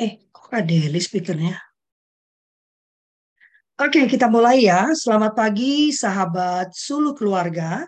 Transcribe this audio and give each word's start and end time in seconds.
Eh, 0.00 0.16
kok 0.32 0.48
ada 0.48 0.64
Deli 0.64 0.96
speakernya? 0.96 1.60
Oke, 3.84 4.08
kita 4.08 4.32
mulai 4.32 4.64
ya. 4.64 4.96
Selamat 4.96 5.36
pagi, 5.36 5.92
sahabat 5.92 6.72
Sulu 6.72 7.12
Keluarga. 7.12 7.84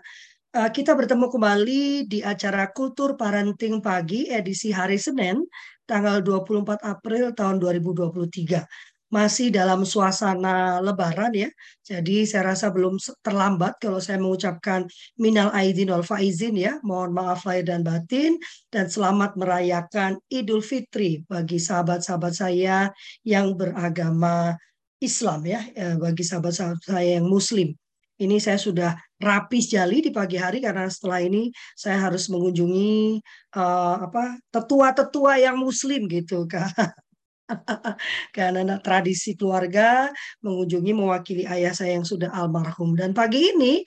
Eh, 0.53 0.69
kita 0.69 0.93
bertemu 0.93 1.25
kembali 1.25 2.05
di 2.05 2.21
acara 2.21 2.69
Kultur 2.69 3.17
Parenting 3.17 3.81
Pagi 3.81 4.29
edisi 4.29 4.69
hari 4.69 5.01
Senin, 5.01 5.41
tanggal 5.89 6.21
24 6.21 6.85
April 6.85 7.33
tahun 7.33 7.57
2023 7.57 8.92
masih 9.13 9.53
dalam 9.53 9.85
suasana 9.85 10.81
lebaran 10.81 11.29
ya. 11.37 11.49
Jadi 11.85 12.25
saya 12.25 12.57
rasa 12.57 12.73
belum 12.73 12.97
terlambat 13.21 13.77
kalau 13.77 14.01
saya 14.01 14.17
mengucapkan 14.17 14.89
minal 15.21 15.53
aidin 15.53 15.93
wal 15.93 16.01
faizin 16.01 16.57
ya. 16.57 16.81
Mohon 16.81 17.21
maaf 17.21 17.45
lahir 17.45 17.69
dan 17.69 17.85
batin 17.85 18.41
dan 18.73 18.89
selamat 18.89 19.37
merayakan 19.37 20.17
Idul 20.33 20.65
Fitri 20.65 21.21
bagi 21.29 21.61
sahabat-sahabat 21.61 22.33
saya 22.33 22.89
yang 23.21 23.53
beragama 23.53 24.57
Islam 24.97 25.45
ya, 25.45 25.61
eh, 25.77 25.93
bagi 26.01 26.25
sahabat-sahabat 26.25 26.81
saya 26.81 27.21
yang 27.21 27.29
muslim. 27.29 27.69
Ini 28.17 28.37
saya 28.41 28.57
sudah 28.57 28.97
rapi 29.21 29.59
sekali 29.61 30.01
di 30.01 30.09
pagi 30.09 30.37
hari 30.37 30.61
karena 30.61 30.85
setelah 30.89 31.21
ini 31.21 31.49
saya 31.73 32.07
harus 32.07 32.29
mengunjungi 32.29 33.19
uh, 33.57 34.05
apa 34.05 34.37
tetua-tetua 34.53 35.41
yang 35.41 35.57
muslim 35.57 36.05
gitu 36.05 36.45
karena 38.35 38.77
tradisi 38.81 39.37
keluarga 39.37 40.09
mengunjungi 40.41 40.91
mewakili 40.91 41.43
ayah 41.45 41.73
saya 41.75 41.97
yang 41.97 42.07
sudah 42.07 42.31
almarhum. 42.33 42.97
Dan 42.97 43.11
pagi 43.11 43.53
ini 43.53 43.83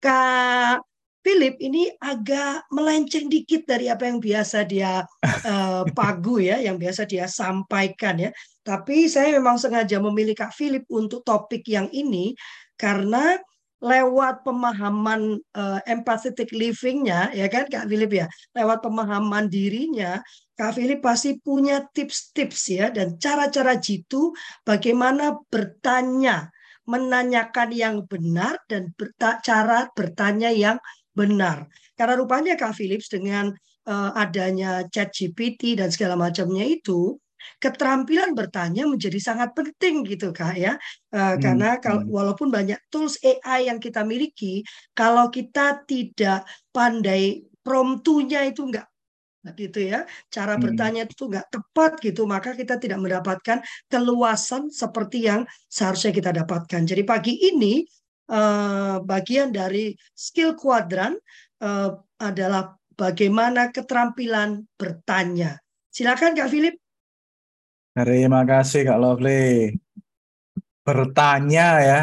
Kak 0.00 0.80
Philip 1.20 1.60
ini 1.60 1.92
agak 2.00 2.64
melenceng 2.72 3.28
dikit 3.28 3.68
dari 3.68 3.92
apa 3.92 4.08
yang 4.08 4.24
biasa 4.24 4.64
dia 4.64 5.04
uh, 5.44 5.84
pagu 5.98 6.40
ya, 6.40 6.56
yang 6.64 6.80
biasa 6.80 7.04
dia 7.04 7.28
sampaikan 7.28 8.16
ya. 8.16 8.30
Tapi 8.64 9.04
saya 9.04 9.36
memang 9.36 9.60
sengaja 9.60 10.00
memilih 10.00 10.32
Kak 10.32 10.56
Philip 10.56 10.88
untuk 10.88 11.20
topik 11.20 11.68
yang 11.68 11.92
ini 11.92 12.32
karena 12.80 13.36
lewat 13.80 14.44
pemahaman 14.44 15.40
uh, 15.56 15.80
empathetic 15.88 16.52
living-nya 16.52 17.32
ya 17.32 17.48
kan 17.48 17.64
Kak 17.64 17.88
Philip 17.88 18.12
ya 18.12 18.26
lewat 18.52 18.84
pemahaman 18.84 19.48
dirinya 19.48 20.20
Kak 20.60 20.76
Philip 20.76 21.00
pasti 21.00 21.40
punya 21.40 21.80
tips-tips 21.88 22.62
ya 22.68 22.86
dan 22.92 23.16
cara-cara 23.16 23.80
jitu 23.80 24.36
bagaimana 24.60 25.40
bertanya 25.48 26.52
menanyakan 26.84 27.72
yang 27.72 28.04
benar 28.04 28.60
dan 28.68 28.92
berta 28.92 29.40
cara 29.40 29.88
bertanya 29.96 30.52
yang 30.52 30.76
benar 31.16 31.64
karena 31.96 32.14
rupanya 32.20 32.60
Kak 32.60 32.76
Philips 32.76 33.08
dengan 33.08 33.56
uh, 33.88 34.12
adanya 34.12 34.84
chat 34.92 35.08
GPT 35.16 35.80
dan 35.80 35.88
segala 35.88 36.20
macamnya 36.20 36.68
itu 36.68 37.16
keterampilan 37.56 38.36
bertanya 38.36 38.84
menjadi 38.84 39.16
sangat 39.16 39.56
penting 39.56 40.04
gitu 40.04 40.28
kak 40.28 40.60
ya 40.60 40.76
uh, 41.16 41.34
hmm. 41.34 41.40
karena 41.40 41.80
kalau 41.80 42.04
hmm. 42.04 42.12
walaupun 42.12 42.52
banyak 42.52 42.76
tools 42.92 43.16
AI 43.24 43.72
yang 43.72 43.80
kita 43.80 44.04
miliki 44.04 44.60
kalau 44.92 45.32
kita 45.32 45.80
tidak 45.88 46.44
pandai 46.68 47.40
promptunya 47.64 48.44
itu 48.44 48.68
enggak 48.68 48.84
gitu 49.56 49.80
ya 49.88 50.04
cara 50.28 50.56
hmm. 50.56 50.62
bertanya 50.62 51.02
itu 51.08 51.24
enggak 51.28 51.48
tepat 51.48 51.92
gitu 52.04 52.28
maka 52.28 52.52
kita 52.52 52.76
tidak 52.76 53.00
mendapatkan 53.00 53.64
keluasan 53.88 54.68
seperti 54.68 55.24
yang 55.24 55.48
seharusnya 55.72 56.12
kita 56.12 56.30
dapatkan 56.36 56.84
jadi 56.84 57.02
pagi 57.08 57.40
ini 57.48 57.88
uh, 58.28 59.00
bagian 59.00 59.48
dari 59.48 59.96
skill 60.12 60.52
kuadran 60.52 61.16
uh, 61.64 61.96
adalah 62.20 62.76
bagaimana 62.92 63.72
keterampilan 63.72 64.60
bertanya 64.76 65.56
silakan 65.88 66.36
kak 66.36 66.52
Philip 66.52 66.76
Terima 67.90 68.46
kasih 68.46 68.86
Kak 68.86 68.98
Lovely. 69.02 69.74
Bertanya 70.86 71.66
ya, 71.82 72.00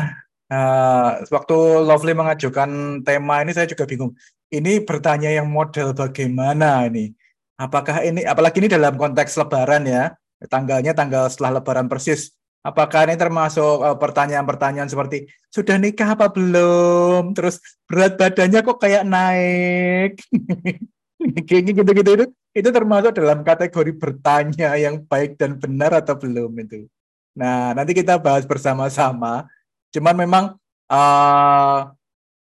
uh, 0.51 1.23
waktu 1.31 1.57
Lovely 1.87 2.11
mengajukan 2.11 3.01
tema 3.07 3.39
ini 3.39 3.55
saya 3.55 3.71
juga 3.71 3.87
bingung. 3.87 4.11
Ini 4.51 4.83
bertanya 4.83 5.31
yang 5.31 5.47
model 5.47 5.95
bagaimana 5.95 6.87
ini? 6.91 7.15
Apakah 7.57 8.05
ini, 8.05 8.21
apalagi 8.21 8.61
ini 8.61 8.69
dalam 8.69 8.93
konteks 8.95 9.33
Lebaran 9.33 9.83
ya, 9.89 10.13
tanggalnya 10.45 10.93
tanggal 10.93 11.25
setelah 11.33 11.57
Lebaran 11.57 11.89
persis. 11.89 12.29
Apakah 12.61 13.07
ini 13.09 13.15
termasuk 13.17 13.79
pertanyaan 13.97 14.43
pertanyaan-pertanyaan 14.45 14.89
seperti 14.91 15.25
sudah 15.49 15.79
nikah 15.79 16.13
apa 16.13 16.29
belum? 16.29 17.33
Terus 17.33 17.57
berat 17.89 18.19
badannya 18.19 18.59
kok 18.61 18.77
kayak 18.77 19.03
naik? 19.07 20.11
Kayak 21.17 21.73
gitu-gitu 21.73 22.11
itu 22.13 22.25
itu 22.53 22.69
termasuk 22.69 23.09
dalam 23.17 23.41
kategori 23.41 23.89
bertanya 23.97 24.77
yang 24.77 25.01
baik 25.01 25.33
dan 25.33 25.57
benar 25.57 25.97
atau 25.97 26.13
belum 26.13 26.53
itu. 26.61 26.85
Nah, 27.33 27.73
nanti 27.73 27.97
kita 27.97 28.21
bahas 28.21 28.45
bersama-sama. 28.45 29.49
Cuman 29.89 30.13
memang 30.13 30.45
uh, 30.93 31.89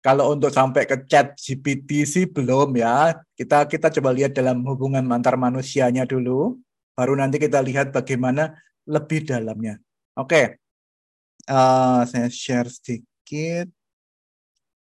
kalau 0.04 0.36
untuk 0.36 0.52
sampai 0.52 0.84
ke 0.84 1.08
chat 1.08 1.32
GPT 1.32 2.04
sih 2.04 2.28
belum 2.28 2.76
ya. 2.76 3.16
Kita 3.32 3.64
kita 3.64 3.88
coba 3.88 4.12
lihat 4.12 4.36
dalam 4.36 4.60
hubungan 4.68 5.00
antar 5.08 5.40
manusianya 5.40 6.04
dulu, 6.04 6.60
baru 6.92 7.16
nanti 7.16 7.40
kita 7.40 7.64
lihat 7.64 7.88
bagaimana 7.88 8.52
lebih 8.84 9.24
dalamnya. 9.24 9.80
Oke, 10.20 10.28
okay. 10.28 10.46
uh, 11.48 12.04
saya 12.04 12.28
share 12.28 12.68
sedikit. 12.68 13.72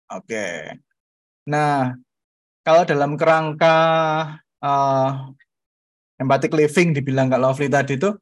Oke, 0.07 0.23
okay. 0.23 0.55
nah 1.43 1.99
kalau 2.63 2.87
dalam 2.87 3.19
kerangka 3.19 3.75
uh, 4.63 5.09
empathic 6.15 6.55
living 6.55 6.95
dibilang 6.95 7.27
Kak 7.27 7.43
Lovely 7.43 7.67
tadi 7.67 7.99
itu 7.99 8.15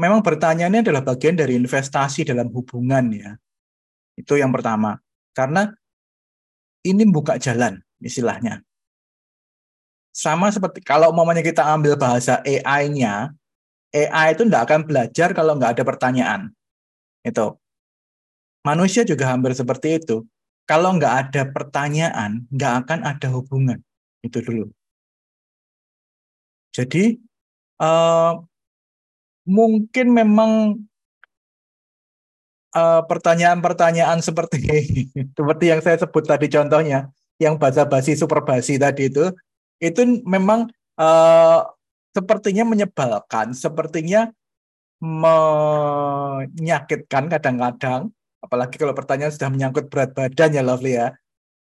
memang 0.00 0.24
bertanya 0.24 0.72
ini 0.72 0.80
adalah 0.80 1.04
bagian 1.04 1.36
dari 1.36 1.60
investasi 1.60 2.24
dalam 2.24 2.48
hubungan 2.48 3.04
ya. 3.12 3.30
Itu 4.16 4.40
yang 4.40 4.50
pertama. 4.56 4.96
Karena 5.36 5.68
ini 6.84 7.04
buka 7.08 7.36
jalan 7.36 7.80
istilahnya. 8.00 8.64
Sama 10.10 10.50
seperti 10.50 10.82
kalau 10.82 11.14
umpamanya 11.14 11.44
kita 11.44 11.62
ambil 11.62 11.94
bahasa 11.94 12.42
AI-nya, 12.42 13.30
AI 13.94 14.26
itu 14.34 14.42
tidak 14.46 14.62
akan 14.66 14.80
belajar 14.86 15.28
kalau 15.32 15.54
nggak 15.54 15.78
ada 15.78 15.84
pertanyaan. 15.86 16.40
Itu. 17.22 17.56
Manusia 18.66 19.06
juga 19.06 19.32
hampir 19.32 19.56
seperti 19.56 20.02
itu. 20.02 20.26
Kalau 20.68 20.94
nggak 20.98 21.14
ada 21.30 21.42
pertanyaan, 21.48 22.46
nggak 22.52 22.74
akan 22.84 23.00
ada 23.06 23.28
hubungan. 23.32 23.78
Itu 24.20 24.44
dulu. 24.44 24.68
Jadi 26.70 27.18
uh, 27.82 28.38
mungkin 29.48 30.06
memang 30.14 30.50
pertanyaan 32.70 33.58
pertanyaan-pertanyaan 33.60 34.18
seperti 34.22 34.58
seperti 35.38 35.64
yang 35.66 35.80
saya 35.82 35.98
sebut 35.98 36.22
tadi 36.22 36.46
contohnya, 36.46 37.10
yang 37.42 37.58
bahasa 37.58 37.82
basi 37.86 38.14
super 38.14 38.46
basi 38.46 38.78
tadi 38.78 39.10
itu, 39.10 39.34
itu 39.82 40.22
memang 40.22 40.70
uh, 41.00 41.66
sepertinya 42.14 42.64
menyebalkan, 42.66 43.54
sepertinya 43.54 44.32
menyakitkan 45.00 47.32
kadang-kadang, 47.32 48.12
apalagi 48.44 48.76
kalau 48.76 48.92
pertanyaan 48.92 49.32
sudah 49.32 49.48
menyangkut 49.48 49.88
berat 49.88 50.12
badan 50.12 50.52
ya 50.52 50.62
Lovely 50.62 51.00
ya. 51.00 51.16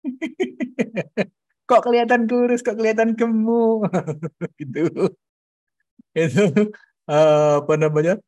kok 1.71 1.87
kelihatan 1.87 2.27
kurus, 2.27 2.59
kok 2.61 2.77
kelihatan 2.77 3.15
gemuk, 3.15 3.87
gitu. 4.61 5.15
Itu 6.13 6.75
uh, 7.09 7.63
apa 7.63 7.75
namanya? 7.79 8.19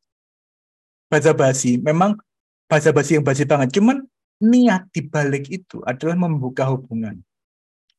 Bahasa 1.11 1.35
basi. 1.35 1.77
Memang 1.77 2.17
bahasa 2.65 2.89
basi 2.91 3.17
yang 3.17 3.25
basi 3.25 3.43
banget. 3.45 3.73
Cuman 3.77 4.05
niat 4.41 4.91
dibalik 4.91 5.47
itu 5.49 5.81
adalah 5.85 6.17
membuka 6.17 6.67
hubungan. 6.69 7.21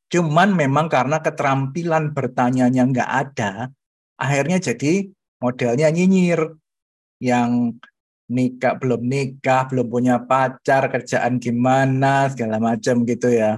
Cuman 0.07 0.55
memang 0.55 0.87
karena 0.87 1.19
keterampilan 1.19 2.15
bertanyanya 2.15 2.83
nggak 2.87 3.11
ada, 3.11 3.51
akhirnya 4.15 4.57
jadi 4.61 5.11
modelnya 5.43 5.91
nyinyir. 5.91 6.55
Yang 7.17 7.81
nikah 8.29 8.77
belum 8.77 9.01
nikah, 9.07 9.65
belum 9.71 9.87
punya 9.89 10.21
pacar, 10.21 10.85
kerjaan 10.93 11.41
gimana, 11.41 12.29
segala 12.29 12.61
macam 12.61 13.03
gitu 13.07 13.33
ya. 13.33 13.57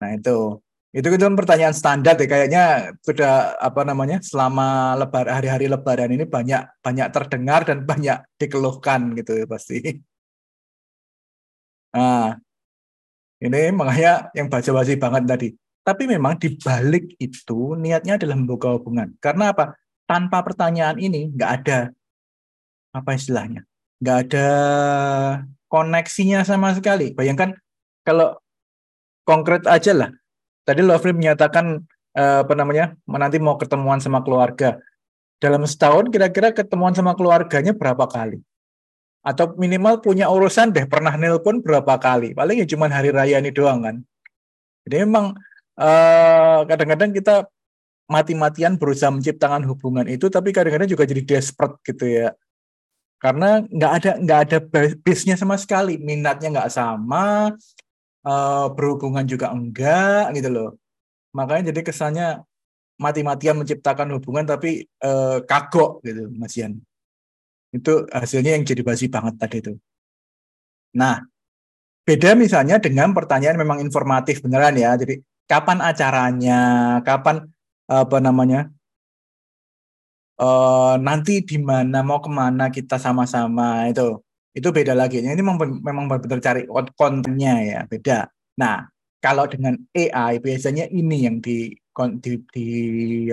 Nah 0.00 0.10
itu 0.14 0.60
itu 0.94 1.10
kan 1.10 1.34
pertanyaan 1.34 1.74
standar 1.74 2.14
ya 2.14 2.26
kayaknya 2.30 2.64
sudah 3.02 3.58
apa 3.58 3.82
namanya 3.82 4.22
selama 4.22 4.94
lebar 4.94 5.26
hari-hari 5.26 5.66
lebaran 5.66 6.14
ini 6.14 6.22
banyak 6.22 6.62
banyak 6.78 7.10
terdengar 7.10 7.66
dan 7.66 7.82
banyak 7.90 8.22
dikeluhkan 8.38 9.18
gitu 9.18 9.42
ya 9.42 9.46
pasti. 9.50 9.98
Nah, 11.94 12.36
ini 13.38 13.70
makanya 13.70 14.34
yang 14.34 14.50
basa-basi 14.50 14.98
banget 14.98 15.24
tadi. 15.24 15.48
Tapi 15.84 16.08
memang 16.08 16.40
di 16.40 16.56
balik 16.58 17.14
itu 17.20 17.78
niatnya 17.78 18.18
adalah 18.18 18.34
membuka 18.34 18.74
hubungan. 18.74 19.14
Karena 19.22 19.54
apa? 19.54 19.78
Tanpa 20.04 20.44
pertanyaan 20.44 21.00
ini 21.00 21.32
nggak 21.32 21.50
ada 21.62 21.78
apa 22.92 23.10
istilahnya, 23.16 23.64
nggak 24.04 24.18
ada 24.28 24.48
koneksinya 25.72 26.44
sama 26.44 26.76
sekali. 26.76 27.16
Bayangkan 27.16 27.56
kalau 28.04 28.36
konkret 29.24 29.64
aja 29.64 29.96
lah, 29.96 30.10
Tadi 30.64 30.80
Lovely 30.80 31.12
menyatakan 31.12 31.84
uh, 32.16 32.38
apa 32.40 32.54
namanya 32.56 32.96
nanti 33.04 33.36
mau 33.36 33.60
ketemuan 33.60 34.00
sama 34.00 34.24
keluarga 34.24 34.80
dalam 35.36 35.68
setahun 35.68 36.08
kira-kira 36.08 36.56
ketemuan 36.56 36.96
sama 36.96 37.12
keluarganya 37.12 37.76
berapa 37.76 38.08
kali? 38.08 38.40
Atau 39.24 39.56
minimal 39.56 40.04
punya 40.04 40.28
urusan 40.28 40.70
deh 40.76 40.84
pernah 40.84 41.16
nelpon 41.16 41.64
berapa 41.64 41.96
kali? 41.96 42.36
Paling 42.36 42.60
ya 42.60 42.66
cuma 42.68 42.92
hari 42.92 43.08
raya 43.08 43.40
ini 43.40 43.48
doang 43.48 43.80
kan. 43.80 43.96
Jadi 44.84 44.96
memang 45.08 45.32
eh, 45.80 46.58
kadang-kadang 46.68 47.10
kita 47.16 47.48
mati-matian 48.04 48.76
berusaha 48.76 49.08
menciptakan 49.08 49.64
hubungan 49.64 50.04
itu, 50.12 50.28
tapi 50.28 50.52
kadang-kadang 50.52 50.92
juga 50.92 51.08
jadi 51.08 51.24
desperate 51.24 51.80
gitu 51.88 52.04
ya. 52.04 52.36
Karena 53.16 53.64
nggak 53.64 53.92
ada 53.96 54.10
nggak 54.20 54.40
ada 54.44 54.58
base-nya 55.00 55.40
sama 55.40 55.56
sekali, 55.56 55.96
minatnya 55.96 56.52
nggak 56.60 56.72
sama, 56.72 57.56
uh, 58.28 58.66
berhubungan 58.76 59.24
juga 59.24 59.48
enggak 59.52 60.36
gitu 60.36 60.48
loh. 60.52 60.70
Makanya 61.32 61.72
jadi 61.72 61.80
kesannya 61.80 62.28
mati-matian 63.00 63.58
menciptakan 63.58 64.12
hubungan 64.18 64.44
tapi 64.46 64.86
uh, 65.02 65.42
kagok 65.44 66.04
gitu 66.04 66.30
Mas 66.36 66.54
Ian. 66.60 66.78
Itu 67.74 68.06
hasilnya 68.14 68.54
yang 68.54 68.62
jadi 68.62 68.82
basi 68.86 69.10
banget 69.10 69.34
tadi 69.42 69.56
itu. 69.58 69.72
Nah, 70.94 71.26
beda 72.06 72.38
misalnya 72.38 72.78
dengan 72.78 73.10
pertanyaan 73.10 73.58
memang 73.58 73.78
informatif 73.82 74.38
beneran 74.46 74.78
ya. 74.78 74.94
Jadi 74.94 75.18
kapan 75.50 75.82
acaranya, 75.82 76.60
kapan 77.02 77.50
apa 77.90 78.18
namanya, 78.22 78.70
uh, 80.38 80.94
nanti 81.02 81.42
di 81.42 81.58
mana, 81.58 82.06
mau 82.06 82.22
ke 82.22 82.30
mana 82.30 82.70
kita 82.70 82.96
sama-sama 83.02 83.90
itu. 83.90 84.22
Itu 84.54 84.70
beda 84.70 84.94
lagi. 84.94 85.18
Ini 85.18 85.34
memang 85.34 85.58
memang 85.82 86.04
benar-benar 86.06 86.38
cari 86.38 86.62
kontennya 86.94 87.54
ya, 87.66 87.80
beda. 87.90 88.30
Nah, 88.54 88.86
kalau 89.18 89.50
dengan 89.50 89.74
AI 89.90 90.38
biasanya 90.38 90.86
ini 90.94 91.26
yang 91.26 91.42
di 91.42 91.74
di, 92.22 92.32
di 92.54 92.66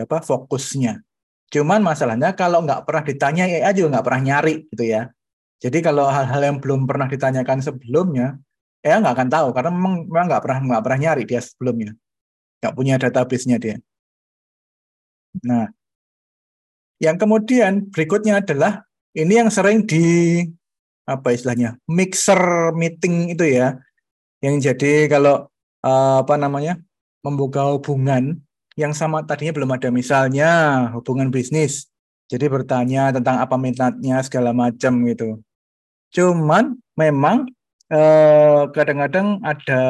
apa 0.01 0.17
fokusnya. 0.21 0.97
Cuman 1.51 1.83
masalahnya 1.83 2.31
kalau 2.31 2.63
nggak 2.63 2.87
pernah 2.87 3.03
ditanya 3.03 3.43
AI 3.43 3.71
juga 3.75 3.99
nggak 3.99 4.05
pernah 4.07 4.21
nyari 4.23 4.55
gitu 4.71 4.83
ya. 4.87 5.11
Jadi 5.61 5.77
kalau 5.83 6.07
hal-hal 6.07 6.41
yang 6.41 6.57
belum 6.63 6.87
pernah 6.87 7.05
ditanyakan 7.11 7.59
sebelumnya, 7.59 8.39
AI 8.81 8.97
nggak 9.03 9.15
akan 9.19 9.29
tahu 9.29 9.47
karena 9.51 9.69
memang 9.69 9.93
memang 10.07 10.25
nggak 10.31 10.41
pernah 10.41 10.59
nggak 10.63 10.83
pernah 10.87 10.99
nyari 11.03 11.23
dia 11.27 11.41
sebelumnya, 11.43 11.91
nggak 12.63 12.73
punya 12.73 12.95
database-nya 12.97 13.57
dia. 13.59 13.75
Nah, 15.43 15.67
yang 17.03 17.19
kemudian 17.19 17.91
berikutnya 17.91 18.39
adalah 18.39 18.87
ini 19.11 19.43
yang 19.43 19.51
sering 19.51 19.83
di 19.83 20.41
apa 21.03 21.35
istilahnya 21.35 21.75
mixer 21.91 22.71
meeting 22.79 23.35
itu 23.35 23.43
ya, 23.43 23.75
yang 24.39 24.55
jadi 24.57 25.11
kalau 25.11 25.51
uh, 25.83 26.23
apa 26.23 26.39
namanya 26.39 26.79
membuka 27.21 27.69
hubungan 27.75 28.39
yang 28.79 28.95
sama 28.95 29.23
tadinya 29.27 29.55
belum 29.55 29.71
ada. 29.75 29.89
Misalnya 29.91 30.49
hubungan 30.95 31.31
bisnis 31.31 31.91
jadi 32.31 32.47
bertanya 32.47 33.11
tentang 33.11 33.43
apa 33.43 33.59
minatnya 33.59 34.23
segala 34.23 34.55
macam 34.55 35.03
gitu. 35.03 35.43
Cuman 36.15 36.79
memang 36.95 37.51
eh, 37.91 38.63
kadang-kadang 38.71 39.43
ada 39.43 39.83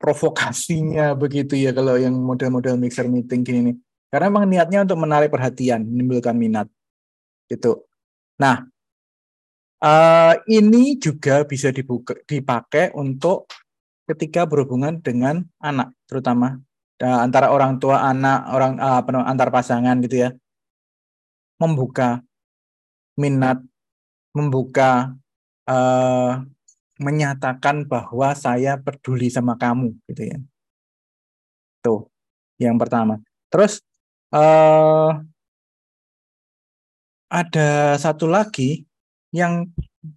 provokasinya 0.00 1.12
begitu 1.16 1.56
ya 1.56 1.72
kalau 1.76 1.96
yang 2.00 2.16
model-model 2.16 2.80
mixer 2.80 3.04
meeting 3.04 3.44
gini 3.44 3.60
nih. 3.72 3.76
Karena 4.08 4.32
memang 4.32 4.48
niatnya 4.48 4.78
untuk 4.88 4.96
menarik 4.96 5.28
perhatian 5.28 5.84
menimbulkan 5.84 6.36
minat 6.36 6.68
gitu. 7.52 7.84
Nah 8.40 8.64
uh, 9.82 10.34
ini 10.48 10.96
juga 10.96 11.44
bisa 11.44 11.68
dibuka, 11.68 12.16
dipakai 12.24 12.96
untuk 12.96 13.50
ketika 14.06 14.46
berhubungan 14.46 15.02
dengan 15.02 15.42
anak 15.58 15.90
terutama 16.06 16.62
uh, 17.02 17.20
antara 17.24 17.52
orang 17.52 17.80
tua 17.82 18.04
anak 18.06 18.48
orang 18.52 18.72
uh, 18.80 19.26
antar 19.26 19.48
pasangan 19.50 19.98
gitu 20.04 20.28
ya. 20.28 20.30
Membuka 21.56 22.20
minat 23.16 23.64
membuka 24.36 25.16
uh, 25.64 26.44
menyatakan 27.00 27.88
bahwa 27.88 28.32
saya 28.36 28.76
peduli 28.80 29.28
sama 29.32 29.56
kamu 29.56 29.96
gitu 30.12 30.22
ya. 30.32 30.38
Tuh 31.84 32.08
yang 32.60 32.76
pertama. 32.80 33.20
Terus 33.48 33.80
uh, 34.32 35.16
ada 37.26 37.98
satu 38.00 38.30
lagi 38.30 38.86
yang 39.34 39.68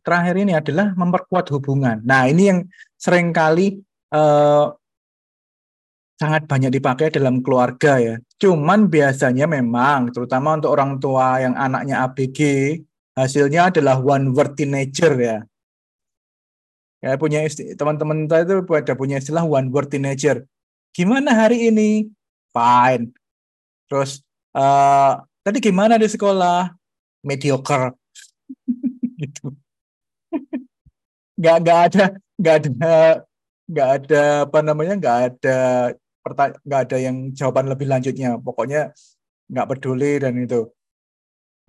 terakhir 0.05 0.35
ini 0.37 0.53
adalah 0.55 0.93
memperkuat 0.93 1.49
hubungan. 1.51 1.99
Nah, 2.05 2.29
ini 2.29 2.43
yang 2.53 2.59
sering 2.95 3.33
kali 3.33 3.81
eh, 4.13 4.65
sangat 6.19 6.45
banyak 6.45 6.75
dipakai 6.75 7.07
dalam 7.09 7.39
keluarga 7.39 7.95
ya. 7.97 8.15
Cuman 8.37 8.91
biasanya 8.91 9.47
memang, 9.47 10.11
terutama 10.11 10.59
untuk 10.59 10.75
orang 10.75 10.99
tua 10.99 11.39
yang 11.39 11.55
anaknya 11.55 12.03
ABG, 12.03 12.39
hasilnya 13.15 13.71
adalah 13.71 13.97
one 14.03 14.35
word 14.35 14.59
teenager 14.59 15.15
ya. 15.15 15.37
Ya 16.99 17.15
punya 17.15 17.47
teman-teman 17.79 18.27
kita 18.27 18.43
itu 18.43 18.55
ada 18.75 18.93
punya 18.99 19.23
istilah 19.23 19.47
one 19.47 19.71
word 19.71 19.87
teenager. 19.87 20.43
Gimana 20.91 21.31
hari 21.31 21.71
ini? 21.71 22.11
Fine. 22.51 23.15
Terus 23.87 24.19
uh, 24.51 25.23
tadi 25.39 25.63
gimana 25.63 25.95
di 25.95 26.11
sekolah? 26.11 26.75
Mediocre. 27.23 27.95
gitu 29.19 29.55
nggak 31.39 31.57
nggak 31.63 31.79
ada 31.87 32.05
nggak 32.35 32.55
ada 32.59 32.95
nggak 33.71 33.89
ada 33.95 34.23
apa 34.43 34.59
namanya 34.59 34.93
nggak 34.99 35.17
ada 35.31 35.59
nggak 36.35 36.81
ada 36.89 36.97
yang 36.97 37.31
jawaban 37.33 37.69
lebih 37.69 37.87
lanjutnya 37.89 38.37
pokoknya 38.39 38.93
nggak 39.49 39.67
peduli 39.69 40.21
dan 40.21 40.33
itu 40.37 40.69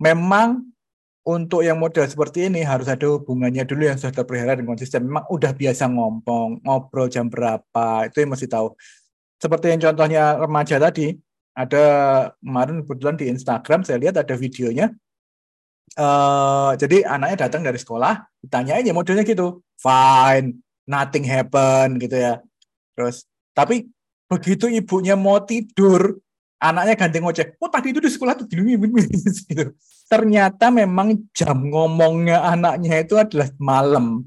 memang 0.01 0.69
untuk 1.21 1.61
yang 1.61 1.77
model 1.77 2.09
seperti 2.09 2.49
ini 2.49 2.65
harus 2.65 2.89
ada 2.89 3.05
hubungannya 3.05 3.61
dulu 3.61 3.85
yang 3.85 3.93
sudah 3.93 4.09
terpelihara 4.09 4.57
dan 4.57 4.65
konsisten. 4.65 5.05
Memang 5.05 5.29
udah 5.29 5.53
biasa 5.53 5.85
ngompong, 5.85 6.65
ngobrol 6.65 7.13
jam 7.13 7.29
berapa, 7.29 8.09
itu 8.09 8.25
yang 8.25 8.33
mesti 8.33 8.49
tahu. 8.49 8.73
Seperti 9.37 9.69
yang 9.69 9.85
contohnya 9.85 10.41
remaja 10.41 10.81
tadi, 10.81 11.13
ada 11.53 11.85
kemarin 12.41 12.81
kebetulan 12.81 13.15
di 13.21 13.25
Instagram 13.29 13.85
saya 13.85 14.01
lihat 14.01 14.17
ada 14.17 14.33
videonya 14.33 14.89
uh, 15.99 16.71
jadi 16.77 17.03
anaknya 17.07 17.47
datang 17.47 17.61
dari 17.65 17.79
sekolah, 17.79 18.23
ditanya 18.39 18.79
aja 18.79 18.91
modelnya 18.95 19.23
gitu, 19.27 19.59
fine, 19.79 20.61
nothing 20.87 21.25
happen 21.27 21.99
gitu 21.99 22.15
ya. 22.15 22.39
Terus, 22.95 23.27
tapi 23.51 23.89
begitu 24.31 24.71
ibunya 24.71 25.19
mau 25.19 25.43
tidur, 25.43 26.15
anaknya 26.55 26.95
ganti 26.95 27.19
ngoceh, 27.19 27.59
oh 27.59 27.67
tadi 27.67 27.91
itu 27.91 27.99
di 27.99 28.07
sekolah 28.07 28.39
tuh 28.39 28.47
gitu. 28.47 29.75
Ternyata 30.07 30.71
memang 30.71 31.19
jam 31.35 31.59
ngomongnya 31.67 32.39
anaknya 32.47 33.03
itu 33.03 33.19
adalah 33.19 33.51
malam. 33.59 34.23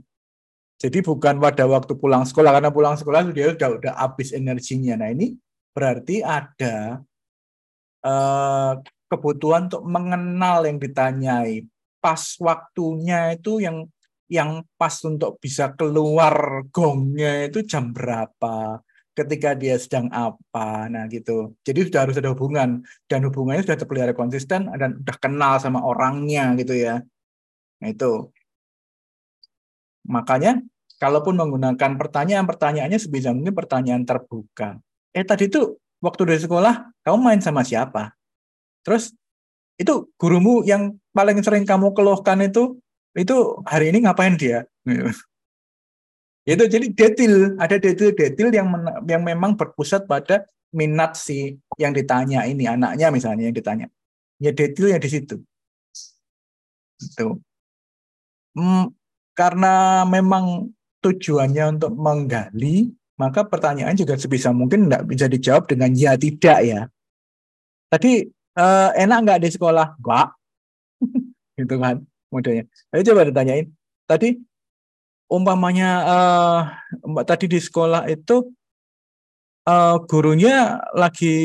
Jadi 0.76 1.00
bukan 1.00 1.40
pada 1.40 1.64
waktu 1.64 1.96
pulang 1.96 2.28
sekolah, 2.28 2.60
karena 2.60 2.68
pulang 2.68 3.00
sekolah 3.00 3.32
dia 3.32 3.56
udah 3.56 3.68
udah 3.80 3.92
habis 3.96 4.36
energinya. 4.36 5.00
Nah 5.00 5.08
ini 5.08 5.32
berarti 5.72 6.20
ada 6.20 7.00
uh, 8.04 8.76
kebutuhan 9.08 9.72
untuk 9.72 9.84
mengenal 9.88 10.68
yang 10.68 10.76
ditanyai. 10.76 11.64
Pas 12.04 12.36
waktunya 12.36 13.32
itu 13.32 13.64
yang 13.64 13.88
yang 14.28 14.60
pas 14.76 15.00
untuk 15.04 15.40
bisa 15.40 15.72
keluar 15.72 16.68
gongnya 16.68 17.48
itu 17.48 17.64
jam 17.64 17.92
berapa, 17.92 18.80
ketika 19.14 19.54
dia 19.54 19.78
sedang 19.78 20.10
apa, 20.10 20.90
nah 20.90 21.06
gitu. 21.06 21.54
Jadi 21.62 21.86
sudah 21.86 22.00
harus 22.06 22.18
ada 22.18 22.34
hubungan 22.34 22.82
dan 23.06 23.20
hubungannya 23.22 23.62
sudah 23.62 23.78
terpelihara 23.78 24.12
konsisten 24.12 24.66
dan 24.74 24.98
sudah 24.98 25.16
kenal 25.22 25.54
sama 25.62 25.80
orangnya 25.86 26.52
gitu 26.58 26.74
ya. 26.74 27.00
Nah 27.78 27.88
itu. 27.88 28.34
Makanya 30.10 30.60
kalaupun 30.98 31.38
menggunakan 31.38 31.94
pertanyaan, 31.96 32.44
pertanyaannya 32.44 32.98
sebisa 32.98 33.30
mungkin 33.30 33.54
pertanyaan 33.54 34.02
terbuka. 34.02 34.82
Eh 35.14 35.22
tadi 35.22 35.46
tuh 35.46 35.78
waktu 36.02 36.22
dari 36.26 36.40
sekolah 36.42 36.90
kamu 37.06 37.18
main 37.22 37.40
sama 37.40 37.62
siapa? 37.62 38.12
Terus 38.82 39.14
itu 39.78 40.10
gurumu 40.18 40.66
yang 40.66 40.98
paling 41.14 41.38
sering 41.42 41.62
kamu 41.62 41.94
keluhkan 41.94 42.42
itu 42.42 42.78
itu 43.14 43.62
hari 43.62 43.94
ini 43.94 44.04
ngapain 44.04 44.34
dia? 44.34 44.66
itu 46.44 46.64
jadi 46.68 46.86
detail, 46.92 47.56
ada 47.56 47.80
detail-detail 47.80 48.48
yang 48.52 48.68
yang 49.08 49.22
memang 49.24 49.56
berpusat 49.56 50.04
pada 50.04 50.44
minat 50.76 51.16
si 51.16 51.56
yang 51.80 51.96
ditanya 51.96 52.44
ini 52.44 52.68
anaknya 52.68 53.08
misalnya 53.08 53.48
yang 53.48 53.56
ditanya. 53.56 53.86
Ya 54.36 54.52
detailnya 54.52 55.00
di 55.00 55.08
situ. 55.08 55.40
Itu. 57.00 57.40
Hmm, 58.54 58.92
karena 59.32 60.04
memang 60.04 60.68
tujuannya 61.00 61.80
untuk 61.80 61.92
menggali, 61.96 62.92
maka 63.16 63.48
pertanyaan 63.48 63.96
juga 63.96 64.20
sebisa 64.20 64.52
mungkin 64.52 64.86
tidak 64.86 65.02
bisa 65.08 65.26
dijawab 65.32 65.64
dengan 65.64 65.96
ya 65.96 66.12
tidak 66.20 66.58
ya. 66.60 66.80
Tadi 67.88 68.26
uh, 68.60 68.90
enak 68.92 69.18
nggak 69.24 69.40
di 69.42 69.48
sekolah? 69.48 69.96
Enggak. 69.96 70.28
gitu 71.58 71.74
kan 71.80 72.04
modelnya. 72.34 72.64
Ayo 72.90 73.02
coba 73.06 73.30
ditanyain. 73.30 73.70
Tadi 74.04 74.36
umpamanya 75.34 75.90
uh, 76.06 76.58
mbak 77.02 77.26
tadi 77.26 77.50
di 77.50 77.58
sekolah 77.58 78.06
itu 78.06 78.54
uh, 79.66 79.96
gurunya 80.06 80.78
lagi 80.94 81.36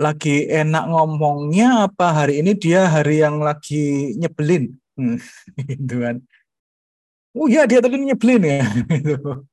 lagi 0.00 0.50
enak 0.50 0.84
ngomongnya 0.90 1.86
apa 1.86 2.24
hari 2.24 2.42
ini 2.42 2.58
dia 2.58 2.90
hari 2.90 3.22
yang 3.22 3.38
lagi 3.40 4.16
nyebelin? 4.18 4.74
Hmm, 4.98 5.16
gitu 5.68 5.96
kan. 6.02 6.16
Oh 7.32 7.48
iya 7.48 7.64
dia 7.64 7.80
tadi 7.80 7.96
nyebelin 7.96 8.42
ya 8.44 8.60
gitu. 8.92 9.46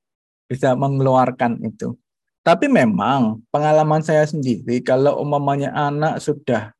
bisa 0.49 0.73
mengeluarkan 0.75 1.61
itu. 1.63 1.95
Tapi 2.41 2.65
memang 2.65 3.45
pengalaman 3.53 4.01
saya 4.01 4.25
sendiri 4.25 4.81
kalau 4.81 5.21
umpamanya 5.21 5.69
anak 5.75 6.17
sudah 6.17 6.73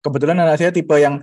kebetulan 0.00 0.40
anak 0.40 0.56
saya 0.56 0.72
tipe 0.72 0.96
yang 0.96 1.20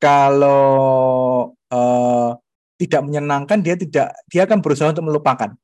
kalau 0.00 1.52
uh, 1.70 2.34
tidak 2.82 3.06
menyenangkan 3.06 3.62
dia 3.62 3.78
tidak 3.78 4.10
dia 4.26 4.42
akan 4.42 4.58
berusaha 4.58 4.90
untuk 4.90 5.06
melupakan. 5.06 5.54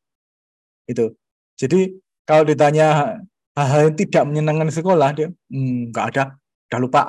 Itu 0.86 1.18
jadi 1.58 1.90
kalau 2.22 2.46
ditanya 2.46 3.18
hal-hal 3.58 3.90
yang 3.90 3.96
tidak 3.98 4.22
menyenangkan 4.22 4.70
sekolah 4.70 5.10
dia 5.18 5.28
hmm, 5.50 5.90
nggak 5.90 6.06
ada 6.14 6.24
udah 6.70 6.78
lupa. 6.78 7.02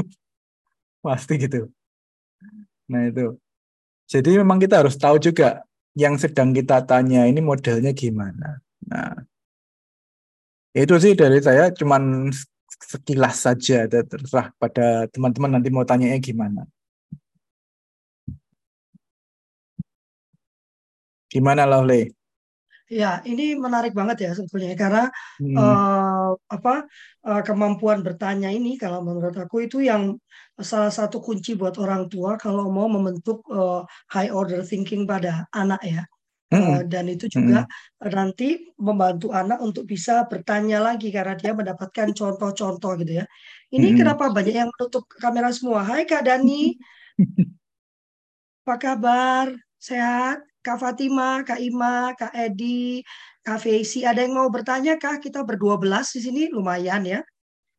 Pasti 1.04 1.40
gitu. 1.40 1.72
Nah 2.92 3.08
itu. 3.08 3.40
Jadi 4.06 4.38
memang 4.38 4.62
kita 4.62 4.84
harus 4.84 4.94
tahu 4.94 5.18
juga 5.18 5.66
yang 5.96 6.14
sedang 6.20 6.54
kita 6.54 6.84
tanya 6.84 7.26
ini 7.26 7.40
modelnya 7.40 7.90
gimana. 7.96 8.60
Nah 8.86 9.24
itu 10.76 10.94
sih 11.00 11.16
dari 11.16 11.40
saya 11.40 11.72
cuman 11.72 12.28
sekilas 12.68 13.48
saja 13.48 13.88
terserah 13.88 14.52
pada 14.60 15.08
teman-teman 15.08 15.56
nanti 15.56 15.72
mau 15.72 15.88
tanya 15.88 16.12
gimana 16.20 16.68
gimana 21.36 21.68
Lovely 21.68 22.16
Ya, 22.86 23.18
ini 23.26 23.58
menarik 23.58 23.98
banget 23.98 24.16
ya 24.22 24.30
sebetulnya 24.30 24.78
karena 24.78 25.10
hmm. 25.42 25.58
uh, 25.58 26.38
apa 26.46 26.86
uh, 27.26 27.42
kemampuan 27.42 28.06
bertanya 28.06 28.46
ini 28.46 28.78
kalau 28.78 29.02
menurut 29.02 29.34
aku 29.34 29.66
itu 29.66 29.82
yang 29.82 30.14
salah 30.54 30.94
satu 30.94 31.18
kunci 31.18 31.58
buat 31.58 31.74
orang 31.82 32.06
tua 32.06 32.38
kalau 32.38 32.70
mau 32.70 32.86
membentuk 32.86 33.42
uh, 33.50 33.82
high 34.14 34.30
order 34.30 34.62
thinking 34.62 35.02
pada 35.02 35.50
anak 35.50 35.82
ya. 35.82 36.06
Hmm. 36.46 36.62
Uh, 36.62 36.82
dan 36.86 37.10
itu 37.10 37.26
juga 37.26 37.66
hmm. 37.66 38.06
nanti 38.14 38.70
membantu 38.78 39.34
anak 39.34 39.58
untuk 39.58 39.82
bisa 39.82 40.22
bertanya 40.30 40.78
lagi 40.78 41.10
karena 41.10 41.34
dia 41.34 41.58
mendapatkan 41.58 42.14
contoh-contoh 42.14 43.02
gitu 43.02 43.18
ya. 43.18 43.26
Ini 43.74 43.92
hmm. 43.92 43.98
kenapa 43.98 44.30
banyak 44.30 44.54
yang 44.54 44.70
menutup 44.70 45.10
kamera 45.10 45.50
semua? 45.50 45.82
Hai 45.82 46.06
Kak 46.06 46.22
Dani, 46.22 46.78
apa 48.62 48.74
kabar? 48.78 49.50
Sehat? 49.74 50.38
Kak 50.66 50.82
Fatima, 50.82 51.46
Kak 51.46 51.62
Ima, 51.62 52.10
Kak 52.18 52.34
Edi, 52.34 52.98
Kak 53.46 53.62
Feisi, 53.62 54.02
ada 54.02 54.18
yang 54.26 54.34
mau 54.34 54.50
bertanya 54.50 54.98
kah? 54.98 55.22
Kita 55.22 55.46
berdua 55.46 55.78
belas 55.78 56.10
di 56.10 56.18
sini 56.26 56.50
lumayan 56.50 57.06
ya. 57.06 57.22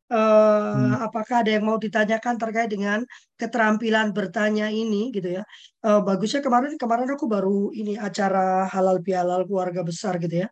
Uh, 0.08 0.96
hmm. 0.96 1.04
Apakah 1.04 1.44
ada 1.44 1.52
yang 1.52 1.68
mau 1.68 1.76
ditanyakan 1.76 2.40
terkait 2.40 2.72
dengan 2.72 3.04
keterampilan 3.36 4.16
bertanya 4.16 4.72
ini 4.72 5.12
gitu 5.12 5.36
ya? 5.36 5.44
Uh, 5.84 6.00
bagusnya 6.00 6.40
kemarin 6.40 6.80
kemarin 6.80 7.12
aku 7.12 7.28
baru 7.28 7.76
ini 7.76 8.00
acara 8.00 8.72
halal 8.72 9.04
bihalal 9.04 9.44
keluarga 9.44 9.84
besar 9.84 10.16
gitu 10.24 10.48
ya. 10.48 10.50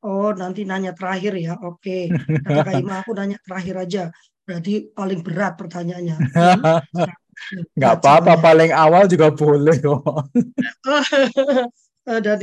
Oh 0.00 0.32
nanti 0.32 0.64
nanya 0.64 0.96
terakhir 0.96 1.36
ya, 1.36 1.60
oke. 1.60 2.08
Kata 2.48 2.64
Kak 2.64 2.80
Ima 2.80 3.04
aku 3.04 3.12
nanya 3.12 3.36
terakhir 3.44 3.76
aja. 3.76 4.02
Berarti 4.48 4.88
paling 4.96 5.20
berat 5.20 5.52
pertanyaannya. 5.60 6.16
Hmm? 6.32 6.60
Nggak 7.74 7.94
apa-apa, 8.00 8.32
paling 8.40 8.70
awal 8.74 9.08
juga 9.10 9.30
boleh 9.32 9.76
kok. 9.78 10.30
Eh, 12.04 12.20
dan 12.20 12.36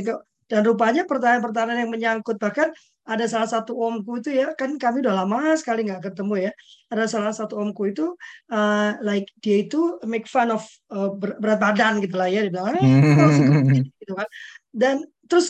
dan 0.50 0.66
rupanya 0.66 1.06
pertanyaan-pertanyaan 1.06 1.86
yang 1.86 1.92
menyangkut 1.94 2.34
bahkan 2.36 2.74
ada 3.02 3.26
salah 3.26 3.48
satu 3.50 3.72
omku 3.78 4.22
itu 4.22 4.30
ya 4.30 4.54
kan 4.54 4.78
kami 4.78 5.02
udah 5.02 5.24
lama 5.24 5.56
sekali 5.58 5.82
nggak 5.86 6.12
ketemu 6.12 6.50
ya 6.50 6.52
ada 6.92 7.04
salah 7.10 7.32
satu 7.34 7.58
omku 7.58 7.90
itu 7.90 8.14
uh, 8.52 8.90
like 9.02 9.26
dia 9.42 9.66
itu 9.66 9.98
make 10.06 10.28
fun 10.28 10.54
of 10.54 10.62
uh, 10.92 11.10
berat 11.18 11.58
badan 11.58 12.04
gitu 12.04 12.14
lah 12.14 12.30
ya 12.30 12.46
dia 12.46 12.52
bilang 12.52 12.74
eh, 12.78 13.82
gitu 14.02 14.12
kan. 14.12 14.28
Dan 14.74 15.06
terus 15.26 15.48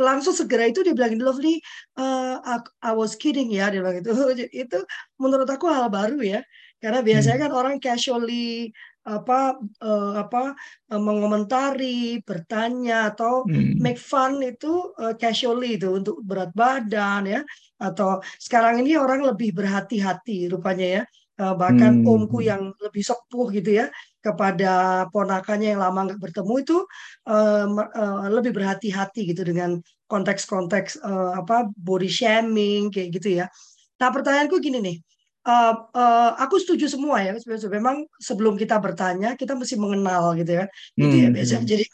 langsung 0.00 0.32
segera 0.32 0.72
itu 0.72 0.80
dia 0.80 0.96
bilang 0.96 1.20
lovely 1.20 1.60
uh, 2.00 2.40
I 2.80 2.96
was 2.96 3.20
kidding 3.20 3.52
ya 3.52 3.68
dia 3.68 3.84
bilang 3.84 4.00
itu 4.00 4.10
itu 4.64 4.78
menurut 5.20 5.46
aku 5.46 5.68
hal 5.68 5.92
baru 5.92 6.22
ya 6.24 6.40
karena 6.80 7.00
biasanya 7.04 7.36
hmm. 7.36 7.44
kan 7.46 7.52
orang 7.52 7.76
casually 7.78 8.72
apa 9.00 9.56
uh, 9.80 10.12
apa 10.20 10.52
uh, 10.92 11.00
mengomentari, 11.00 12.20
bertanya 12.20 13.12
atau 13.12 13.48
hmm. 13.48 13.80
make 13.80 14.00
fun 14.00 14.40
itu 14.44 14.92
uh, 15.00 15.16
casually 15.16 15.80
itu 15.80 15.88
untuk 15.88 16.20
berat 16.20 16.52
badan 16.52 17.24
ya 17.24 17.40
atau 17.80 18.20
sekarang 18.36 18.84
ini 18.84 19.00
orang 19.00 19.24
lebih 19.24 19.56
berhati-hati 19.56 20.52
rupanya 20.52 20.86
ya 21.00 21.02
uh, 21.40 21.54
bahkan 21.56 22.04
hmm. 22.04 22.12
omku 22.12 22.44
yang 22.44 22.76
lebih 22.76 23.00
sepuh 23.00 23.48
gitu 23.56 23.80
ya 23.80 23.86
kepada 24.20 25.04
ponakannya 25.08 25.72
yang 25.72 25.80
lama 25.80 26.12
nggak 26.12 26.20
bertemu 26.20 26.54
itu 26.60 26.78
uh, 27.24 27.66
uh, 27.72 28.28
lebih 28.28 28.52
berhati-hati 28.52 29.32
gitu 29.32 29.42
dengan 29.48 29.80
konteks-konteks 30.12 31.00
uh, 31.00 31.40
apa 31.40 31.72
body 31.72 32.10
shaming 32.10 32.92
kayak 32.92 33.16
gitu 33.16 33.40
ya. 33.40 33.46
Nah 33.96 34.08
pertanyaanku 34.12 34.60
gini 34.60 34.78
nih, 34.84 34.96
uh, 35.50 35.74
uh, 35.90 36.30
aku 36.38 36.62
setuju 36.62 36.86
semua 36.86 37.18
ya. 37.22 37.34
Memang 37.66 38.06
sebelum 38.22 38.54
kita 38.54 38.78
bertanya 38.78 39.34
kita 39.34 39.58
mesti 39.58 39.74
mengenal 39.74 40.38
gitu 40.38 40.62
ya. 40.62 40.64
Hmm. 40.94 41.02
Itu 41.02 41.14
ya 41.18 41.28
hmm, 41.28 41.36
biasa 41.36 41.54
hmm. 41.58 41.66
jadi 41.66 41.84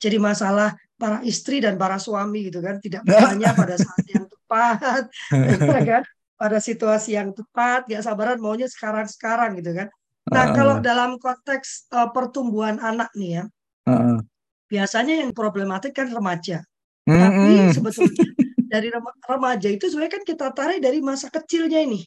jadi 0.00 0.16
masalah 0.18 0.68
para 0.94 1.20
istri 1.26 1.60
dan 1.60 1.76
para 1.76 2.00
suami 2.00 2.48
gitu 2.48 2.64
kan 2.64 2.80
tidak 2.80 3.04
bertanya 3.06 3.52
pada 3.52 3.74
saat 3.76 4.04
yang 4.08 4.26
tepat, 4.26 5.02
ya 5.76 5.82
kan? 5.84 6.02
Pada 6.34 6.58
situasi 6.58 7.14
yang 7.14 7.30
tepat, 7.30 7.86
gak 7.86 8.02
sabaran 8.02 8.42
maunya 8.42 8.66
sekarang-sekarang 8.66 9.54
gitu 9.62 9.70
kan. 9.76 9.88
Nah 10.32 10.44
uh. 10.50 10.52
kalau 10.56 10.74
dalam 10.80 11.20
konteks 11.20 11.92
uh, 11.92 12.10
pertumbuhan 12.10 12.80
anak 12.80 13.12
nih 13.14 13.40
ya, 13.40 13.44
uh. 13.92 14.18
biasanya 14.66 15.20
yang 15.22 15.30
problematik 15.36 15.94
kan 15.94 16.10
remaja. 16.10 16.64
Mm 17.04 17.20
-hmm. 17.20 17.20
Tapi 17.20 17.52
sebetulnya 17.76 18.24
dari 18.64 18.88
remaja 19.28 19.68
itu 19.68 19.84
sebenarnya 19.86 20.14
kan 20.18 20.24
kita 20.24 20.46
tarik 20.56 20.80
dari 20.80 20.98
masa 21.04 21.28
kecilnya 21.28 21.84
ini. 21.84 22.00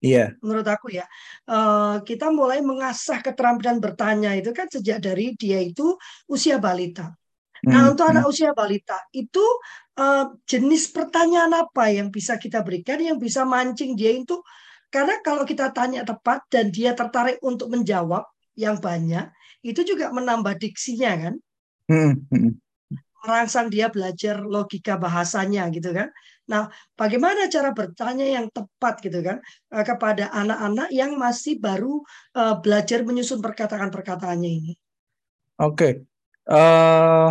Iya. 0.00 0.32
Menurut 0.40 0.64
aku 0.64 0.88
ya, 0.88 1.04
uh, 1.48 2.00
kita 2.00 2.32
mulai 2.32 2.64
mengasah 2.64 3.20
keterampilan 3.20 3.84
bertanya 3.84 4.32
itu 4.32 4.50
kan 4.56 4.64
sejak 4.66 4.98
dari 5.00 5.36
dia 5.36 5.60
itu 5.60 5.96
usia 6.24 6.56
balita. 6.56 7.12
Nah, 7.68 7.84
hmm. 7.84 7.92
untuk 7.92 8.08
anak 8.08 8.24
hmm. 8.24 8.32
usia 8.32 8.50
balita 8.56 8.96
itu 9.12 9.44
uh, 10.00 10.32
jenis 10.48 10.88
pertanyaan 10.88 11.52
apa 11.52 11.92
yang 11.92 12.08
bisa 12.08 12.40
kita 12.40 12.64
berikan 12.64 12.96
yang 12.96 13.20
bisa 13.20 13.44
mancing 13.44 13.92
dia 13.92 14.16
itu 14.16 14.40
karena 14.88 15.20
kalau 15.20 15.44
kita 15.44 15.68
tanya 15.68 16.00
tepat 16.00 16.48
dan 16.48 16.72
dia 16.72 16.96
tertarik 16.96 17.36
untuk 17.44 17.68
menjawab 17.68 18.24
yang 18.56 18.80
banyak, 18.80 19.28
itu 19.60 19.84
juga 19.84 20.08
menambah 20.10 20.56
diksinya 20.56 21.12
kan. 21.28 21.34
Hmm 21.92 22.56
merangsang 23.20 23.68
dia 23.68 23.92
belajar 23.92 24.40
logika 24.40 24.96
bahasanya 24.96 25.68
gitu 25.72 25.92
kan. 25.92 26.08
Nah, 26.48 26.66
bagaimana 26.96 27.46
cara 27.46 27.70
bertanya 27.70 28.26
yang 28.26 28.46
tepat 28.50 29.04
gitu 29.04 29.20
kan 29.20 29.38
eh, 29.70 29.84
kepada 29.84 30.32
anak-anak 30.32 30.88
yang 30.90 31.14
masih 31.14 31.60
baru 31.60 32.02
uh, 32.34 32.58
belajar 32.58 33.04
menyusun 33.06 33.38
perkataan-perkataannya 33.38 34.50
ini? 34.50 34.72
Oke, 35.60 35.76
okay. 35.76 35.92
uh, 36.48 36.56
eh, 36.56 37.28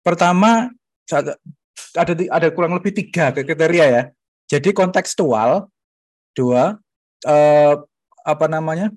pertama 0.00 0.72
ada 1.08 2.12
ada 2.32 2.48
kurang 2.50 2.74
lebih 2.80 2.96
tiga 2.96 3.30
kriteria 3.30 3.86
ya. 3.86 4.02
Jadi 4.48 4.72
kontekstual, 4.72 5.68
dua 6.32 6.80
uh, 7.28 7.74
apa 8.24 8.46
namanya? 8.48 8.90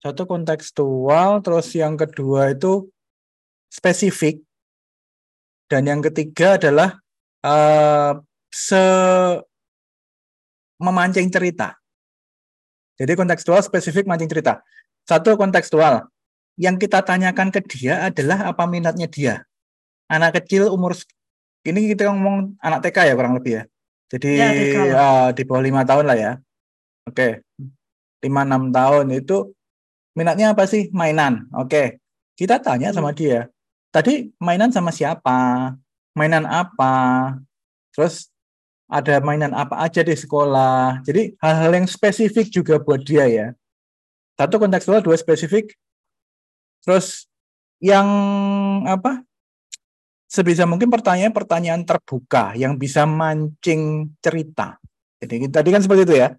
Satu 0.00 0.24
kontekstual, 0.24 1.44
terus 1.44 1.76
yang 1.76 1.92
kedua 1.92 2.56
itu 2.56 2.88
spesifik, 3.68 4.40
dan 5.68 5.84
yang 5.86 6.00
ketiga 6.00 6.56
adalah 6.56 6.98
uh, 7.44 8.12
se 8.50 8.82
memancing 10.80 11.28
cerita. 11.28 11.76
Jadi 13.00 13.12
kontekstual 13.16 13.64
spesifik 13.64 14.04
mancing 14.04 14.28
cerita. 14.28 14.60
Satu 15.08 15.36
kontekstual. 15.36 16.04
Yang 16.60 16.88
kita 16.88 17.00
tanyakan 17.00 17.48
ke 17.48 17.64
dia 17.64 18.04
adalah 18.12 18.52
apa 18.52 18.68
minatnya 18.68 19.08
dia. 19.08 19.34
Anak 20.12 20.42
kecil 20.42 20.68
umur 20.68 20.92
ini 21.64 21.92
kita 21.92 22.12
ngomong 22.12 22.60
anak 22.60 22.84
TK 22.84 23.12
ya 23.12 23.14
kurang 23.16 23.36
lebih 23.40 23.52
ya. 23.60 23.62
Jadi 24.10 24.30
ya, 24.36 24.48
uh, 24.96 25.28
di 25.32 25.42
bawah 25.46 25.62
lima 25.64 25.86
tahun 25.86 26.04
lah 26.04 26.18
ya. 26.18 26.32
Oke, 27.08 27.46
lima 28.20 28.44
enam 28.44 28.68
tahun 28.68 29.08
itu 29.16 29.56
minatnya 30.12 30.52
apa 30.52 30.68
sih? 30.68 30.92
Mainan. 30.92 31.48
Oke, 31.56 32.02
kita 32.36 32.60
tanya 32.60 32.92
sama 32.92 33.14
hmm. 33.14 33.16
dia 33.16 33.40
tadi 33.90 34.30
mainan 34.38 34.70
sama 34.70 34.94
siapa, 34.94 35.74
mainan 36.14 36.46
apa, 36.46 37.36
terus 37.94 38.30
ada 38.90 39.22
mainan 39.22 39.54
apa 39.54 39.78
aja 39.78 40.02
di 40.02 40.18
sekolah. 40.18 41.06
Jadi 41.06 41.38
hal-hal 41.38 41.72
yang 41.78 41.86
spesifik 41.86 42.50
juga 42.50 42.82
buat 42.82 43.00
dia 43.06 43.24
ya. 43.30 43.46
Satu 44.34 44.58
kontekstual, 44.58 45.04
dua 45.04 45.14
spesifik. 45.14 45.76
Terus 46.82 47.30
yang 47.78 48.08
apa? 48.84 49.22
Sebisa 50.30 50.66
mungkin 50.66 50.90
pertanyaan-pertanyaan 50.90 51.82
terbuka 51.86 52.54
yang 52.54 52.78
bisa 52.78 53.06
mancing 53.06 54.14
cerita. 54.22 54.78
Jadi 55.22 55.50
tadi 55.50 55.68
kan 55.74 55.82
seperti 55.82 56.02
itu 56.06 56.14
ya. 56.18 56.34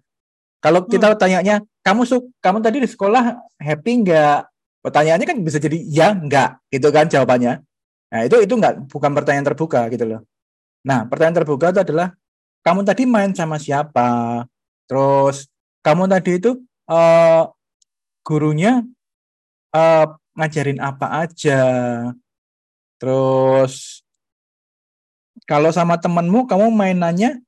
Kalau 0.62 0.86
kita 0.86 1.12
hmm. 1.12 1.18
tanyanya, 1.18 1.56
kamu 1.82 2.06
su 2.06 2.16
kamu 2.38 2.62
tadi 2.62 2.84
di 2.84 2.88
sekolah 2.88 3.34
happy 3.58 3.92
nggak? 4.06 4.40
Pertanyaannya 4.82 5.26
kan 5.26 5.38
bisa 5.42 5.58
jadi 5.62 5.78
ya 5.86 6.14
nggak, 6.14 6.70
gitu 6.70 6.88
kan 6.90 7.06
jawabannya. 7.06 7.62
Nah 8.12 8.28
itu 8.28 8.36
itu 8.44 8.52
nggak 8.52 8.92
bukan 8.92 9.10
pertanyaan 9.16 9.48
terbuka 9.48 9.88
gitu 9.88 10.04
loh. 10.04 10.20
Nah 10.84 11.08
pertanyaan 11.08 11.40
terbuka 11.40 11.72
itu 11.72 11.80
adalah 11.80 12.12
kamu 12.60 12.84
tadi 12.84 13.08
main 13.08 13.32
sama 13.32 13.56
siapa? 13.56 14.44
Terus 14.84 15.48
kamu 15.80 16.04
tadi 16.12 16.36
itu 16.36 16.60
uh, 16.92 17.48
gurunya 18.20 18.84
uh, 19.72 20.06
ngajarin 20.36 20.76
apa 20.84 21.24
aja? 21.24 21.60
Terus 23.00 24.04
kalau 25.48 25.72
sama 25.72 25.96
temenmu 25.96 26.44
kamu 26.44 26.68
mainannya 26.68 27.40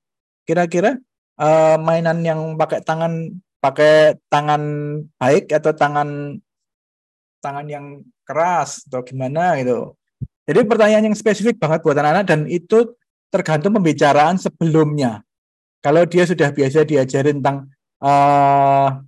kira-kira 0.48 0.96
uh, 1.36 1.76
mainan 1.76 2.24
yang 2.24 2.40
pakai 2.56 2.80
tangan 2.80 3.36
pakai 3.60 4.18
tangan 4.32 4.62
baik 5.20 5.52
atau 5.52 5.72
tangan 5.76 6.40
tangan 7.44 7.66
yang 7.68 7.86
keras 8.24 8.88
atau 8.88 9.04
gimana 9.04 9.60
gitu. 9.60 9.92
Jadi 10.44 10.60
pertanyaan 10.68 11.08
yang 11.08 11.16
spesifik 11.16 11.56
banget 11.56 11.80
buat 11.80 11.96
anak-anak 11.96 12.24
dan 12.28 12.40
itu 12.48 12.92
tergantung 13.32 13.74
pembicaraan 13.80 14.36
sebelumnya. 14.36 15.24
Kalau 15.80 16.04
dia 16.04 16.24
sudah 16.28 16.52
biasa 16.52 16.84
diajarin 16.84 17.40
tentang 17.40 17.72
uh, 18.00 19.00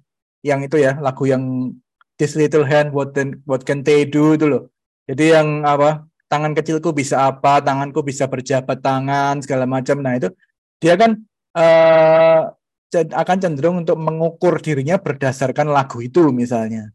yang 0.44 0.64
itu 0.64 0.80
ya 0.80 0.96
lagu 1.00 1.28
yang 1.28 1.72
This 2.16 2.32
Little 2.32 2.64
Hand 2.64 2.96
What 2.96 3.12
Can, 3.12 3.44
What 3.44 3.68
Can 3.68 3.84
They 3.84 4.08
Do 4.08 4.32
itu 4.32 4.48
loh. 4.48 4.72
Jadi 5.04 5.36
yang 5.36 5.62
apa 5.68 6.08
tangan 6.32 6.56
kecilku 6.56 6.96
bisa 6.96 7.28
apa, 7.28 7.60
tanganku 7.60 8.00
bisa 8.00 8.26
berjabat 8.26 8.80
tangan 8.80 9.44
segala 9.44 9.68
macam. 9.68 10.00
Nah 10.00 10.16
itu 10.16 10.32
dia 10.80 10.96
kan 10.96 11.20
uh, 11.56 12.48
akan 12.96 13.36
cenderung 13.36 13.84
untuk 13.84 14.00
mengukur 14.00 14.56
dirinya 14.64 14.96
berdasarkan 14.96 15.68
lagu 15.68 16.00
itu 16.00 16.32
misalnya. 16.32 16.88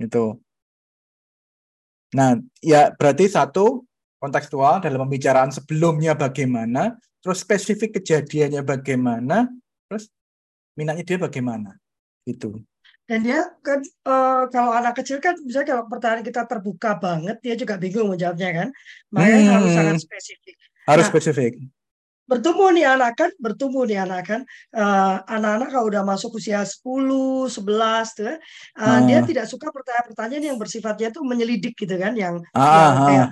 Itu. 0.00 0.40
Nah, 2.14 2.40
ya 2.64 2.92
berarti 2.94 3.28
satu 3.28 3.84
kontekstual 4.18 4.80
dalam 4.80 5.04
pembicaraan 5.06 5.52
sebelumnya 5.52 6.16
bagaimana, 6.16 6.96
terus 7.20 7.44
spesifik 7.44 8.00
kejadiannya 8.00 8.64
bagaimana, 8.64 9.48
terus 9.86 10.08
minatnya 10.74 11.04
dia 11.04 11.18
bagaimana. 11.20 11.76
Itu. 12.24 12.60
Dan 13.08 13.24
dia 13.24 13.40
kan 13.64 13.80
uh, 14.04 14.44
kalau 14.52 14.76
anak 14.76 15.00
kecil 15.00 15.16
kan 15.16 15.32
misalnya 15.40 15.72
kalau 15.72 15.84
pertanyaan 15.88 16.24
kita 16.24 16.44
terbuka 16.44 17.00
banget, 17.00 17.36
dia 17.40 17.54
juga 17.56 17.80
bingung 17.80 18.12
menjawabnya 18.12 18.48
kan. 18.52 18.68
Makanya 19.08 19.38
hmm. 19.40 19.54
harus 19.56 19.72
sangat 19.72 19.96
spesifik. 20.04 20.54
Harus 20.84 21.06
nah, 21.08 21.12
spesifik 21.12 21.52
bertumbuh 22.28 22.68
nih 22.76 22.84
anak 22.84 23.16
kan 23.16 23.30
bertumbuh 23.40 23.88
nih 23.88 24.04
anak 24.04 24.22
kan 24.28 24.40
uh, 24.76 25.24
anak-anak 25.24 25.68
kalau 25.72 25.86
udah 25.88 26.04
masuk 26.04 26.36
usia 26.36 26.60
10 26.60 26.84
11 26.84 27.56
tuh 28.20 28.36
uh, 28.76 28.98
dia 29.08 29.24
tidak 29.24 29.48
suka 29.48 29.72
pertanyaan-pertanyaan 29.72 30.44
yang 30.54 30.58
bersifatnya 30.60 31.08
tuh 31.08 31.24
menyelidik 31.24 31.72
gitu 31.72 31.96
kan 31.96 32.12
yang, 32.12 32.44
uh, 32.52 32.60
yang 32.60 32.96
kayak 33.08 33.28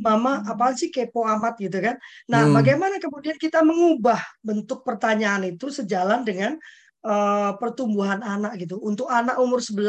mama 0.00 0.44
apa 0.44 0.76
sih 0.76 0.92
kepo 0.92 1.24
amat 1.24 1.56
gitu 1.56 1.80
kan. 1.80 1.96
Nah 2.28 2.44
hmm. 2.44 2.52
bagaimana 2.52 3.00
kemudian 3.00 3.40
kita 3.40 3.64
mengubah 3.64 4.20
bentuk 4.44 4.84
pertanyaan 4.84 5.48
itu 5.48 5.72
sejalan 5.72 6.20
dengan 6.20 6.60
uh, 7.04 7.56
pertumbuhan 7.56 8.20
anak 8.20 8.60
gitu. 8.60 8.76
Untuk 8.80 9.08
anak 9.08 9.40
umur 9.40 9.64
11 9.64 9.80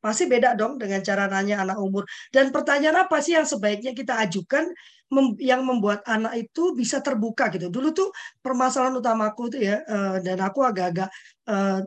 pasti 0.00 0.24
beda 0.26 0.56
dong 0.56 0.80
dengan 0.80 1.04
cara 1.04 1.28
nanya 1.28 1.62
anak 1.62 1.78
umur 1.78 2.08
dan 2.32 2.48
pertanyaan 2.50 3.04
apa 3.04 3.20
sih 3.20 3.36
yang 3.36 3.44
sebaiknya 3.44 3.92
kita 3.92 4.16
ajukan 4.24 4.72
mem 5.10 5.34
yang 5.42 5.66
membuat 5.66 6.06
anak 6.06 6.48
itu 6.48 6.72
bisa 6.72 7.02
terbuka 7.02 7.50
gitu. 7.50 7.68
Dulu 7.68 7.90
tuh 7.90 8.08
permasalahan 8.40 8.96
utamaku 8.96 9.50
tuh 9.52 9.60
ya 9.60 9.82
uh, 9.84 10.16
dan 10.22 10.38
aku 10.40 10.62
agak-agak 10.62 11.10
uh, 11.50 11.82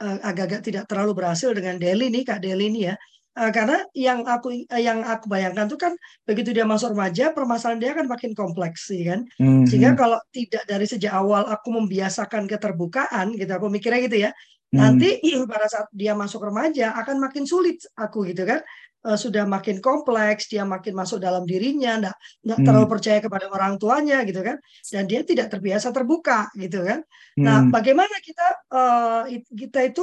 agak-agak 0.00 0.60
tidak 0.66 0.84
terlalu 0.90 1.12
berhasil 1.14 1.50
dengan 1.54 1.78
Deli 1.78 2.10
nih 2.10 2.22
Kak 2.26 2.40
Deli 2.42 2.70
nih 2.70 2.94
ya. 2.94 2.96
Uh, 3.38 3.50
karena 3.54 3.78
yang 3.94 4.26
aku 4.26 4.66
yang 4.74 5.06
aku 5.06 5.30
bayangkan 5.30 5.70
tuh 5.70 5.78
kan 5.78 5.94
begitu 6.26 6.50
dia 6.50 6.66
masuk 6.66 6.98
remaja 6.98 7.30
permasalahan 7.30 7.78
dia 7.78 7.90
akan 7.94 8.10
makin 8.10 8.34
kompleks 8.34 8.90
sih 8.90 9.06
kan 9.06 9.22
mm-hmm. 9.38 9.70
sehingga 9.70 9.94
kalau 9.94 10.18
tidak 10.34 10.66
dari 10.66 10.82
sejak 10.82 11.14
awal 11.14 11.46
aku 11.46 11.70
membiasakan 11.70 12.50
keterbukaan 12.50 13.30
gitu 13.38 13.54
aku 13.54 13.70
mikirnya 13.70 14.02
gitu 14.02 14.18
ya 14.26 14.30
mm. 14.70 14.78
nanti 14.78 15.20
pada 15.46 15.66
saat 15.66 15.88
dia 15.90 16.14
masuk 16.14 16.46
remaja 16.46 16.94
akan 16.98 17.18
makin 17.18 17.44
sulit 17.44 17.82
aku 17.98 18.26
gitu 18.30 18.46
kan 18.46 18.62
uh, 19.04 19.18
sudah 19.18 19.44
makin 19.48 19.80
kompleks, 19.80 20.48
dia 20.50 20.64
makin 20.64 20.92
masuk 20.92 21.22
dalam 21.22 21.48
dirinya, 21.48 21.96
nggak 22.00 22.16
nggak 22.44 22.58
hmm. 22.60 22.66
terlalu 22.66 22.86
percaya 22.88 23.18
kepada 23.20 23.46
orang 23.48 23.80
tuanya 23.80 24.22
gitu 24.28 24.40
kan, 24.44 24.56
dan 24.92 25.04
dia 25.08 25.20
tidak 25.24 25.48
terbiasa 25.52 25.88
terbuka 25.92 26.48
gitu 26.56 26.84
kan. 26.84 27.00
Nah, 27.40 27.64
hmm. 27.64 27.70
bagaimana 27.72 28.14
kita 28.20 28.46
uh, 28.72 29.22
kita 29.48 29.80
itu 29.88 30.02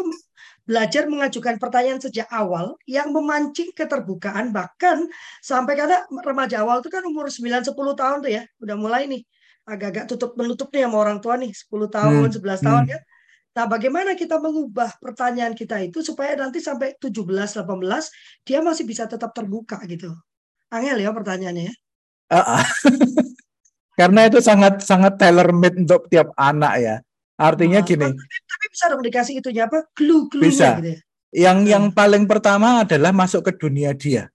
belajar 0.68 1.08
mengajukan 1.08 1.56
pertanyaan 1.62 2.02
sejak 2.04 2.28
awal 2.28 2.76
yang 2.84 3.16
memancing 3.16 3.72
keterbukaan 3.72 4.52
bahkan 4.52 5.08
sampai 5.40 5.80
kata 5.80 6.12
remaja 6.28 6.60
awal 6.60 6.84
itu 6.84 6.92
kan 6.92 7.08
umur 7.08 7.32
9 7.32 7.64
10 7.64 7.72
tahun 7.72 8.18
tuh 8.26 8.32
ya, 8.32 8.44
udah 8.60 8.76
mulai 8.76 9.08
nih 9.08 9.24
agak-agak 9.68 10.08
tutup 10.08 10.32
menutup 10.40 10.72
nih 10.72 10.88
sama 10.88 10.98
orang 11.00 11.20
tua 11.20 11.36
nih 11.40 11.52
10 11.52 11.88
tahun, 11.92 12.28
hmm. 12.32 12.36
11 12.40 12.68
tahun 12.68 12.84
hmm. 12.88 12.92
kan 12.96 13.02
Nah, 13.58 13.66
bagaimana 13.66 14.14
kita 14.14 14.38
mengubah 14.38 15.02
pertanyaan 15.02 15.58
kita 15.58 15.82
itu 15.82 16.06
supaya 16.06 16.38
nanti 16.38 16.62
sampai 16.62 16.94
17 17.02 17.26
18 17.26 17.66
dia 18.46 18.62
masih 18.62 18.86
bisa 18.86 19.10
tetap 19.10 19.34
terbuka 19.34 19.82
gitu. 19.90 20.14
Angel 20.70 21.02
ya 21.02 21.10
pertanyaannya 21.10 21.74
ya. 21.74 21.76
Uh, 22.30 22.62
Karena 24.00 24.30
itu 24.30 24.38
sangat 24.46 24.86
sangat 24.86 25.18
tailor 25.18 25.50
made 25.58 25.74
untuk 25.74 26.06
tiap 26.06 26.38
anak 26.38 26.74
ya. 26.78 26.96
Artinya 27.34 27.82
nah, 27.82 27.88
gini. 27.90 28.06
Tapi, 28.14 28.66
bisa 28.70 28.86
dong 28.94 29.02
dikasih 29.02 29.42
itunya 29.42 29.66
apa? 29.66 29.90
Clue-clue 29.98 30.54
bisa. 30.54 30.78
gitu 30.78 30.94
ya. 30.94 31.00
Yang 31.34 31.58
hmm. 31.58 31.72
yang 31.74 31.86
paling 31.98 32.30
pertama 32.30 32.86
adalah 32.86 33.10
masuk 33.10 33.42
ke 33.50 33.58
dunia 33.58 33.98
dia. 33.98 34.30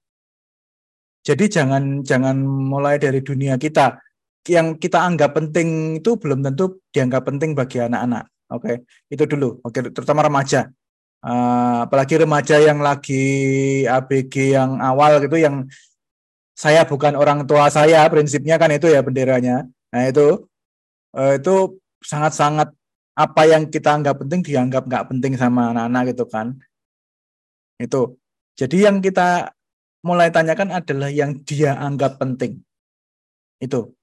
Jadi 1.22 1.46
jangan 1.46 2.02
jangan 2.02 2.42
mulai 2.42 2.98
dari 2.98 3.22
dunia 3.22 3.54
kita. 3.54 4.02
Yang 4.50 4.82
kita 4.82 4.98
anggap 4.98 5.38
penting 5.38 6.02
itu 6.02 6.18
belum 6.18 6.42
tentu 6.42 6.82
dianggap 6.90 7.22
penting 7.30 7.54
bagi 7.54 7.78
anak-anak. 7.78 8.26
Oke, 8.52 8.64
okay. 8.68 8.76
itu 9.08 9.24
dulu. 9.24 9.58
Oke, 9.64 9.80
okay. 9.80 9.90
terutama 9.90 10.28
remaja. 10.28 10.68
Uh, 11.22 11.86
apalagi 11.86 12.18
remaja 12.18 12.58
yang 12.58 12.82
lagi 12.82 13.22
ABG 13.86 14.58
yang 14.58 14.82
awal 14.82 15.22
gitu 15.22 15.38
yang 15.38 15.70
saya 16.58 16.82
bukan 16.82 17.14
orang 17.14 17.46
tua 17.46 17.70
saya 17.70 18.02
prinsipnya 18.10 18.58
kan 18.58 18.74
itu 18.74 18.90
ya 18.90 19.00
benderanya. 19.00 19.64
Nah, 19.94 20.02
itu 20.10 20.50
uh, 21.14 21.32
itu 21.38 21.78
sangat-sangat 22.02 22.74
apa 23.12 23.42
yang 23.46 23.68
kita 23.70 23.92
anggap 23.92 24.18
penting 24.18 24.40
dianggap 24.42 24.82
nggak 24.88 25.06
penting 25.08 25.32
sama 25.38 25.72
anak-anak 25.72 26.12
gitu 26.12 26.24
kan. 26.28 26.58
Itu. 27.80 28.18
Jadi 28.58 28.84
yang 28.84 29.00
kita 29.00 29.54
mulai 30.04 30.28
tanyakan 30.28 30.74
adalah 30.74 31.08
yang 31.08 31.40
dia 31.46 31.78
anggap 31.78 32.18
penting. 32.20 32.60
Itu. 33.62 33.94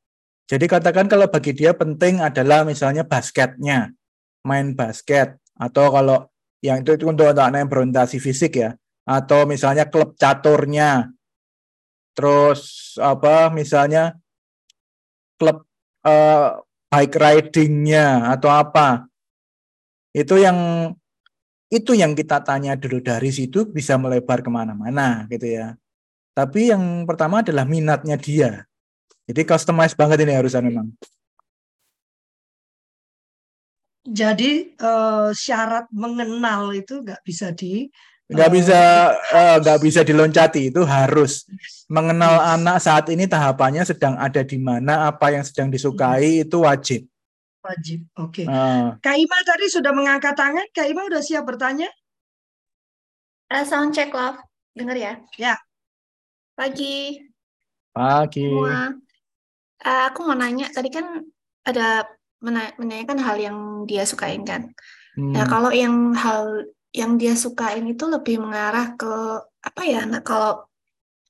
Jadi 0.49 0.65
katakan 0.65 1.05
kalau 1.05 1.29
bagi 1.29 1.53
dia 1.53 1.77
penting 1.77 2.23
adalah 2.25 2.65
misalnya 2.65 3.05
basketnya 3.05 3.93
main 4.45 4.73
basket 4.75 5.35
atau 5.59 5.91
kalau 5.91 6.17
yang 6.59 6.83
itu, 6.83 6.95
itu 6.95 7.05
untuk 7.07 7.31
anak 7.31 7.63
yang 7.63 7.71
berorientasi 7.71 8.19
fisik 8.19 8.59
ya 8.59 8.75
atau 9.07 9.47
misalnya 9.49 9.87
klub 9.87 10.13
caturnya. 10.19 11.09
Terus 12.13 12.93
apa 12.99 13.47
misalnya 13.49 14.19
klub 15.39 15.63
uh, 16.03 16.59
bike 16.91 17.15
ridingnya 17.15 18.27
atau 18.35 18.51
apa. 18.51 19.07
Itu 20.11 20.35
yang 20.35 20.91
itu 21.69 21.93
yang 21.93 22.17
kita 22.17 22.41
tanya 22.41 22.75
dulu 22.75 22.99
dari 22.99 23.29
situ 23.29 23.69
bisa 23.69 23.95
melebar 23.95 24.43
ke 24.43 24.49
mana-mana 24.51 25.23
gitu 25.31 25.47
ya. 25.47 25.77
Tapi 26.35 26.73
yang 26.75 27.07
pertama 27.07 27.39
adalah 27.39 27.63
minatnya 27.63 28.19
dia. 28.19 28.65
Jadi 29.29 29.41
customize 29.45 29.93
banget 29.93 30.25
ini 30.25 30.33
harusan 30.33 30.65
memang 30.65 30.89
jadi 34.09 34.73
uh, 34.81 35.29
syarat 35.29 35.85
mengenal 35.93 36.73
itu 36.73 37.05
nggak 37.05 37.21
bisa 37.21 37.53
di 37.53 37.85
nggak 38.29 38.49
uh, 38.49 38.53
bisa 38.53 38.79
eh, 39.33 39.55
nggak 39.61 39.77
uh, 39.77 39.81
bisa 39.81 40.01
diloncati 40.01 40.73
itu 40.73 40.81
harus. 40.85 41.45
Mengenal 41.89 42.37
yes. 42.37 42.45
anak 42.57 42.77
saat 42.81 43.05
ini 43.09 43.25
tahapannya 43.25 43.85
sedang 43.85 44.17
ada 44.17 44.41
di 44.45 44.57
mana 44.57 45.09
apa 45.09 45.33
yang 45.33 45.45
sedang 45.45 45.69
disukai 45.69 46.45
itu 46.45 46.61
wajib. 46.61 47.05
Wajib 47.61 48.05
oke. 48.17 48.45
Okay. 48.45 48.45
uh. 48.45 48.97
Kak 49.01 49.17
Ima 49.17 49.37
tadi 49.45 49.65
sudah 49.69 49.93
mengangkat 49.93 50.33
tangan. 50.33 50.65
Kak 50.73 50.89
Ima 50.89 51.05
udah 51.05 51.21
siap 51.21 51.45
bertanya? 51.45 51.89
Uh, 53.49 53.65
sound 53.65 53.93
check 53.93 54.13
love. 54.13 54.37
Dengar 54.77 54.97
ya? 54.97 55.17
Ya. 55.37 55.57
Pagi. 56.53 57.25
Pagi. 57.93 58.45
Semua. 58.45 58.93
Uh, 59.79 60.03
aku 60.11 60.27
mau 60.27 60.37
nanya 60.37 60.69
tadi 60.69 60.91
kan 60.93 61.25
ada 61.65 62.05
menanyakan 62.39 63.19
hal 63.19 63.37
yang 63.39 63.57
dia 63.83 64.03
sukain 64.07 64.43
kan. 64.47 64.71
Hmm. 65.15 65.35
Nah, 65.35 65.45
kalau 65.47 65.71
yang 65.75 66.15
hal 66.15 66.67
yang 66.95 67.19
dia 67.19 67.37
sukain 67.37 67.85
itu 67.85 68.07
lebih 68.09 68.41
mengarah 68.41 68.95
ke 68.95 69.13
apa 69.61 69.81
ya? 69.83 70.07
Nah, 70.07 70.23
kalau 70.23 70.65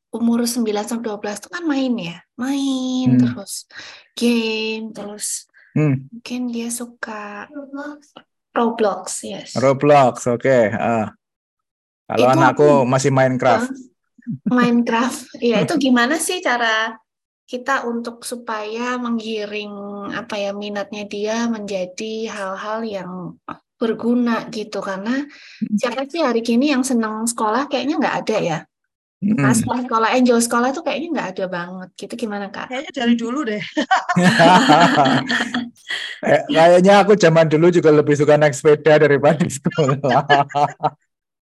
umur 0.09 0.45
9 0.45 0.65
sampai 0.85 1.05
12 1.05 1.41
itu 1.41 1.49
kan 1.49 1.63
main 1.65 1.93
ya. 1.97 2.17
Main 2.37 3.17
hmm. 3.17 3.19
terus 3.21 3.53
game 4.17 4.89
terus 4.93 5.45
hmm. 5.77 6.09
mungkin 6.09 6.41
dia 6.49 6.69
suka 6.73 7.49
Roblox, 8.49 9.23
yes. 9.23 9.53
Roblox, 9.55 10.25
oke. 10.25 10.41
Okay. 10.41 10.73
Uh. 10.73 11.07
Kalau 12.09 12.25
itu 12.25 12.33
anakku 12.33 12.65
aku, 12.65 12.89
masih 12.89 13.11
Minecraft. 13.13 13.69
Uh, 13.69 14.49
Minecraft, 14.49 15.19
ya 15.37 15.61
itu 15.61 15.77
gimana 15.77 16.17
sih 16.17 16.41
cara 16.41 16.97
kita 17.49 17.89
untuk 17.89 18.21
supaya 18.21 18.93
menggiring 19.01 19.73
apa 20.13 20.37
ya 20.37 20.53
minatnya 20.53 21.09
dia 21.09 21.49
menjadi 21.49 22.29
hal-hal 22.29 22.85
yang 22.85 23.41
berguna 23.81 24.45
gitu 24.53 24.85
karena 24.85 25.25
hmm. 25.25 25.81
siapa 25.81 26.05
sih 26.05 26.21
hari 26.21 26.45
ini 26.45 26.77
yang 26.77 26.85
senang 26.85 27.25
sekolah 27.25 27.65
kayaknya 27.65 27.97
nggak 27.97 28.17
ada 28.21 28.37
ya 28.37 28.59
Nah, 29.19 29.51
sekolah 29.51 29.83
sekolah 29.83 30.15
angel 30.15 30.39
sekolah 30.39 30.71
tuh 30.71 30.79
kayaknya 30.79 31.07
nggak 31.11 31.29
ada 31.35 31.45
banget 31.51 31.89
gitu 31.99 32.23
gimana 32.23 32.47
kak? 32.47 32.71
Kayaknya 32.71 32.91
dari 33.03 33.15
dulu 33.19 33.43
deh. 33.43 33.59
kayaknya 36.55 37.03
aku 37.03 37.19
zaman 37.19 37.51
dulu 37.51 37.67
juga 37.67 37.91
lebih 37.91 38.15
suka 38.15 38.39
naik 38.39 38.55
sepeda 38.55 38.95
daripada 38.95 39.43
sekolah. 39.43 40.23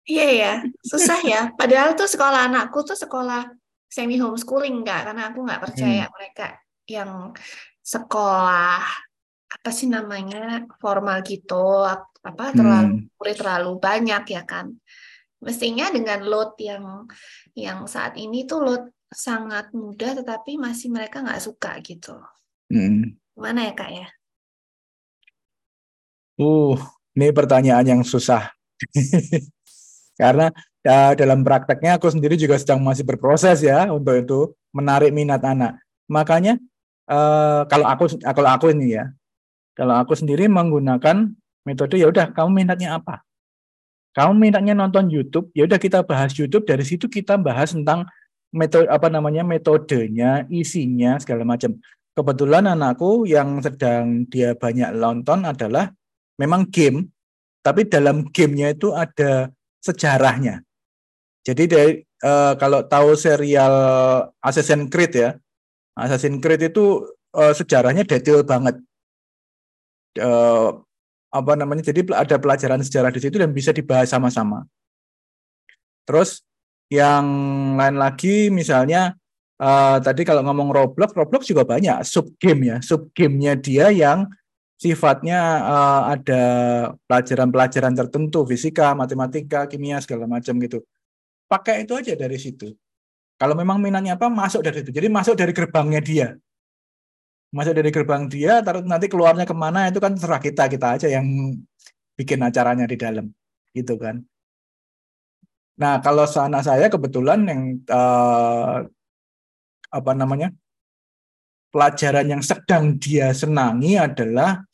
Iya 0.03 0.29
ya, 0.35 0.53
susah 0.83 1.23
ya. 1.23 1.41
Padahal 1.55 1.95
tuh 1.95 2.11
sekolah 2.11 2.51
anakku 2.51 2.83
tuh 2.83 2.99
sekolah 2.99 3.47
semi 3.93 4.17
homeschooling 4.17 4.81
nggak, 4.81 5.13
karena 5.13 5.23
aku 5.29 5.45
nggak 5.45 5.63
percaya 5.69 6.05
hmm. 6.09 6.13
mereka 6.17 6.47
yang 6.89 7.37
sekolah 7.85 8.81
apa 9.53 9.69
sih 9.69 9.93
namanya 9.93 10.65
formal 10.81 11.21
gitu, 11.21 11.85
apa 12.25 12.57
terlalu 12.57 13.05
hmm. 13.05 13.37
terlalu 13.37 13.73
banyak 13.77 14.25
ya 14.33 14.43
kan. 14.49 14.73
Mestinya 15.45 15.93
dengan 15.93 16.25
load 16.25 16.57
yang 16.57 17.05
yang 17.53 17.85
saat 17.85 18.17
ini 18.17 18.49
tuh 18.49 18.65
load 18.65 18.85
sangat 19.13 19.69
mudah, 19.77 20.25
tetapi 20.25 20.57
masih 20.57 20.89
mereka 20.89 21.21
nggak 21.21 21.45
suka 21.45 21.77
gitu. 21.85 22.17
Hmm. 22.73 23.21
Gimana 23.37 23.69
ya 23.69 23.73
kak 23.77 23.91
ya? 23.93 24.09
Uh, 26.41 26.81
ini 27.13 27.29
pertanyaan 27.29 27.85
yang 27.85 28.01
susah. 28.01 28.49
Karena 30.21 30.49
ya, 30.83 31.15
dalam 31.15 31.47
prakteknya 31.47 31.97
aku 31.97 32.11
sendiri 32.11 32.35
juga 32.35 32.59
sedang 32.59 32.83
masih 32.83 33.07
berproses 33.07 33.63
ya 33.63 33.91
untuk 33.91 34.15
itu 34.19 34.41
menarik 34.75 35.15
minat 35.15 35.43
anak. 35.43 35.79
Makanya 36.11 36.59
uh, 37.09 37.65
kalau 37.71 37.87
aku 37.89 38.05
kalau 38.21 38.51
aku 38.51 38.75
ini 38.75 38.99
ya, 38.99 39.11
kalau 39.79 39.97
aku 39.97 40.13
sendiri 40.19 40.51
menggunakan 40.51 41.33
metode 41.63 41.97
ya 41.97 42.11
udah 42.11 42.35
kamu 42.35 42.67
minatnya 42.67 42.99
apa? 42.99 43.23
Kamu 44.13 44.37
minatnya 44.37 44.77
nonton 44.77 45.09
YouTube, 45.09 45.49
ya 45.57 45.65
udah 45.65 45.81
kita 45.81 46.05
bahas 46.05 46.37
YouTube 46.37 46.69
dari 46.69 46.85
situ 46.85 47.09
kita 47.09 47.41
bahas 47.41 47.73
tentang 47.73 48.05
metode 48.53 48.85
apa 48.93 49.09
namanya 49.09 49.41
metodenya, 49.41 50.45
isinya 50.53 51.17
segala 51.17 51.49
macam. 51.49 51.81
Kebetulan 52.13 52.69
anakku 52.69 53.25
yang 53.25 53.65
sedang 53.65 54.29
dia 54.29 54.53
banyak 54.53 54.93
nonton 54.93 55.49
adalah 55.49 55.89
memang 56.37 56.69
game, 56.69 57.09
tapi 57.65 57.89
dalam 57.89 58.29
gamenya 58.29 58.77
itu 58.77 58.93
ada 58.93 59.49
sejarahnya. 59.81 60.61
Jadi 61.43 61.65
dari 61.67 61.93
uh, 62.23 62.55
kalau 62.55 62.87
tahu 62.87 63.19
serial 63.19 63.75
Assassin's 64.39 64.87
Creed 64.87 65.13
ya, 65.15 65.31
Assassin's 65.99 66.39
Creed 66.39 66.71
itu 66.71 67.03
uh, 67.35 67.53
sejarahnya 67.53 68.07
detail 68.07 68.47
banget. 68.47 68.79
Uh, 70.23 70.79
apa 71.33 71.53
namanya? 71.59 71.83
Jadi 71.83 72.07
ada 72.15 72.37
pelajaran 72.39 72.85
sejarah 72.85 73.11
di 73.11 73.19
situ 73.19 73.43
dan 73.43 73.51
bisa 73.51 73.75
dibahas 73.75 74.13
sama-sama. 74.13 74.69
Terus 76.07 76.47
yang 76.93 77.25
lain 77.79 77.97
lagi 77.97 78.53
misalnya 78.53 79.17
uh, 79.59 79.97
tadi 79.99 80.23
kalau 80.29 80.45
ngomong 80.45 80.71
Roblox, 80.71 81.11
Roblox 81.17 81.49
juga 81.49 81.65
banyak 81.65 82.05
sub 82.05 82.37
game 82.37 82.69
ya, 82.69 82.77
sub 82.85 83.09
gamenya 83.17 83.57
dia 83.57 83.89
yang 83.89 84.29
sifatnya 84.77 85.63
uh, 85.63 86.03
ada 86.11 86.43
pelajaran-pelajaran 87.07 87.95
tertentu, 87.95 88.43
fisika, 88.45 88.93
matematika, 88.99 89.71
kimia 89.71 90.03
segala 90.03 90.27
macam 90.27 90.59
gitu. 90.59 90.83
Pakai 91.53 91.85
itu 91.85 91.93
aja 91.93 92.17
dari 92.17 92.41
situ. 92.41 92.73
Kalau 93.37 93.53
memang 93.53 93.77
minatnya 93.77 94.17
apa, 94.17 94.33
masuk 94.33 94.65
dari 94.65 94.81
itu. 94.81 94.89
Jadi 94.89 95.13
masuk 95.13 95.37
dari 95.37 95.53
gerbangnya 95.53 96.01
dia. 96.01 96.29
Masuk 97.53 97.77
dari 97.77 97.93
gerbang 97.93 98.25
dia, 98.33 98.65
taruh 98.65 98.81
nanti 98.81 99.13
keluarnya 99.13 99.45
ke 99.45 99.53
mana 99.53 99.93
itu 99.93 100.01
kan 100.01 100.17
serah 100.17 100.41
kita 100.41 100.73
kita 100.73 100.97
aja 100.97 101.13
yang 101.13 101.29
bikin 102.17 102.41
acaranya 102.41 102.89
di 102.89 102.97
dalam, 102.97 103.29
gitu 103.77 104.01
kan. 104.01 104.25
Nah 105.77 106.01
kalau 106.01 106.25
sana 106.25 106.65
saya 106.65 106.89
kebetulan 106.89 107.45
yang 107.45 107.63
uh, 107.93 108.89
apa 109.93 110.13
namanya 110.17 110.49
pelajaran 111.69 112.33
yang 112.33 112.41
sedang 112.41 112.97
dia 112.97 113.37
senangi 113.37 114.01
adalah 114.01 114.65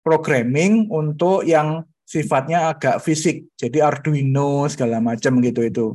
programming 0.00 0.88
untuk 0.88 1.44
yang 1.44 1.84
sifatnya 2.14 2.70
agak 2.70 3.02
fisik. 3.02 3.50
Jadi 3.58 3.82
Arduino 3.82 4.70
segala 4.70 5.02
macam 5.02 5.42
gitu 5.42 5.60
itu. 5.66 5.86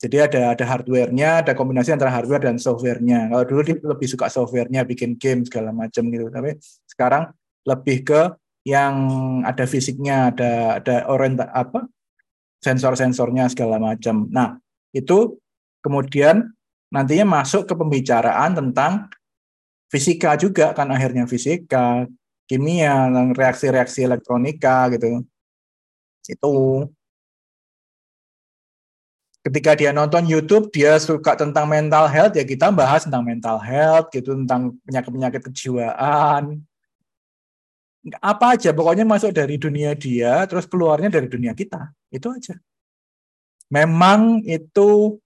Jadi 0.00 0.16
ada 0.22 0.54
ada 0.54 0.64
hardware-nya, 0.64 1.42
ada 1.42 1.52
kombinasi 1.52 1.90
antara 1.90 2.14
hardware 2.14 2.46
dan 2.46 2.56
software-nya. 2.56 3.28
Kalau 3.28 3.44
dulu 3.44 3.60
dia 3.66 3.76
lebih 3.76 4.06
suka 4.06 4.30
software-nya, 4.30 4.86
bikin 4.86 5.18
game 5.18 5.42
segala 5.42 5.74
macam 5.74 6.08
gitu. 6.08 6.30
Tapi 6.30 6.56
sekarang 6.86 7.34
lebih 7.66 8.06
ke 8.06 8.20
yang 8.64 8.94
ada 9.42 9.64
fisiknya, 9.66 10.30
ada 10.30 10.78
ada 10.78 10.96
orient 11.10 11.42
apa 11.42 11.90
sensor-sensornya 12.60 13.48
segala 13.50 13.80
macam. 13.80 14.28
Nah, 14.28 14.60
itu 14.92 15.40
kemudian 15.80 16.52
nantinya 16.92 17.40
masuk 17.40 17.64
ke 17.64 17.74
pembicaraan 17.76 18.52
tentang 18.52 19.08
fisika 19.88 20.36
juga 20.36 20.76
kan 20.76 20.92
akhirnya 20.92 21.24
fisika, 21.24 22.04
kimia, 22.50 23.06
reaksi-reaksi 23.30 24.02
elektronika 24.02 24.90
gitu. 24.90 25.22
Itu. 26.26 26.54
Ketika 29.40 29.72
dia 29.78 29.94
nonton 29.94 30.26
YouTube 30.26 30.68
dia 30.68 30.98
suka 31.00 31.32
tentang 31.38 31.64
mental 31.64 32.10
health 32.10 32.36
ya 32.36 32.44
kita 32.44 32.68
bahas 32.74 33.08
tentang 33.08 33.24
mental 33.24 33.56
health 33.56 34.12
gitu 34.12 34.36
tentang 34.36 34.74
penyakit-penyakit 34.84 35.40
kejiwaan. 35.48 36.60
Apa 38.20 38.58
aja 38.58 38.74
pokoknya 38.74 39.06
masuk 39.06 39.30
dari 39.30 39.56
dunia 39.56 39.94
dia 39.96 40.44
terus 40.50 40.66
keluarnya 40.66 41.08
dari 41.08 41.30
dunia 41.30 41.54
kita. 41.54 41.94
Itu 42.10 42.34
aja. 42.34 42.58
Memang 43.70 44.42
itu 44.44 45.16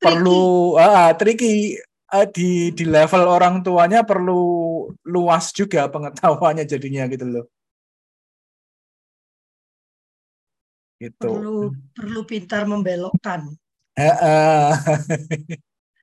perlu 0.00 0.78
ah, 0.80 1.12
tricky 1.12 1.76
uh, 2.10 2.26
di 2.28 2.74
di 2.74 2.84
level 2.84 3.24
orang 3.26 3.62
tuanya 3.62 4.02
perlu 4.02 4.42
luas 5.06 5.54
juga 5.54 5.86
pengetahuannya 5.86 6.66
jadinya 6.66 7.06
gitu 7.06 7.26
loh. 7.26 7.46
Gitu. 11.00 11.24
Perlu 11.24 11.72
perlu 11.96 12.20
pintar 12.28 12.68
membelokkan. 12.68 13.48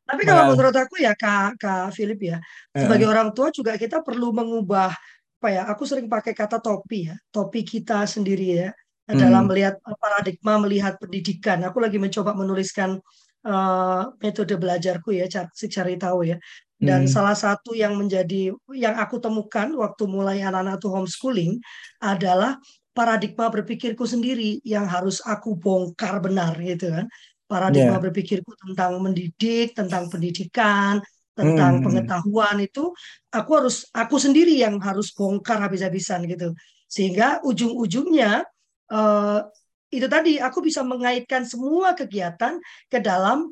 Tapi 0.07 0.21
kalau 0.23 0.43
nah. 0.47 0.49
menurut 0.55 0.75
aku 0.75 1.03
ya 1.03 1.13
Kak 1.13 1.59
Kak 1.59 1.91
Philip 1.91 2.19
ya, 2.33 2.37
sebagai 2.71 3.05
uh. 3.05 3.11
orang 3.11 3.29
tua 3.35 3.51
juga 3.51 3.75
kita 3.75 4.01
perlu 4.01 4.31
mengubah 4.31 4.95
apa 5.37 5.47
ya? 5.51 5.67
Aku 5.69 5.83
sering 5.85 6.07
pakai 6.07 6.33
kata 6.33 6.63
topi 6.63 7.11
ya, 7.11 7.15
topi 7.29 7.61
kita 7.61 8.07
sendiri 8.07 8.47
ya 8.65 8.69
adalah 9.07 9.39
hmm. 9.43 9.49
melihat 9.51 9.75
paradigma 9.99 10.53
melihat 10.59 10.93
pendidikan. 10.99 11.63
Aku 11.67 11.77
lagi 11.79 11.95
mencoba 12.01 12.35
menuliskan 12.35 12.99
uh, 13.47 14.11
metode 14.19 14.59
belajarku 14.59 15.15
ya 15.15 15.25
si 15.55 15.71
cari 15.71 15.95
tahu 15.95 16.27
ya 16.27 16.37
dan 16.77 17.07
hmm. 17.07 17.09
salah 17.09 17.33
satu 17.33 17.73
yang 17.73 17.97
menjadi 17.97 18.53
yang 18.75 18.95
aku 19.01 19.17
temukan 19.17 19.71
waktu 19.73 20.03
mulai 20.05 20.45
anak-anak 20.45 20.77
tuh 20.77 20.93
homeschooling 20.93 21.57
adalah 21.97 22.61
paradigma 22.93 23.49
berpikirku 23.49 24.05
sendiri 24.05 24.61
yang 24.61 24.85
harus 24.85 25.23
aku 25.25 25.57
bongkar 25.57 26.21
benar 26.21 26.53
gitu 26.61 26.93
kan 26.93 27.09
paradigma 27.49 27.97
yeah. 27.97 28.03
berpikirku 28.03 28.51
tentang 28.61 29.01
mendidik 29.01 29.73
tentang 29.73 30.05
pendidikan 30.11 31.01
tentang 31.37 31.81
hmm. 31.81 31.83
pengetahuan 31.85 32.57
itu 32.61 32.93
aku 33.29 33.51
harus 33.57 33.85
aku 33.93 34.17
sendiri 34.21 34.57
yang 34.57 34.77
harus 34.81 35.13
bongkar 35.13 35.61
habis-habisan 35.61 36.25
gitu 36.29 36.53
sehingga 36.89 37.41
ujung-ujungnya 37.45 38.45
uh, 38.89 39.39
itu 39.87 40.07
tadi 40.11 40.35
aku 40.41 40.59
bisa 40.59 40.83
mengaitkan 40.83 41.47
semua 41.47 41.95
kegiatan 41.95 42.59
ke 42.91 42.99
dalam 42.99 43.47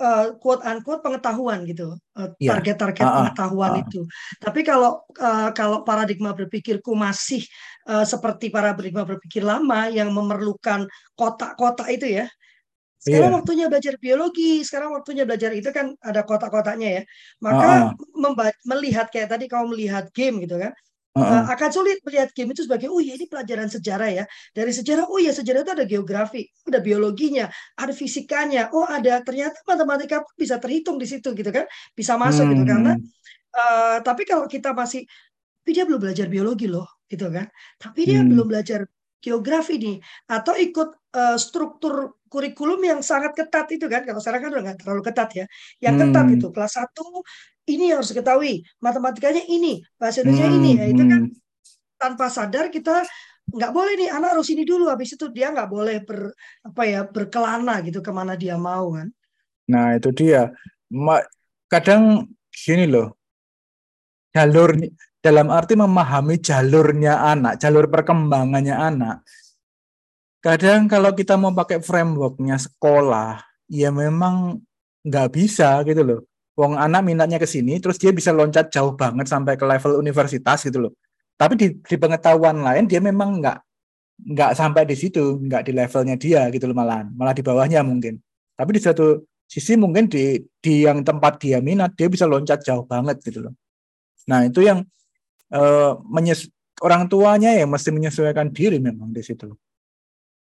uh, 0.00 0.34
quote 0.40 0.64
unquote 0.64 1.04
pengetahuan 1.04 1.68
gitu. 1.68 1.98
Uh, 2.16 2.30
target-target 2.40 3.04
uh, 3.04 3.14
pengetahuan 3.20 3.72
uh, 3.78 3.82
itu. 3.84 4.00
Tapi 4.40 4.60
kalau 4.64 5.04
uh, 5.20 5.50
kalau 5.52 5.84
paradigma 5.84 6.32
berpikirku 6.32 6.96
masih 6.96 7.44
uh, 7.90 8.06
seperti 8.06 8.48
paradigma 8.48 9.04
berpikir 9.04 9.44
lama 9.44 9.90
yang 9.92 10.10
memerlukan 10.10 10.88
kotak-kotak 11.14 11.90
itu 11.92 12.24
ya. 12.24 12.26
Sekarang 13.04 13.36
yeah. 13.36 13.36
waktunya 13.36 13.66
belajar 13.68 13.94
biologi, 14.00 14.64
sekarang 14.64 14.96
waktunya 14.96 15.28
belajar 15.28 15.52
itu 15.52 15.68
kan 15.68 15.92
ada 16.00 16.24
kotak-kotaknya 16.24 16.88
ya. 16.88 17.02
Maka 17.44 17.92
uh, 17.92 18.52
melihat 18.64 19.12
kayak 19.12 19.28
tadi 19.28 19.44
kamu 19.44 19.76
melihat 19.76 20.08
game 20.16 20.40
gitu 20.40 20.56
kan, 20.56 20.72
Uh, 21.14 21.46
akan 21.46 21.70
sulit 21.70 22.02
melihat 22.02 22.34
game 22.34 22.50
itu 22.50 22.66
sebagai 22.66 22.90
oh 22.90 22.98
ya 22.98 23.14
ini 23.14 23.30
pelajaran 23.30 23.70
sejarah 23.70 24.10
ya 24.10 24.24
dari 24.50 24.74
sejarah 24.74 25.06
oh 25.06 25.22
ya 25.22 25.30
sejarah 25.30 25.62
itu 25.62 25.70
ada 25.70 25.86
geografi 25.86 26.50
ada 26.66 26.82
biologinya 26.82 27.46
ada 27.78 27.94
fisikanya 27.94 28.66
oh 28.74 28.82
ada 28.82 29.22
ternyata 29.22 29.54
matematika 29.62 30.26
pun 30.26 30.34
bisa 30.34 30.58
terhitung 30.58 30.98
di 30.98 31.06
situ 31.06 31.30
gitu 31.30 31.54
kan 31.54 31.70
bisa 31.94 32.18
masuk 32.18 32.50
hmm. 32.50 32.52
gitu 32.58 32.62
karena 32.66 32.92
uh, 33.54 34.02
tapi 34.02 34.26
kalau 34.26 34.50
kita 34.50 34.74
masih 34.74 35.06
dia 35.64 35.86
belum 35.88 36.02
belajar 36.02 36.26
biologi 36.28 36.68
loh 36.68 36.84
gitu 37.08 37.32
kan. 37.32 37.48
Tapi 37.80 38.00
dia 38.04 38.20
hmm. 38.20 38.28
belum 38.34 38.46
belajar 38.50 38.80
geografi 39.24 39.80
nih 39.80 39.96
atau 40.28 40.52
ikut 40.52 40.88
uh, 41.16 41.38
struktur 41.40 42.20
kurikulum 42.28 42.76
yang 42.84 43.00
sangat 43.00 43.32
ketat 43.32 43.72
itu 43.72 43.88
kan 43.88 44.04
kalau 44.04 44.20
sekarang 44.20 44.40
kan 44.44 44.50
udah 44.52 44.62
nggak 44.68 44.78
terlalu 44.84 45.00
ketat 45.00 45.30
ya 45.32 45.46
yang 45.80 45.96
ketat 45.96 46.28
hmm. 46.28 46.36
itu 46.36 46.46
kelas 46.52 46.76
satu 46.76 47.24
ini 47.68 47.94
harus 47.94 48.12
diketahui 48.12 48.64
matematikanya 48.80 49.44
ini 49.48 49.80
bahasa 49.96 50.20
Indonesia 50.22 50.48
hmm. 50.48 50.58
ini 50.60 50.70
ya 50.76 50.84
itu 50.90 51.02
kan 51.04 51.20
hmm. 51.28 51.36
tanpa 51.96 52.26
sadar 52.28 52.68
kita 52.68 53.04
nggak 53.44 53.72
boleh 53.76 53.92
nih 54.00 54.08
anak 54.08 54.36
harus 54.36 54.48
ini 54.52 54.64
dulu 54.64 54.88
habis 54.88 55.16
itu 55.16 55.28
dia 55.28 55.52
nggak 55.52 55.68
boleh 55.68 56.00
ber 56.00 56.32
apa 56.64 56.82
ya 56.88 57.00
berkelana 57.04 57.84
gitu 57.84 58.00
ke 58.00 58.08
mana 58.12 58.36
dia 58.36 58.56
mau 58.56 58.92
kan 58.96 59.12
nah 59.68 59.96
itu 59.96 60.12
dia 60.12 60.52
kadang 61.68 62.28
gini 62.52 62.88
loh 62.88 63.16
jalur 64.34 64.74
dalam 65.24 65.48
arti 65.48 65.72
memahami 65.72 66.36
jalurnya 66.36 67.24
anak, 67.24 67.56
jalur 67.56 67.88
perkembangannya 67.88 68.76
anak. 68.76 69.24
Kadang 70.44 70.84
kalau 70.84 71.16
kita 71.16 71.40
mau 71.40 71.56
pakai 71.56 71.80
frameworknya 71.80 72.60
sekolah, 72.60 73.40
ya 73.72 73.88
memang 73.88 74.60
nggak 75.00 75.28
bisa 75.32 75.80
gitu 75.88 76.04
loh. 76.04 76.20
Wong 76.54 76.78
anak 76.78 77.02
minatnya 77.02 77.42
ke 77.42 77.50
sini, 77.50 77.82
terus 77.82 77.98
dia 77.98 78.14
bisa 78.14 78.30
loncat 78.30 78.70
jauh 78.70 78.94
banget 78.94 79.26
sampai 79.26 79.58
ke 79.58 79.66
level 79.66 79.98
universitas 79.98 80.62
gitu 80.62 80.86
loh. 80.86 80.92
Tapi 81.34 81.58
di, 81.58 81.66
di 81.82 81.96
pengetahuan 81.98 82.62
lain 82.62 82.86
dia 82.86 83.02
memang 83.02 83.42
nggak 83.42 83.58
nggak 84.30 84.50
sampai 84.54 84.86
di 84.86 84.94
situ, 84.94 85.42
nggak 85.42 85.66
di 85.66 85.72
levelnya 85.74 86.14
dia 86.14 86.46
gitu 86.54 86.70
loh 86.70 86.76
malah, 86.78 87.02
malah 87.10 87.34
di 87.34 87.42
bawahnya 87.42 87.82
mungkin. 87.82 88.22
Tapi 88.54 88.70
di 88.70 88.80
satu 88.80 89.26
sisi 89.50 89.74
mungkin 89.74 90.06
di 90.06 90.38
di 90.62 90.86
yang 90.86 91.02
tempat 91.02 91.42
dia 91.42 91.58
minat 91.58 91.98
dia 91.98 92.06
bisa 92.06 92.22
loncat 92.22 92.62
jauh 92.62 92.86
banget 92.86 93.18
gitu 93.26 93.50
loh. 93.50 93.54
Nah 94.30 94.46
itu 94.46 94.62
yang 94.62 94.86
uh, 95.50 95.98
menyes 96.06 96.46
orang 96.82 97.10
tuanya 97.10 97.50
yang 97.54 97.70
mesti 97.70 97.90
menyesuaikan 97.90 98.54
diri 98.54 98.78
memang 98.78 99.10
di 99.10 99.26
situ. 99.26 99.50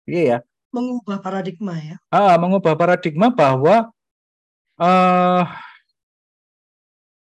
Iya 0.08 0.22
ya. 0.24 0.38
Mengubah 0.72 1.20
paradigma 1.20 1.76
ya. 1.80 1.96
Ah, 2.12 2.36
mengubah 2.36 2.76
paradigma 2.76 3.32
bahwa 3.32 3.92
uh, 4.76 5.42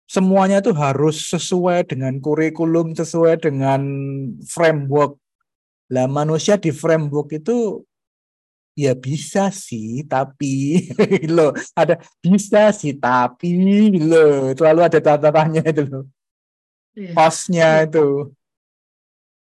semuanya 0.08 0.64
itu 0.64 0.72
harus 0.72 1.28
sesuai 1.28 1.84
dengan 1.84 2.16
kurikulum, 2.16 2.96
sesuai 2.96 3.44
dengan 3.44 3.80
framework. 4.48 5.20
Lah 5.92 6.08
manusia 6.08 6.56
di 6.56 6.72
framework 6.72 7.36
itu 7.36 7.84
ya 8.72 8.96
bisa 8.96 9.52
sih, 9.52 10.08
tapi 10.08 10.84
lo 11.36 11.52
ada 11.76 12.00
bisa 12.24 12.72
sih, 12.72 12.96
tapi 12.96 13.52
lo 14.00 14.56
selalu 14.56 14.80
ada 14.88 14.98
catatannya 14.98 15.62
itu 15.68 15.84
loh. 15.84 16.04
Pasnya 17.12 17.84
itu. 17.84 18.32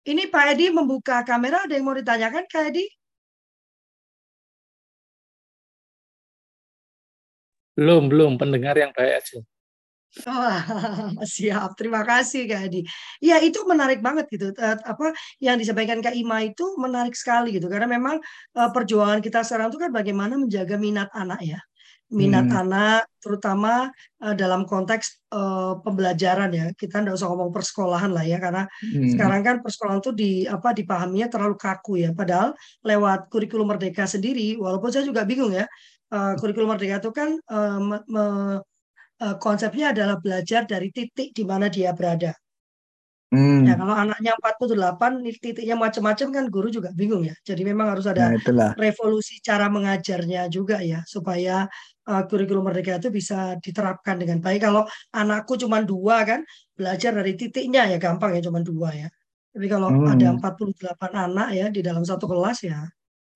Ini 0.07 0.31
Pak 0.31 0.55
Edi 0.55 0.71
membuka 0.71 1.19
kamera, 1.27 1.67
ada 1.67 1.75
yang 1.75 1.83
mau 1.83 1.95
ditanyakan 1.95 2.47
Kak 2.47 2.71
Edi? 2.71 2.87
Belum, 7.75 8.09
belum. 8.09 8.39
Pendengar 8.41 8.73
yang 8.79 8.89
baik 8.95 9.21
aja. 9.21 9.37
Oh, 10.25 10.57
siap, 11.35 11.77
terima 11.77 12.01
kasih 12.01 12.49
Kak 12.49 12.71
Edi. 12.71 12.81
Ya 13.21 13.37
itu 13.43 13.61
menarik 13.69 14.01
banget 14.01 14.25
gitu. 14.33 14.49
Apa 14.61 15.13
yang 15.37 15.61
disampaikan 15.61 16.01
Kak 16.01 16.17
Ima 16.17 16.41
itu 16.41 16.65
menarik 16.81 17.13
sekali 17.13 17.53
gitu. 17.53 17.69
Karena 17.69 17.85
memang 17.85 18.17
uh, 18.57 18.69
perjuangan 18.73 19.21
kita 19.21 19.45
sekarang 19.45 19.69
itu 19.69 19.77
kan 19.77 19.91
bagaimana 19.93 20.33
menjaga 20.39 20.75
minat 20.79 21.11
anak 21.13 21.41
ya 21.43 21.59
minat 22.07 22.47
hmm. 22.47 22.61
anak, 22.63 23.03
terutama 23.19 23.91
uh, 24.23 24.31
dalam 24.31 24.63
konteks 24.63 25.27
uh, 25.35 25.75
pembelajaran 25.83 26.49
ya. 26.55 26.65
Kita 26.71 27.03
tidak 27.03 27.19
usah 27.19 27.27
ngomong 27.27 27.51
persekolahan 27.51 28.15
lah 28.15 28.23
ya, 28.23 28.39
karena 28.39 28.63
hmm. 28.79 29.11
sekarang 29.11 29.41
kan 29.43 29.55
persekolahan 29.59 29.99
itu 29.99 30.11
di 30.15 30.31
apa 30.47 30.71
dipahaminya 30.71 31.27
terlalu 31.27 31.59
kaku 31.59 31.99
ya. 31.99 32.15
Padahal 32.15 32.55
lewat 32.87 33.27
kurikulum 33.27 33.67
merdeka 33.67 34.07
sendiri, 34.07 34.55
walaupun 34.55 34.87
saya 34.87 35.03
juga 35.03 35.27
bingung 35.27 35.51
ya, 35.51 35.67
uh, 36.15 36.33
kurikulum 36.39 36.71
merdeka 36.71 37.03
itu 37.03 37.11
kan 37.11 37.29
uh, 37.51 37.79
me, 37.83 37.97
me, 38.07 38.25
konsepnya 39.41 39.93
adalah 39.93 40.21
belajar 40.21 40.69
dari 40.69 40.93
titik 40.93 41.33
di 41.33 41.43
mana 41.43 41.67
dia 41.67 41.93
berada. 41.93 42.33
Hmm. 43.27 43.67
Ya, 43.67 43.75
kalau 43.75 43.91
anaknya 43.91 44.39
48 44.39 45.19
titiknya 45.43 45.75
macam-macam 45.75 46.27
kan 46.31 46.45
guru 46.47 46.71
juga 46.71 46.95
bingung 46.95 47.27
ya. 47.27 47.35
Jadi 47.43 47.67
memang 47.67 47.91
harus 47.91 48.07
ada 48.07 48.31
nah, 48.31 48.71
revolusi 48.79 49.43
cara 49.43 49.67
mengajarnya 49.67 50.47
juga 50.47 50.79
ya 50.79 51.03
supaya 51.03 51.67
uh, 52.07 52.23
kurikulum 52.23 52.71
merdeka 52.71 53.03
itu 53.03 53.11
bisa 53.11 53.59
diterapkan 53.59 54.15
dengan 54.15 54.39
baik. 54.39 54.63
Kalau 54.63 54.87
anakku 55.11 55.59
cuma 55.59 55.83
dua 55.83 56.23
kan 56.23 56.39
belajar 56.71 57.19
dari 57.19 57.35
titiknya 57.35 57.91
ya 57.91 57.97
gampang 57.99 58.39
ya 58.39 58.41
cuma 58.47 58.63
dua 58.63 58.95
ya. 58.95 59.07
Tapi 59.51 59.67
kalau 59.67 59.91
hmm. 59.91 60.07
ada 60.07 60.27
48 60.39 60.95
anak 61.27 61.47
ya 61.51 61.67
di 61.67 61.81
dalam 61.83 62.07
satu 62.07 62.31
kelas 62.31 62.63
ya 62.63 62.79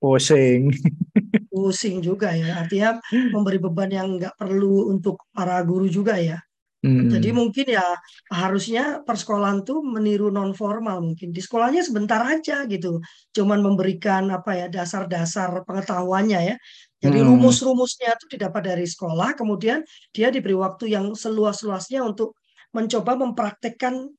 pusing. 0.01 0.73
pusing 1.53 2.01
juga 2.01 2.33
ya. 2.33 2.65
Artinya 2.65 2.97
memberi 3.29 3.61
beban 3.61 3.93
yang 3.93 4.17
nggak 4.17 4.33
perlu 4.33 4.89
untuk 4.89 5.21
para 5.29 5.61
guru 5.61 5.85
juga 5.85 6.17
ya. 6.17 6.41
Hmm. 6.81 7.13
Jadi 7.13 7.29
mungkin 7.29 7.77
ya 7.77 7.85
harusnya 8.33 9.05
persekolahan 9.05 9.61
tuh 9.61 9.85
meniru 9.85 10.33
non 10.33 10.57
formal 10.57 10.97
mungkin 11.05 11.29
di 11.29 11.37
sekolahnya 11.37 11.85
sebentar 11.85 12.25
aja 12.25 12.65
gitu, 12.65 12.97
cuman 13.37 13.61
memberikan 13.61 14.33
apa 14.33 14.57
ya 14.57 14.65
dasar-dasar 14.65 15.61
pengetahuannya 15.61 16.39
ya. 16.41 16.55
Jadi 16.97 17.21
hmm. 17.21 17.27
rumus-rumusnya 17.29 18.17
itu 18.17 18.25
didapat 18.33 18.73
dari 18.73 18.89
sekolah, 18.89 19.37
kemudian 19.37 19.85
dia 20.09 20.33
diberi 20.33 20.57
waktu 20.57 20.89
yang 20.89 21.13
seluas-luasnya 21.13 22.01
untuk 22.01 22.33
mencoba 22.73 23.13
mempraktekkan 23.13 24.09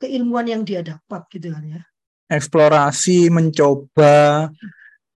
keilmuan 0.00 0.48
yang 0.48 0.64
dia 0.64 0.80
dapat 0.80 1.28
gitu 1.28 1.52
kan 1.52 1.64
ya. 1.68 1.82
Eksplorasi, 2.32 3.28
mencoba, 3.28 4.48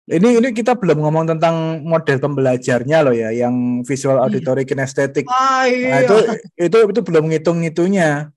ini 0.05 0.37
ini 0.37 0.53
kita 0.53 0.77
belum 0.77 1.01
ngomong 1.01 1.25
tentang 1.33 1.81
model 1.81 2.21
pembelajarnya 2.21 3.09
loh 3.09 3.17
ya, 3.17 3.33
yang 3.33 3.81
visual 3.89 4.21
iya. 4.21 4.29
auditory 4.29 4.69
kinestetik. 4.69 5.25
Ah, 5.33 5.65
iya. 5.65 5.89
Nah, 5.89 5.99
itu 6.05 6.17
itu 6.61 6.77
itu 6.93 7.01
belum 7.01 7.33
ngitung-ngitungnya. 7.33 8.29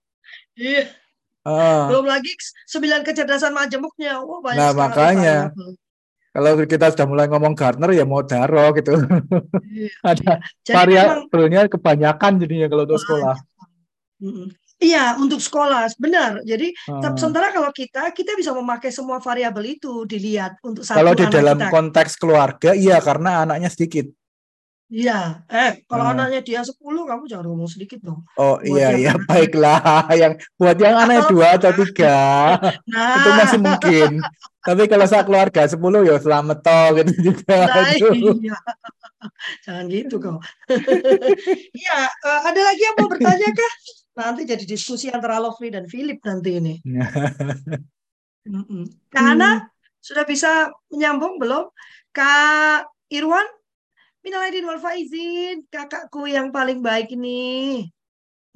Iya. 0.55 0.83
Ah. 1.43 1.91
Belum 1.91 2.07
lagi 2.07 2.31
sembilan 2.71 3.03
kecerdasan 3.03 3.51
majemuknya. 3.51 4.23
Wah, 4.23 4.39
banyak 4.39 4.59
nah, 4.63 4.71
makanya. 4.71 5.37
Kalau 6.31 6.55
kita 6.63 6.87
sudah 6.95 7.07
mulai 7.09 7.27
ngomong 7.27 7.51
Gardner 7.51 7.91
ya 7.91 8.07
mau 8.07 8.23
daro 8.23 8.71
gitu. 8.71 8.95
Iya. 9.67 9.91
Ada 10.15 10.39
variabelnya 10.71 11.67
kebanyakan 11.67 12.47
jadinya 12.47 12.71
kalau 12.71 12.87
untuk 12.87 13.03
sekolah. 13.03 13.35
Iya, 14.77 15.17
untuk 15.17 15.41
sekolah, 15.41 15.89
benar. 15.97 16.45
Jadi 16.45 16.69
hmm. 16.69 17.17
sementara 17.17 17.49
kalau 17.49 17.73
kita 17.73 18.13
kita 18.13 18.37
bisa 18.37 18.53
memakai 18.53 18.93
semua 18.93 19.17
variabel 19.17 19.73
itu 19.73 20.05
dilihat 20.05 20.61
untuk 20.61 20.85
satu 20.85 21.01
Kalau 21.01 21.17
di 21.17 21.25
dalam 21.33 21.57
kita. 21.57 21.73
konteks 21.73 22.13
keluarga, 22.21 22.77
iya 22.77 23.01
karena 23.01 23.41
anaknya 23.41 23.73
sedikit. 23.73 24.05
Iya, 24.87 25.43
eh 25.51 25.83
kalau 25.83 26.07
hmm. 26.07 26.13
anaknya 26.15 26.39
dia 26.45 26.59
10 26.63 26.79
kamu 26.79 27.27
jangan 27.27 27.45
ngomong 27.51 27.67
sedikit 27.67 27.99
dong. 27.99 28.23
Oh 28.39 28.55
buat 28.55 28.71
iya 28.71 28.95
iya 28.95 29.13
baiklah 29.19 30.07
yang 30.15 30.39
buat 30.55 30.79
yang 30.79 30.95
anaknya 30.95 31.23
dua 31.27 31.47
atau 31.59 31.75
tiga 31.75 32.15
nah. 32.87 33.15
itu 33.19 33.29
masih 33.35 33.59
mungkin. 33.59 34.09
Tapi 34.63 34.83
kalau 34.87 35.03
saat 35.03 35.25
keluarga 35.27 35.67
10 35.67 35.75
ya 36.07 36.15
selamat 36.23 36.57
toh 36.63 36.87
gitu 37.03 37.13
juga. 37.33 37.57
Nah, 37.67 37.83
iya. 38.39 38.57
Jangan 39.67 39.85
gitu 39.91 40.15
kau. 40.23 40.39
Iya, 41.75 41.99
uh, 42.23 42.41
ada 42.47 42.61
lagi 42.63 42.81
yang 42.87 42.95
mau 42.95 43.11
bertanya 43.11 43.49
kah? 43.51 43.73
Nanti 44.17 44.49
jadi 44.49 44.65
diskusi 44.65 45.13
antara 45.13 45.37
Lovely 45.37 45.69
dan 45.69 45.85
Philip 45.85 46.17
nanti 46.25 46.57
ini. 46.57 46.73
Kak 49.13 49.21
Ana 49.21 49.69
sudah 50.01 50.25
bisa 50.25 50.73
menyambung 50.89 51.37
belum? 51.37 51.69
Kak 52.09 52.89
Irwan, 53.13 53.45
minal 54.25 54.49
aidin 54.49 54.65
wal 54.65 54.81
faizin, 54.81 55.69
kakakku 55.69 56.25
yang 56.25 56.49
paling 56.49 56.81
baik 56.81 57.13
ini. 57.13 57.85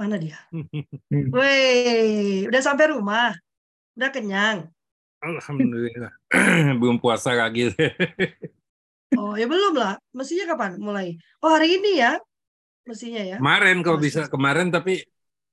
Mana 0.01 0.17
dia? 0.17 0.41
Woi, 1.35 2.49
udah 2.49 2.61
sampai 2.65 2.89
rumah? 2.89 3.37
Udah 3.93 4.09
kenyang? 4.09 4.65
Alhamdulillah. 5.21 6.09
belum 6.81 6.97
puasa 6.97 7.37
lagi. 7.37 7.69
oh, 9.21 9.37
ya 9.37 9.45
belum 9.45 9.77
lah. 9.77 10.01
Mestinya 10.09 10.57
kapan 10.57 10.81
mulai? 10.81 11.21
Oh, 11.45 11.53
hari 11.53 11.77
ini 11.77 12.01
ya? 12.01 12.17
Mestinya 12.89 13.21
ya. 13.21 13.37
Kemarin 13.37 13.85
kalau 13.85 14.01
bisa 14.01 14.25
kemarin 14.25 14.73
tapi 14.73 15.05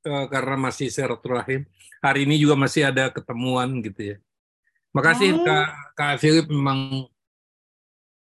uh, 0.07 0.27
karena 0.31 0.57
masih 0.59 0.93
silaturahim. 0.93 1.67
Hari 1.99 2.29
ini 2.29 2.39
juga 2.39 2.55
masih 2.55 2.87
ada 2.87 3.11
ketemuan 3.11 3.83
gitu 3.83 4.15
ya. 4.15 4.17
Makasih 4.95 5.39
oh. 5.39 5.43
Kak 5.43 5.69
Kak 5.99 6.15
Philip 6.23 6.47
memang 6.47 7.11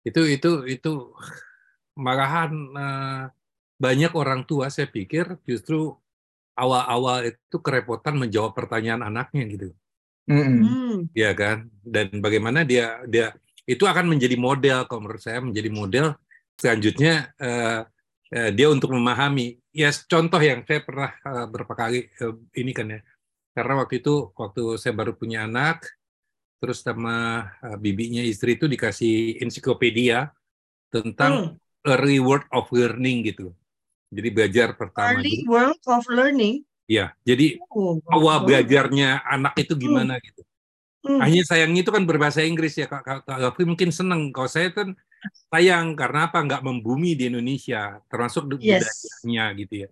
itu 0.08 0.22
itu 0.26 0.64
itu 0.66 1.12
malahan 2.00 2.52
uh, 2.76 3.24
banyak 3.80 4.12
orang 4.16 4.48
tua 4.48 4.72
saya 4.72 4.88
pikir 4.88 5.40
justru 5.44 5.96
awal-awal 6.56 7.28
itu 7.28 7.58
kerepotan 7.64 8.20
menjawab 8.20 8.56
pertanyaan 8.56 9.08
anaknya 9.08 9.44
gitu. 9.48 9.68
Mm 10.30 10.44
-hmm. 10.44 10.94
Ya 11.16 11.32
kan? 11.36 11.72
Dan 11.84 12.20
bagaimana 12.20 12.64
dia 12.64 13.00
dia 13.08 13.36
itu 13.70 13.86
akan 13.86 14.18
menjadi 14.18 14.36
model 14.36 14.88
kalau 14.90 15.06
menurut 15.06 15.24
saya 15.24 15.40
menjadi 15.40 15.70
model 15.70 16.06
selanjutnya 16.60 17.32
uh, 17.40 17.88
uh, 18.34 18.52
dia 18.54 18.68
untuk 18.70 18.94
memahami 18.94 19.58
ya 19.74 19.90
contoh 19.94 20.42
yang 20.42 20.66
saya 20.66 20.82
pernah 20.82 21.12
uh, 21.26 21.46
berapa 21.50 21.74
kali 21.74 22.10
uh, 22.22 22.36
ini 22.58 22.72
kan 22.74 22.88
ya 22.90 23.02
Karena 23.50 23.82
waktu 23.82 24.00
itu 24.00 24.32
waktu 24.40 24.80
saya 24.80 24.96
baru 24.96 25.18
punya 25.18 25.44
anak, 25.44 25.84
terus 26.64 26.80
sama 26.80 27.50
bibinya 27.82 28.24
istri 28.24 28.56
itu 28.56 28.72
dikasih 28.72 29.42
ensiklopedia 29.44 30.32
tentang 30.94 31.60
hmm. 31.60 31.92
early 31.92 32.24
world 32.24 32.48
of 32.56 32.72
learning 32.72 33.26
gitu. 33.28 33.52
Jadi 34.10 34.30
belajar 34.32 34.68
pertama. 34.80 35.18
Early 35.18 35.44
world 35.44 35.82
of 35.92 36.06
learning. 36.08 36.64
Ya, 36.90 37.14
jadi 37.22 37.62
oh, 37.70 38.02
awal 38.10 38.50
belajarnya 38.50 39.22
anak 39.22 39.54
itu 39.62 39.78
hmm. 39.78 39.82
gimana 39.82 40.14
hmm. 40.18 40.24
gitu. 40.26 40.42
Hmm. 41.00 41.20
Hanya 41.22 41.42
sayangnya 41.46 41.82
itu 41.86 41.92
kan 41.94 42.04
berbahasa 42.04 42.42
Inggris 42.44 42.76
ya, 42.76 42.90
Kak, 42.90 43.04
Kak, 43.06 43.20
Kak 43.24 43.60
mungkin 43.64 43.94
seneng. 43.94 44.34
Kalau 44.34 44.50
saya 44.50 44.74
kan 44.74 44.98
sayang 45.52 45.98
karena 45.98 46.30
apa? 46.32 46.40
Nggak 46.42 46.64
membumi 46.64 47.16
di 47.16 47.30
Indonesia, 47.30 48.00
termasuk 48.08 48.60
yes. 48.60 48.86
budayanya 48.86 49.46
gitu 49.60 49.76
ya. 49.88 49.90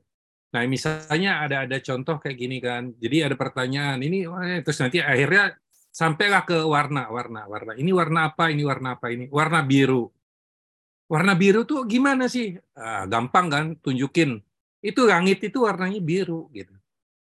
Nah, 0.48 0.64
misalnya 0.66 1.44
ada 1.44 1.68
ada 1.68 1.78
contoh 1.84 2.16
kayak 2.18 2.38
gini 2.40 2.58
kan. 2.64 2.96
Jadi 2.96 3.18
ada 3.24 3.36
pertanyaan 3.36 4.00
ini, 4.00 4.24
terus 4.64 4.80
nanti 4.80 5.04
akhirnya 5.04 5.54
sampailah 5.92 6.42
ke 6.48 6.58
warna, 6.64 7.12
warna, 7.12 7.44
warna. 7.50 7.74
Ini 7.76 7.92
warna 7.92 8.32
apa? 8.32 8.48
Ini 8.54 8.64
warna 8.64 8.96
apa? 8.96 9.12
Ini 9.12 9.28
warna 9.28 9.60
biru. 9.66 10.08
Warna 11.08 11.34
biru 11.40 11.64
tuh 11.64 11.88
gimana 11.88 12.28
sih? 12.28 12.56
Ah, 12.76 13.08
gampang 13.08 13.48
kan, 13.48 13.66
tunjukin. 13.80 14.40
Itu 14.80 15.08
langit 15.08 15.44
itu 15.44 15.64
warnanya 15.64 16.00
biru 16.00 16.52
gitu. 16.54 16.76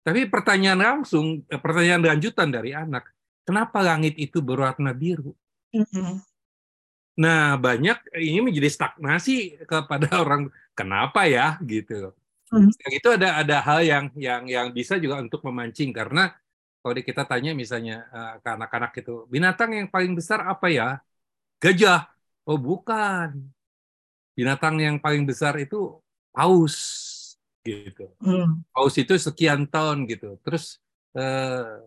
Tapi 0.01 0.25
pertanyaan 0.27 0.81
langsung, 0.81 1.45
eh, 1.45 1.61
pertanyaan 1.61 2.01
lanjutan 2.01 2.49
dari 2.49 2.73
anak, 2.73 3.05
kenapa 3.45 3.85
langit 3.85 4.17
itu 4.17 4.41
berwarna 4.41 4.97
biru? 4.97 5.33
Mm-hmm. 5.71 6.30
Nah, 7.21 7.53
banyak 7.61 8.17
ini 8.17 8.39
menjadi 8.41 8.69
stagnasi 8.73 9.61
kepada 9.69 10.09
orang 10.23 10.49
kenapa 10.73 11.29
ya 11.29 11.61
gitu. 11.61 12.17
Mm-hmm. 12.49 12.97
Itu 12.97 13.09
ada 13.15 13.45
ada 13.45 13.57
hal 13.61 13.79
yang 13.85 14.05
yang 14.17 14.43
yang 14.49 14.67
bisa 14.73 14.97
juga 14.97 15.21
untuk 15.21 15.45
memancing 15.45 15.93
karena 15.93 16.33
kalau 16.81 16.97
kita 16.97 17.23
tanya 17.29 17.53
misalnya 17.53 18.09
uh, 18.09 18.33
ke 18.41 18.49
anak-anak 18.57 18.91
itu, 18.97 19.29
binatang 19.29 19.69
yang 19.77 19.87
paling 19.87 20.17
besar 20.17 20.41
apa 20.49 20.65
ya? 20.73 20.97
Gajah. 21.61 22.09
Oh, 22.41 22.57
bukan. 22.57 23.37
Binatang 24.33 24.81
yang 24.81 24.97
paling 24.97 25.21
besar 25.29 25.53
itu 25.61 26.01
paus 26.33 26.75
gitu. 27.61 28.09
Hmm. 28.17 28.65
Paus 28.73 28.97
itu 28.97 29.13
sekian 29.13 29.69
tahun 29.69 30.09
gitu. 30.09 30.41
Terus 30.41 30.81
eh, 31.13 31.85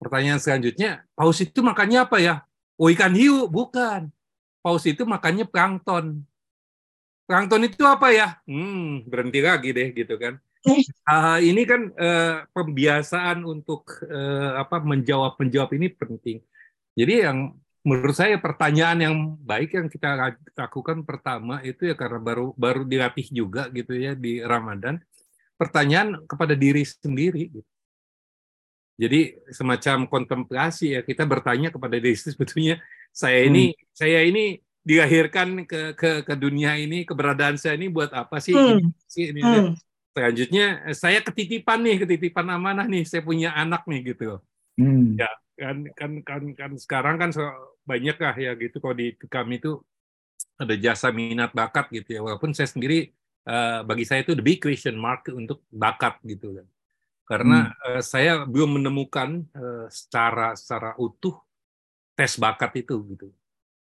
pertanyaan 0.00 0.40
selanjutnya, 0.40 1.04
paus 1.12 1.36
itu 1.44 1.60
makannya 1.60 2.08
apa 2.08 2.16
ya? 2.24 2.34
Oh 2.82 2.90
ikan 2.90 3.14
hiu, 3.14 3.46
bukan. 3.46 4.10
Paus 4.58 4.82
itu 4.90 5.06
makannya 5.06 5.46
plankton. 5.46 6.26
Plankton 7.30 7.70
itu 7.70 7.86
apa 7.86 8.10
ya? 8.10 8.42
Hmm, 8.42 9.06
berhenti 9.06 9.38
lagi 9.38 9.70
deh 9.70 9.94
gitu 9.94 10.18
kan. 10.18 10.42
Uh, 11.06 11.38
ini 11.54 11.62
kan 11.62 11.94
uh, 11.94 12.42
pembiasaan 12.50 13.46
untuk 13.46 13.86
uh, 14.02 14.58
apa 14.58 14.82
menjawab 14.82 15.38
menjawab 15.38 15.70
ini 15.78 15.94
penting. 15.94 16.42
Jadi 16.98 17.22
yang 17.22 17.54
menurut 17.86 18.18
saya 18.18 18.34
pertanyaan 18.42 18.98
yang 18.98 19.16
baik 19.38 19.78
yang 19.78 19.86
kita 19.86 20.34
lakukan 20.58 21.06
pertama 21.06 21.62
itu 21.62 21.86
ya 21.86 21.94
karena 21.94 22.18
baru 22.18 22.50
baru 22.58 22.82
dilatih 22.82 23.30
juga 23.30 23.70
gitu 23.70 23.94
ya 23.94 24.18
di 24.18 24.42
Ramadan 24.42 24.98
pertanyaan 25.54 26.26
kepada 26.26 26.58
diri 26.58 26.82
sendiri 26.82 27.46
gitu. 27.46 27.71
Jadi 29.02 29.20
semacam 29.50 30.06
kontemplasi 30.06 30.94
ya 30.94 31.00
kita 31.02 31.26
bertanya 31.26 31.74
kepada 31.74 31.98
diri 31.98 32.14
sebetulnya 32.14 32.78
saya 33.10 33.42
ini 33.44 33.74
hmm. 33.74 33.82
saya 33.90 34.20
ini 34.22 34.62
dilahirkan 34.82 35.62
ke 35.66 35.94
ke 35.94 36.10
ke 36.26 36.34
dunia 36.34 36.74
ini 36.74 37.06
keberadaan 37.06 37.54
saya 37.54 37.78
ini 37.78 37.86
buat 37.86 38.10
apa 38.10 38.42
sih 38.42 38.54
hmm. 38.54 38.90
ini, 39.14 39.30
ini 39.30 39.40
hmm. 39.42 39.74
selanjutnya 40.10 40.66
saya 40.94 41.22
ketitipan 41.22 41.86
nih 41.86 42.02
ketitipan 42.02 42.46
amanah 42.50 42.86
nih 42.90 43.06
saya 43.06 43.22
punya 43.22 43.54
anak 43.54 43.86
nih 43.86 44.14
gitu 44.14 44.42
hmm. 44.78 45.22
ya 45.22 45.30
kan 45.54 45.86
kan 45.94 46.12
kan 46.26 46.42
kan 46.58 46.72
sekarang 46.74 47.16
kan 47.20 47.30
banyak 47.86 48.16
lah 48.18 48.34
ya 48.34 48.58
gitu 48.58 48.82
kalau 48.82 48.98
di 48.98 49.14
kami 49.30 49.62
itu 49.62 49.78
ada 50.58 50.74
jasa 50.74 51.14
minat 51.14 51.54
bakat 51.54 51.86
gitu 51.94 52.18
ya 52.18 52.20
walaupun 52.26 52.50
saya 52.50 52.66
sendiri 52.66 53.14
uh, 53.46 53.86
bagi 53.86 54.02
saya 54.02 54.26
itu 54.26 54.34
the 54.34 54.42
big 54.42 54.58
question 54.58 54.98
mark 54.98 55.26
untuk 55.30 55.62
bakat 55.70 56.18
gitu 56.26 56.58
kan 56.58 56.66
karena 57.28 57.70
hmm. 57.70 57.98
uh, 57.98 58.02
saya 58.02 58.32
belum 58.44 58.82
menemukan 58.82 59.42
uh, 59.54 59.86
secara 59.88 60.54
secara 60.58 60.94
utuh 60.98 61.38
tes 62.18 62.36
bakat 62.36 62.84
itu 62.84 62.96
gitu 63.14 63.28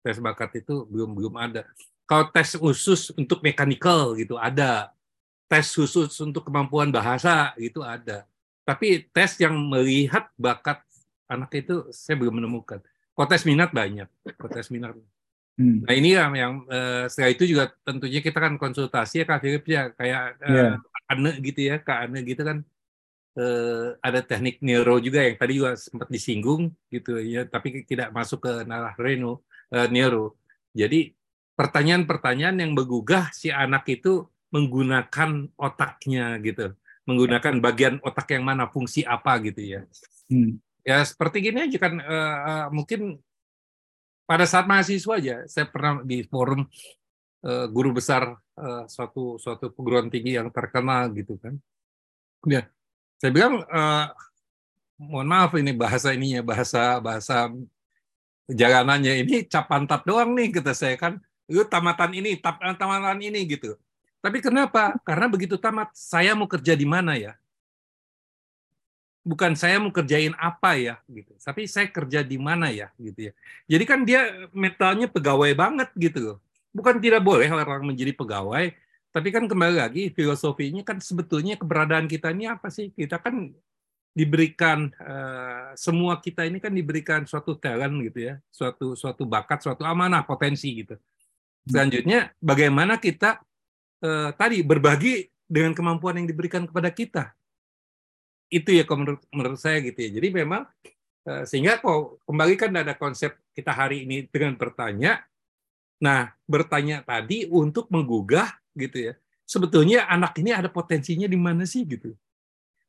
tes 0.02 0.18
bakat 0.22 0.62
itu 0.62 0.86
belum 0.86 1.16
belum 1.16 1.34
ada 1.38 1.66
kalau 2.06 2.28
tes 2.30 2.54
khusus 2.54 3.14
untuk 3.14 3.40
mechanical 3.40 4.14
gitu 4.14 4.36
ada 4.38 4.92
tes 5.50 5.68
khusus 5.72 6.12
untuk 6.22 6.46
kemampuan 6.46 6.92
bahasa 6.92 7.52
gitu 7.58 7.82
ada 7.82 8.24
tapi 8.62 9.04
tes 9.10 9.36
yang 9.42 9.54
melihat 9.58 10.30
bakat 10.38 10.78
anak 11.26 11.50
itu 11.56 11.88
saya 11.90 12.14
belum 12.20 12.38
menemukan 12.38 12.78
Kontes 13.12 13.44
minat 13.44 13.76
banyak, 13.76 14.08
kontes 14.40 14.72
minat. 14.72 14.96
Hmm. 15.60 15.84
Nah 15.84 15.92
ini 15.92 16.16
yang, 16.16 16.32
yang 16.32 16.52
uh, 16.64 17.04
setelah 17.12 17.30
itu 17.36 17.44
juga 17.44 17.68
tentunya 17.84 18.24
kita 18.24 18.40
kan 18.40 18.56
konsultasi 18.56 19.20
ya 19.20 19.24
Kak 19.28 19.44
Philip 19.44 19.64
ya 19.68 19.82
kayak 19.92 20.40
uh, 20.40 20.48
yeah. 20.48 21.12
Ane 21.12 21.36
gitu 21.44 21.60
ya 21.60 21.76
Kak 21.76 22.08
Ane 22.08 22.24
gitu 22.24 22.40
kan 22.40 22.64
uh, 23.38 23.96
ada 24.00 24.20
teknik 24.24 24.60
neuro 24.60 24.98
juga 24.98 25.24
yang 25.24 25.36
tadi 25.36 25.52
juga 25.60 25.76
sempat 25.78 26.08
disinggung 26.08 26.72
gitu 26.88 27.20
ya 27.20 27.44
tapi 27.46 27.84
tidak 27.84 28.10
masuk 28.10 28.44
ke 28.44 28.52
narah 28.64 28.96
reno 28.98 29.44
uh, 29.72 29.88
neuro. 29.88 30.40
Jadi 30.72 31.12
pertanyaan-pertanyaan 31.52 32.64
yang 32.64 32.72
menggugah 32.72 33.28
si 33.36 33.52
anak 33.52 33.84
itu 33.92 34.24
menggunakan 34.52 35.48
otaknya 35.56 36.36
gitu, 36.40 36.76
menggunakan 37.08 37.60
bagian 37.60 37.94
otak 38.04 38.36
yang 38.36 38.44
mana 38.44 38.68
fungsi 38.68 39.04
apa 39.04 39.36
gitu 39.44 39.60
ya. 39.60 39.80
Hmm 40.32 40.60
ya 40.82 41.06
seperti 41.06 41.50
gini 41.50 41.70
aja 41.70 41.78
kan 41.78 41.94
uh, 42.02 42.36
uh, 42.42 42.66
mungkin 42.74 43.18
pada 44.26 44.46
saat 44.46 44.66
mahasiswa 44.66 45.14
aja 45.14 45.36
saya 45.46 45.66
pernah 45.70 46.02
di 46.02 46.26
forum 46.26 46.66
uh, 47.46 47.66
guru 47.70 47.94
besar 47.94 48.34
uh, 48.58 48.84
suatu 48.90 49.38
suatu 49.38 49.70
perguruan 49.70 50.10
tinggi 50.10 50.34
yang 50.34 50.50
terkenal 50.50 51.10
gitu 51.14 51.38
kan 51.38 51.54
ya 52.46 52.66
saya 53.22 53.30
bilang 53.30 53.62
uh, 53.70 54.06
mohon 54.98 55.30
maaf 55.30 55.54
ini 55.54 55.70
bahasa 55.70 56.10
ininya 56.10 56.42
bahasa 56.42 56.98
bahasa 56.98 57.54
jalanannya. 58.50 59.22
Ini 59.22 59.46
cap 59.46 59.70
pantat 59.70 60.02
doang 60.02 60.34
nih 60.34 60.50
kata 60.58 60.74
saya 60.74 60.98
kan. 60.98 61.22
Itu 61.46 61.62
tamatan 61.70 62.18
ini 62.18 62.34
tap, 62.34 62.58
tamatan 62.58 63.22
ini 63.22 63.46
gitu. 63.46 63.78
Tapi 64.18 64.42
kenapa? 64.42 64.98
Karena 65.06 65.30
begitu 65.30 65.54
tamat 65.54 65.94
saya 65.94 66.34
mau 66.34 66.50
kerja 66.50 66.74
di 66.74 66.82
mana 66.82 67.14
ya? 67.14 67.38
Bukan 69.22 69.54
saya 69.54 69.78
mau 69.78 69.94
kerjain 69.94 70.34
apa 70.34 70.74
ya 70.74 70.98
gitu. 71.06 71.30
Tapi 71.38 71.70
saya 71.70 71.86
kerja 71.86 72.26
di 72.26 72.42
mana 72.42 72.74
ya 72.74 72.90
gitu 72.98 73.30
ya. 73.30 73.32
Jadi 73.70 73.84
kan 73.86 74.02
dia 74.02 74.50
mentalnya 74.50 75.06
pegawai 75.06 75.54
banget 75.54 75.94
gitu 75.94 76.42
bukan 76.72 76.98
tidak 76.98 77.22
boleh 77.22 77.46
orang 77.52 77.84
menjadi 77.84 78.16
pegawai 78.16 78.72
tapi 79.12 79.28
kan 79.28 79.44
kembali 79.44 79.76
lagi 79.76 80.02
filosofinya 80.10 80.82
kan 80.82 80.98
sebetulnya 80.98 81.60
keberadaan 81.60 82.08
kita 82.08 82.32
ini 82.32 82.48
apa 82.48 82.72
sih 82.72 82.90
kita 82.96 83.20
kan 83.20 83.52
diberikan 84.12 84.92
uh, 85.00 85.72
semua 85.76 86.20
kita 86.20 86.44
ini 86.44 86.60
kan 86.60 86.72
diberikan 86.72 87.24
suatu 87.24 87.56
talent 87.56 87.96
gitu 88.08 88.32
ya 88.32 88.34
suatu 88.52 88.92
suatu 88.92 89.24
bakat 89.24 89.64
suatu 89.64 89.84
amanah 89.84 90.24
potensi 90.24 90.84
gitu 90.84 90.96
selanjutnya 91.64 92.32
bagaimana 92.40 92.96
kita 93.00 93.40
uh, 94.04 94.32
tadi 94.36 94.60
berbagi 94.64 95.28
dengan 95.48 95.76
kemampuan 95.76 96.20
yang 96.20 96.28
diberikan 96.28 96.64
kepada 96.64 96.88
kita 96.88 97.32
itu 98.52 98.68
ya 98.76 98.84
menurut 98.84 99.24
menurut 99.32 99.56
saya 99.56 99.80
gitu 99.80 99.96
ya. 99.96 100.10
Jadi 100.20 100.28
memang 100.28 100.68
eh, 101.24 101.48
sehingga 101.48 101.80
kok 101.80 102.20
kembali 102.28 102.54
kan 102.60 102.70
ada 102.76 102.92
konsep 102.92 103.32
kita 103.56 103.72
hari 103.72 104.04
ini 104.04 104.28
dengan 104.28 104.60
bertanya. 104.60 105.24
Nah, 106.04 106.28
bertanya 106.44 107.00
tadi 107.00 107.48
untuk 107.48 107.88
menggugah 107.88 108.52
gitu 108.76 109.12
ya. 109.12 109.12
Sebetulnya 109.44 110.08
anak 110.08 110.38
ini 110.40 110.54
ada 110.54 110.70
potensinya 110.72 111.28
di 111.28 111.36
mana 111.36 111.68
sih 111.68 111.84
gitu. 111.84 112.16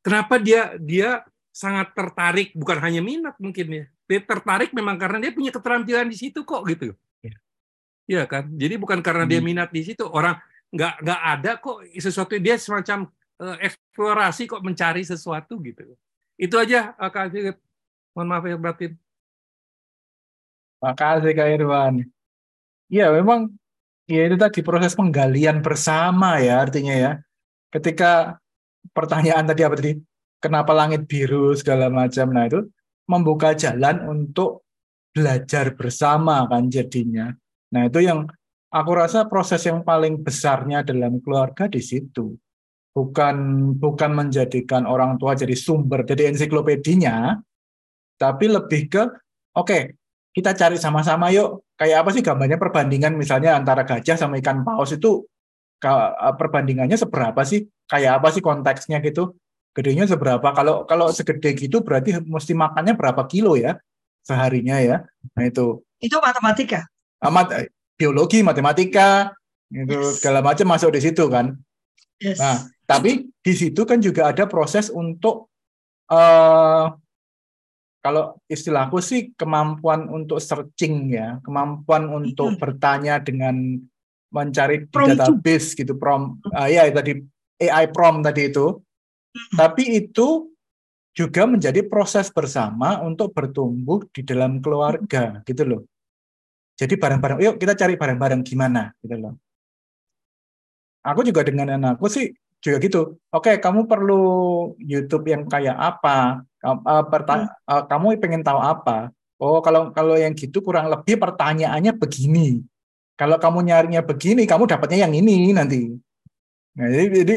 Kenapa 0.03 0.39
dia 0.39 0.75
dia 0.79 1.23
sangat 1.53 1.93
tertarik 1.93 2.51
bukan 2.57 2.81
hanya 2.81 2.99
minat 2.99 3.35
mungkin 3.39 3.67
ya. 3.69 3.85
Dia 4.09 4.19
tertarik 4.25 4.75
memang 4.75 4.99
karena 4.99 5.27
dia 5.27 5.31
punya 5.31 5.51
keterampilan 5.53 6.07
di 6.09 6.17
situ 6.17 6.43
kok 6.43 6.65
gitu. 6.67 6.91
Ya, 7.23 7.35
ya 8.09 8.23
kan? 8.27 8.51
Jadi 8.51 8.75
bukan 8.75 8.99
karena 8.99 9.23
dia 9.23 9.39
hmm. 9.39 9.47
minat 9.47 9.69
di 9.71 9.85
situ. 9.85 10.03
Orang 10.03 10.39
nggak 10.73 11.05
nggak 11.05 11.21
ada 11.21 11.51
kok 11.61 11.85
sesuatu 11.95 12.33
dia 12.41 12.57
semacam 12.57 13.07
uh, 13.39 13.57
eksplorasi 13.61 14.49
kok 14.49 14.63
mencari 14.65 15.05
sesuatu 15.05 15.61
gitu. 15.61 15.85
Itu 16.35 16.57
aja 16.57 16.97
uh, 16.97 17.11
Kak 17.13 17.31
Philip. 17.31 17.57
Mohon 18.17 18.27
maaf 18.29 18.45
ya 18.45 18.57
batin. 18.57 18.91
Makasih 20.83 21.31
Kak 21.31 21.47
Irwan. 21.53 21.95
Iya 22.91 23.09
memang 23.15 23.55
ya 24.07 24.21
itu 24.27 24.35
tadi 24.35 24.59
proses 24.63 24.93
penggalian 24.93 25.63
bersama 25.63 26.39
ya 26.39 26.63
artinya 26.63 26.95
ya. 26.95 27.11
Ketika 27.73 28.37
pertanyaan 28.91 29.49
tadi 29.49 29.61
apa 29.65 29.75
tadi? 29.79 29.93
Kenapa 30.43 30.75
langit 30.75 31.07
biru 31.07 31.55
segala 31.55 31.87
macam. 31.87 32.27
Nah 32.35 32.45
itu 32.47 32.67
membuka 33.07 33.55
jalan 33.55 34.03
untuk 34.07 34.67
belajar 35.15 35.71
bersama 35.75 36.43
kan 36.51 36.67
jadinya. 36.67 37.31
Nah 37.71 37.87
itu 37.87 38.03
yang 38.03 38.27
aku 38.73 38.91
rasa 38.97 39.29
proses 39.29 39.61
yang 39.69 39.85
paling 39.85 40.19
besarnya 40.19 40.81
dalam 40.81 41.21
keluarga 41.21 41.69
di 41.69 41.79
situ 41.79 42.33
bukan 42.93 43.37
bukan 43.77 44.11
menjadikan 44.13 44.85
orang 44.85 45.17
tua 45.17 45.33
jadi 45.33 45.57
sumber 45.57 46.05
jadi 46.05 46.29
ensiklopedinya 46.29 47.41
tapi 48.21 48.45
lebih 48.49 48.81
ke 48.89 49.03
oke 49.57 49.65
okay, 49.65 49.97
kita 50.33 50.57
cari 50.57 50.81
sama-sama 50.81 51.29
yuk. 51.29 51.61
Kayak 51.77 52.03
apa 52.03 52.09
sih 52.11 52.25
gambarnya? 52.25 52.57
Perbandingan 52.57 53.13
misalnya 53.13 53.53
antara 53.53 53.85
gajah 53.85 54.17
sama 54.17 54.41
ikan 54.41 54.65
paus 54.65 54.91
itu 54.97 55.29
perbandingannya 56.37 56.97
seberapa 56.97 57.37
sih? 57.45 57.69
Kayak 57.85 58.19
apa 58.19 58.27
sih 58.33 58.41
konteksnya 58.41 58.97
gitu? 59.05 59.37
Gedenya 59.77 60.09
seberapa? 60.09 60.53
Kalau 60.53 60.89
kalau 60.89 61.13
segede 61.13 61.53
gitu 61.53 61.85
berarti 61.85 62.17
mesti 62.25 62.57
makannya 62.57 62.97
berapa 62.97 63.23
kilo 63.29 63.53
ya 63.53 63.77
seharinya 64.25 64.81
ya? 64.81 65.05
Nah 65.37 65.43
itu. 65.45 65.85
Itu 66.01 66.17
matematika. 66.17 66.89
Amat 67.23 67.69
biologi 67.95 68.41
matematika 68.41 69.31
itu 69.69 69.95
yes. 69.95 70.19
segala 70.19 70.41
macam 70.41 70.69
masuk 70.69 70.93
di 70.93 71.01
situ 71.01 71.29
kan? 71.29 71.57
Yes. 72.21 72.39
nah 72.39 72.61
tapi 72.87 73.27
di 73.41 73.53
situ 73.57 73.83
kan 73.83 73.99
juga 73.99 74.31
ada 74.31 74.45
proses 74.45 74.87
untuk 74.93 75.49
uh, 76.11 76.93
kalau 78.03 78.35
istilahku 78.51 78.99
sih 78.99 79.31
kemampuan 79.39 80.11
untuk 80.11 80.43
searching 80.43 81.15
ya, 81.15 81.39
kemampuan 81.39 82.11
untuk 82.11 82.53
hmm. 82.53 82.59
bertanya 82.59 83.23
dengan 83.23 83.79
mencari 84.27 84.83
di 84.83 84.91
database 84.91 85.71
gitu 85.71 85.95
prom 85.95 86.35
uh, 86.51 86.67
ya 86.67 86.89
tadi 86.91 87.23
AI 87.63 87.87
prom 87.95 88.19
tadi 88.19 88.51
itu. 88.51 88.75
Hmm. 88.75 89.55
Tapi 89.55 90.03
itu 90.03 90.51
juga 91.15 91.47
menjadi 91.47 91.79
proses 91.87 92.27
bersama 92.27 92.99
untuk 92.99 93.31
bertumbuh 93.31 94.03
di 94.11 94.27
dalam 94.27 94.59
keluarga 94.59 95.39
gitu 95.47 95.63
loh. 95.63 95.81
Jadi 96.75 96.99
bareng-bareng, 96.99 97.39
yuk 97.39 97.55
kita 97.55 97.77
cari 97.77 97.95
bareng-bareng 97.95 98.43
gimana 98.43 98.91
gitu 98.99 99.15
loh. 99.15 99.33
Aku 101.07 101.23
juga 101.23 101.45
dengan 101.47 101.71
anakku 101.71 102.11
sih 102.11 102.35
juga 102.59 102.83
gitu. 102.83 103.01
Oke, 103.31 103.53
okay, 103.53 103.55
kamu 103.63 103.87
perlu 103.87 104.23
YouTube 104.81 105.29
yang 105.29 105.47
kayak 105.47 105.77
apa? 105.77 106.43
Uh, 106.63 107.03
perta- 107.11 107.51
uh, 107.67 107.83
kamu 107.83 108.23
pengen 108.23 108.39
tahu 108.39 108.55
apa? 108.55 109.11
Oh, 109.35 109.59
kalau 109.59 109.91
kalau 109.91 110.15
yang 110.15 110.31
gitu 110.31 110.63
kurang 110.63 110.87
lebih 110.87 111.19
pertanyaannya 111.19 111.91
begini. 111.99 112.63
Kalau 113.19 113.35
kamu 113.35 113.67
nyarinya 113.67 114.01
begini, 114.01 114.47
kamu 114.47 114.65
dapatnya 114.71 115.05
yang 115.05 115.13
ini 115.13 115.51
nanti. 115.51 115.91
Nah, 116.79 116.87
jadi, 116.89 117.07
jadi 117.21 117.35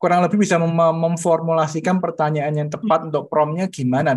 kurang 0.00 0.24
lebih 0.24 0.40
bisa 0.40 0.56
mem 0.58 0.72
memformulasikan 0.74 2.00
pertanyaan 2.02 2.56
yang 2.56 2.68
tepat 2.72 3.04
hmm. 3.04 3.08
untuk 3.12 3.28
promnya 3.28 3.68
gimana. 3.68 4.16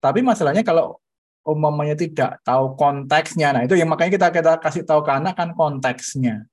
Tapi 0.00 0.24
masalahnya 0.24 0.64
kalau 0.64 0.98
umumnya 1.46 1.94
tidak 1.94 2.42
tahu 2.42 2.74
konteksnya, 2.74 3.54
nah 3.54 3.62
itu 3.62 3.78
yang 3.78 3.86
makanya 3.86 4.18
kita 4.18 4.26
kita 4.34 4.52
kasih 4.58 4.82
tahu 4.82 5.06
ke 5.06 5.12
anak 5.14 5.38
kan 5.38 5.54
konteksnya. 5.54 6.48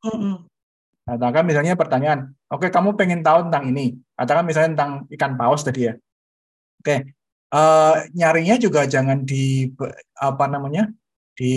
-hmm. 0.00 0.48
Katakan 1.04 1.44
misalnya 1.44 1.76
pertanyaan, 1.76 2.32
oke 2.48 2.64
okay, 2.64 2.70
kamu 2.72 2.96
pengen 2.96 3.20
tahu 3.20 3.50
tentang 3.50 3.68
ini. 3.68 4.00
Katakan 4.16 4.44
misalnya 4.46 4.70
tentang 4.78 4.92
ikan 5.12 5.32
paus 5.36 5.60
tadi 5.60 5.90
ya. 5.90 5.94
Oke, 6.80 7.12
uh, 7.52 7.94
nyarinya 8.16 8.56
juga 8.56 8.88
jangan 8.88 9.20
di 9.20 9.68
apa 10.16 10.44
namanya 10.48 10.88
di 11.36 11.52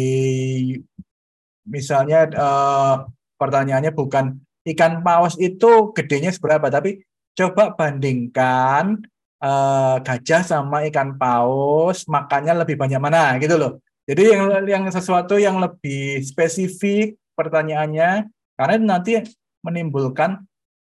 misalnya 1.63 2.27
uh, 2.35 3.07
pertanyaannya 3.39 3.95
bukan 3.95 4.35
ikan 4.67 4.99
paus 4.99 5.39
itu 5.39 5.95
gedenya 5.95 6.35
seberapa, 6.35 6.67
tapi 6.67 7.07
coba 7.39 7.71
bandingkan 7.71 8.99
uh, 9.39 10.03
gajah 10.03 10.43
sama 10.43 10.83
ikan 10.91 11.15
paus 11.15 12.03
makannya 12.11 12.51
lebih 12.51 12.75
banyak 12.75 12.99
mana 12.99 13.39
gitu 13.39 13.55
loh. 13.55 13.79
Jadi 14.03 14.35
yang 14.35 14.43
yang 14.67 14.83
sesuatu 14.91 15.39
yang 15.39 15.55
lebih 15.63 16.19
spesifik 16.19 17.15
pertanyaannya 17.39 18.27
karena 18.59 18.75
nanti 18.75 19.23
menimbulkan 19.63 20.43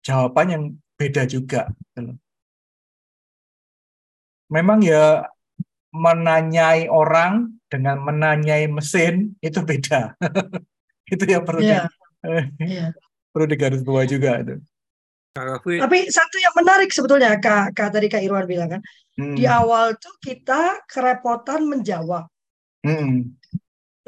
jawaban 0.07 0.47
yang 0.55 0.63
beda 0.95 1.27
juga. 1.27 1.67
Gitu 1.99 2.15
Memang 4.51 4.83
ya 4.83 5.25
menanyai 5.95 6.87
orang 6.91 7.55
dengan 7.71 8.03
menanyai 8.03 8.67
mesin 8.71 9.35
itu 9.43 9.63
beda. 9.63 10.15
itu 11.15 11.25
yang 11.27 11.43
perlu 11.43 11.63
yeah. 11.63 11.87
di, 12.23 12.67
yeah. 12.79 12.91
perlu 13.35 13.47
digaris 13.47 13.83
bawah 13.83 14.07
juga 14.07 14.43
itu. 14.43 14.59
Tapi 15.31 16.11
satu 16.11 16.37
yang 16.43 16.55
menarik 16.59 16.91
sebetulnya 16.91 17.39
Kak, 17.39 17.71
Kak 17.79 17.95
tadi 17.95 18.11
Kak 18.11 18.19
Irwan 18.19 18.51
bilang 18.51 18.67
kan, 18.67 18.83
hmm. 19.15 19.39
di 19.39 19.47
awal 19.47 19.95
tuh 19.95 20.19
kita 20.19 20.83
kerepotan 20.91 21.71
menjawab. 21.71 22.27
Hmm. 22.83 23.39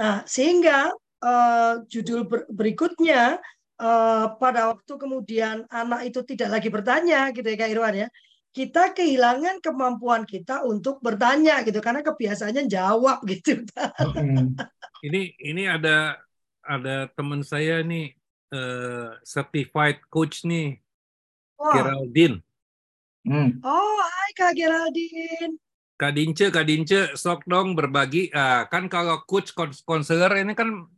Nah, 0.03 0.27
sehingga 0.27 0.91
uh, 1.23 1.87
judul 1.87 2.27
ber 2.27 2.51
berikutnya 2.51 3.39
uh, 3.79 4.27
pada 4.35 4.75
waktu 4.75 4.93
kemudian 4.99 5.63
anak 5.71 6.11
itu 6.11 6.27
tidak 6.27 6.59
lagi 6.59 6.69
bertanya 6.75 7.31
gitu 7.31 7.47
ya 7.47 7.57
Kak 7.57 7.71
Irwan 7.71 7.95
ya 7.95 8.09
kita 8.53 8.93
kehilangan 8.93 9.65
kemampuan 9.65 10.29
kita 10.29 10.61
untuk 10.69 11.01
bertanya 11.01 11.65
gitu 11.65 11.81
karena 11.81 12.05
kebiasaannya 12.05 12.69
jawab 12.69 13.25
gitu. 13.33 13.65
Hmm. 13.99 14.53
ini 15.01 15.33
ini 15.41 15.65
ada 15.65 16.21
ada 16.63 17.09
teman 17.17 17.41
saya 17.43 17.81
nih 17.81 18.13
uh, 18.53 19.17
certified 19.25 19.99
coach 20.13 20.45
nih 20.45 20.79
oh. 21.57 21.73
Geraldine. 21.73 22.45
Hmm. 23.25 23.59
Oh, 23.65 23.99
hai 24.05 24.31
Kak 24.37 24.53
Geraldine. 24.53 25.57
Kak 25.97 26.19
Dince, 26.19 26.51
Kak 26.51 26.67
Dince, 26.67 27.15
sok 27.15 27.47
dong 27.47 27.79
berbagi. 27.79 28.27
Uh, 28.35 28.67
kan 28.67 28.91
kalau 28.91 29.23
coach 29.23 29.55
konselor 29.87 30.35
ini 30.35 30.53
kan 30.59 30.91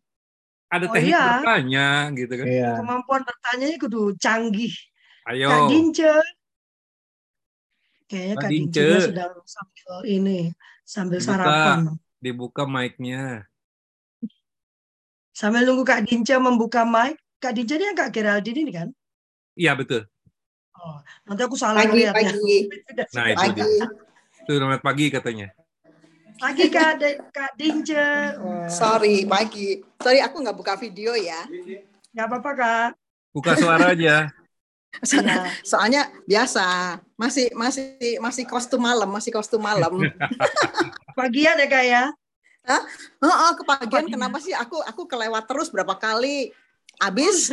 ada 0.72 0.88
oh, 0.88 0.92
teknik 0.96 1.12
iya. 1.12 1.24
bertanya 1.44 1.88
gitu 2.16 2.34
kan. 2.34 2.46
Iya. 2.48 2.70
Kemampuan 2.80 3.22
bertanya 3.22 3.66
kudu 3.76 4.02
canggih. 4.16 4.72
Ayo. 5.28 5.48
Kak 5.52 5.62
Dince. 5.70 6.12
Kayaknya 8.04 8.36
Kak 8.36 8.50
Dince 8.52 8.86
sedang 9.08 9.32
sambil 9.48 9.96
ini, 10.04 10.40
sambil 10.84 11.18
dibuka, 11.18 11.32
sarapan. 11.32 11.78
Dibuka 12.20 12.62
mic-nya. 12.68 13.48
Sambil 15.32 15.64
nunggu 15.64 15.84
Kak 15.88 16.04
Dince 16.04 16.36
membuka 16.36 16.84
mic. 16.84 17.16
Kak 17.40 17.56
Dince 17.56 17.74
ini 17.80 17.84
yang 17.88 17.96
Kak 17.96 18.12
Geraldine 18.12 18.60
ini 18.60 18.72
kan? 18.72 18.88
Iya, 19.56 19.72
betul. 19.72 20.04
Oh, 20.74 21.00
nanti 21.24 21.42
aku 21.48 21.56
salah 21.56 21.80
pagi, 21.86 22.04
lihat 22.04 22.14
pagi. 22.14 22.68
ya. 22.68 23.04
Nah, 23.16 23.24
itu 23.32 23.38
pagi. 23.40 23.62
Itu 24.44 24.52
namanya 24.60 24.82
pagi 24.84 25.06
katanya. 25.08 25.48
Pagi 26.36 26.66
Kak, 26.68 26.92
De 27.00 27.10
Kak 27.32 27.56
Dince. 27.56 28.36
Oh. 28.36 28.68
Sorry, 28.68 29.24
pagi. 29.24 29.80
Sorry, 30.02 30.20
aku 30.20 30.44
nggak 30.44 30.56
buka 30.58 30.76
video 30.76 31.16
ya. 31.16 31.46
Nggak 32.12 32.26
apa-apa 32.28 32.50
Kak. 32.52 32.88
Buka 33.32 33.56
suara 33.56 33.96
aja. 33.96 34.28
Soalnya, 35.02 35.36
soalnya 35.70 36.02
biasa 36.28 36.64
masih 37.18 37.50
masih 37.56 38.18
masih 38.20 38.44
kostum 38.46 38.82
malam, 38.82 39.10
masih 39.10 39.34
kostum 39.34 39.62
malam. 39.62 39.98
Pagian 41.18 41.58
ya 41.58 41.66
kak 41.66 41.84
ya? 41.86 42.04
Hah? 42.64 42.82
Oh, 43.20 43.28
oh 43.28 43.52
kepagian 43.60 44.08
kenapa 44.08 44.40
sih 44.40 44.56
aku 44.56 44.80
aku 44.84 45.04
kelewat 45.10 45.44
terus 45.50 45.68
berapa 45.68 45.96
kali? 45.98 46.54
Abis 47.02 47.50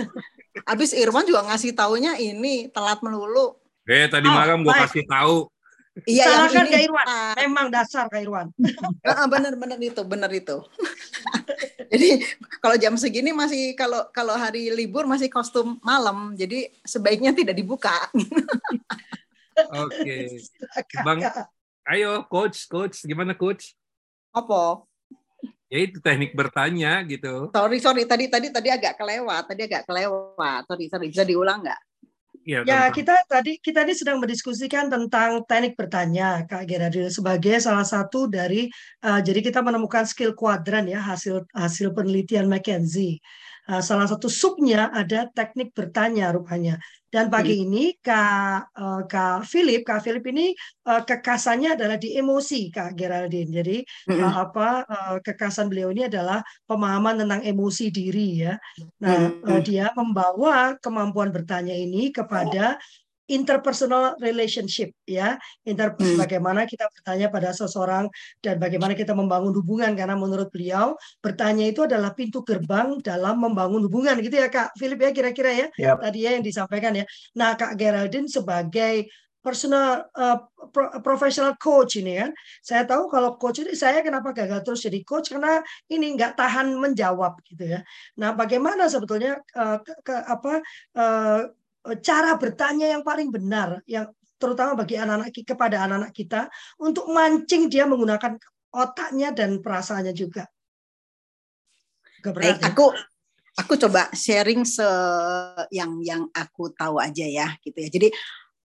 abis 0.69 0.91
Irwan 0.93 1.25
juga 1.25 1.47
ngasih 1.49 1.73
taunya 1.73 2.13
ini 2.19 2.69
telat 2.69 3.01
melulu. 3.01 3.57
Eh 3.89 4.05
tadi 4.07 4.29
oh, 4.29 4.33
malam 4.33 4.61
gua 4.61 4.85
kasih 4.85 5.03
tahu 5.09 5.49
Iya, 6.07 6.23
Salah 6.23 6.49
kan 6.55 6.65
Kak 6.71 6.81
Irwan. 6.87 7.05
Uh, 7.05 7.33
Memang 7.43 7.67
dasar 7.67 8.07
Kak 8.07 8.23
Irwan. 8.23 8.47
uh, 9.11 9.27
bener 9.27 9.59
bener 9.59 9.79
itu, 9.83 10.01
bener 10.07 10.31
itu. 10.31 10.63
jadi 11.91 12.09
kalau 12.63 12.75
jam 12.79 12.95
segini 12.95 13.35
masih 13.35 13.75
kalau 13.75 14.07
kalau 14.15 14.39
hari 14.39 14.71
libur 14.71 15.03
masih 15.03 15.27
kostum 15.27 15.83
malam, 15.83 16.31
jadi 16.39 16.71
sebaiknya 16.87 17.35
tidak 17.35 17.59
dibuka. 17.59 17.91
Oke. 19.83 20.39
Okay. 20.79 21.03
Bang, 21.03 21.19
ayo 21.91 22.23
coach, 22.31 22.71
coach, 22.71 23.03
gimana 23.03 23.35
coach? 23.35 23.75
Apa? 24.31 24.87
Ya 25.67 25.83
itu 25.83 25.99
teknik 25.99 26.31
bertanya 26.31 27.03
gitu. 27.03 27.51
Sorry, 27.51 27.83
sorry, 27.83 28.07
tadi 28.07 28.31
tadi 28.31 28.47
tadi 28.47 28.71
agak 28.71 28.95
kelewat, 28.95 29.43
tadi 29.51 29.67
agak 29.67 29.83
kelewat. 29.83 30.63
Sorry, 30.71 30.87
sorry, 30.87 31.07
bisa 31.11 31.27
diulang 31.27 31.67
nggak? 31.67 31.81
Ya, 32.41 32.65
ya 32.65 32.89
kita 32.89 33.21
tadi 33.29 33.61
kita 33.61 33.85
ini 33.85 33.93
sedang 33.93 34.17
mendiskusikan 34.17 34.89
tentang 34.89 35.45
teknik 35.45 35.77
bertanya 35.77 36.41
Kak 36.49 36.65
Gerardino 36.65 37.05
sebagai 37.13 37.61
salah 37.61 37.85
satu 37.85 38.25
dari 38.25 38.65
uh, 39.05 39.21
jadi 39.21 39.45
kita 39.45 39.61
menemukan 39.61 40.09
skill 40.09 40.33
kuadran 40.33 40.89
ya 40.89 40.97
hasil 41.05 41.45
hasil 41.53 41.93
penelitian 41.93 42.49
McKenzie. 42.49 43.21
Uh, 43.69 43.83
salah 43.83 44.09
satu 44.09 44.25
subnya 44.25 44.89
ada 44.89 45.29
teknik 45.29 45.73
bertanya 45.75 46.33
rupanya. 46.33 46.81
Dan 47.11 47.27
pagi 47.27 47.59
hmm. 47.59 47.63
ini 47.67 47.85
Kak 47.99 48.71
uh, 48.71 49.03
Kak 49.03 49.43
Philip, 49.43 49.83
Kak 49.83 49.99
Philip 49.99 50.23
ini 50.31 50.55
uh, 50.87 51.03
kekasannya 51.03 51.75
adalah 51.75 51.99
di 51.99 52.15
emosi 52.15 52.71
Kak 52.71 52.95
Geraldine. 52.95 53.51
Jadi 53.51 53.77
hmm. 54.07 54.23
apa 54.23 54.87
kekasan 55.19 55.67
beliau 55.67 55.91
ini 55.91 56.07
adalah 56.07 56.39
pemahaman 56.63 57.19
tentang 57.21 57.43
emosi 57.43 57.91
diri 57.91 58.47
ya. 58.47 58.55
Nah, 59.03 59.27
hmm. 59.27 59.59
dia 59.59 59.91
membawa 59.91 60.79
kemampuan 60.79 61.35
bertanya 61.35 61.75
ini 61.75 62.15
kepada 62.15 62.79
interpersonal 63.31 64.19
relationship 64.19 64.91
ya 65.07 65.39
inter 65.63 65.95
hmm. 65.95 66.19
bagaimana 66.19 66.67
kita 66.67 66.91
bertanya 66.91 67.31
pada 67.31 67.55
seseorang 67.55 68.11
dan 68.43 68.59
bagaimana 68.59 68.91
kita 68.91 69.15
membangun 69.15 69.55
hubungan 69.55 69.95
karena 69.95 70.19
menurut 70.19 70.51
beliau 70.51 70.99
bertanya 71.23 71.71
itu 71.71 71.87
adalah 71.87 72.11
pintu 72.11 72.43
gerbang 72.43 72.99
dalam 72.99 73.39
membangun 73.39 73.87
hubungan 73.87 74.19
gitu 74.19 74.35
ya 74.35 74.51
Kak 74.51 74.75
Philip 74.75 74.99
ya 74.99 75.11
kira-kira 75.15 75.51
ya 75.55 75.67
yep. 75.79 76.03
tadi 76.03 76.27
ya 76.27 76.35
yang 76.35 76.43
disampaikan 76.43 76.91
ya 76.91 77.05
nah 77.31 77.55
Kak 77.55 77.79
Geraldine 77.79 78.27
sebagai 78.27 79.07
personal 79.41 80.05
uh, 80.13 80.37
professional 81.01 81.57
coach 81.57 81.97
ini 81.97 82.21
kan. 82.21 82.31
Saya 82.61 82.85
tahu 82.85 83.09
kalau 83.09 83.35
coach 83.41 83.65
ini 83.65 83.73
saya 83.73 84.05
kenapa 84.05 84.31
gagal 84.31 84.61
terus 84.61 84.85
jadi 84.85 85.01
coach 85.01 85.33
karena 85.33 85.59
ini 85.89 86.13
nggak 86.13 86.37
tahan 86.37 86.77
menjawab 86.77 87.41
gitu 87.49 87.65
ya. 87.65 87.81
Nah, 88.21 88.37
bagaimana 88.37 88.85
sebetulnya 88.85 89.41
uh, 89.57 89.81
ke, 89.81 89.93
ke 90.05 90.13
apa 90.13 90.61
uh, 90.93 91.41
cara 92.01 92.37
bertanya 92.37 92.93
yang 92.93 93.01
paling 93.01 93.33
benar 93.33 93.81
yang 93.89 94.09
terutama 94.37 94.73
bagi 94.73 94.97
anak-anak 94.97 95.33
kepada 95.33 95.85
anak-anak 95.85 96.13
kita 96.13 96.49
untuk 96.81 97.09
mancing 97.09 97.69
dia 97.69 97.85
menggunakan 97.85 98.37
otaknya 98.73 99.29
dan 99.35 99.61
perasaannya 99.61 100.13
juga. 100.17 100.49
Baik, 102.21 102.61
ya? 102.61 102.69
aku 102.73 102.93
aku 103.57 103.73
coba 103.81 104.09
sharing 104.13 104.65
se 104.65 104.85
yang 105.73 106.01
yang 106.01 106.23
aku 106.33 106.73
tahu 106.73 106.97
aja 107.01 107.25
ya 107.25 107.53
gitu 107.61 107.77
ya. 107.77 107.89
Jadi 107.89 108.07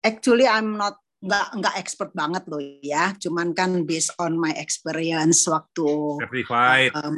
actually 0.02 0.46
I'm 0.46 0.78
not 0.78 0.98
nggak 1.24 1.46
nggak 1.56 1.74
expert 1.80 2.12
banget 2.12 2.44
loh 2.52 2.60
ya 2.84 3.16
cuman 3.16 3.56
kan 3.56 3.88
based 3.88 4.12
on 4.20 4.36
my 4.36 4.52
experience 4.60 5.48
waktu 5.48 6.20
um, 6.92 7.16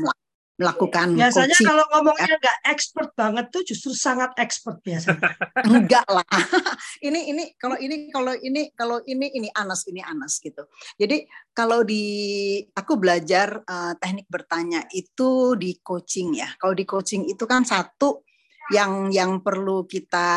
melakukan 0.57 1.13
biasanya 1.13 1.53
coaching. 1.53 1.69
kalau 1.69 1.85
ngomongnya 1.93 2.35
nggak 2.41 2.59
expert 2.73 3.11
banget 3.13 3.47
tuh 3.53 3.63
justru 3.69 3.93
sangat 3.93 4.33
expert 4.41 4.81
biasanya. 4.81 5.37
Enggak 5.69 6.07
lah. 6.09 6.25
Ini 7.07 7.29
ini 7.29 7.45
kalau 7.61 7.77
ini 7.77 8.09
kalau 8.09 8.33
ini 8.41 8.73
kalau 8.73 8.99
ini 9.05 9.29
ini 9.37 9.49
anas 9.53 9.85
ini 9.85 10.01
anas 10.01 10.41
gitu. 10.41 10.65
Jadi 10.97 11.29
kalau 11.53 11.85
di 11.85 12.57
aku 12.73 12.97
belajar 12.97 13.61
uh, 13.63 13.93
teknik 14.01 14.25
bertanya 14.33 14.89
itu 14.97 15.55
di 15.61 15.77
coaching 15.85 16.41
ya. 16.41 16.49
Kalau 16.57 16.73
di 16.73 16.89
coaching 16.89 17.29
itu 17.29 17.45
kan 17.45 17.69
satu 17.69 18.25
yang 18.73 19.13
yang 19.15 19.45
perlu 19.45 19.85
kita 19.87 20.29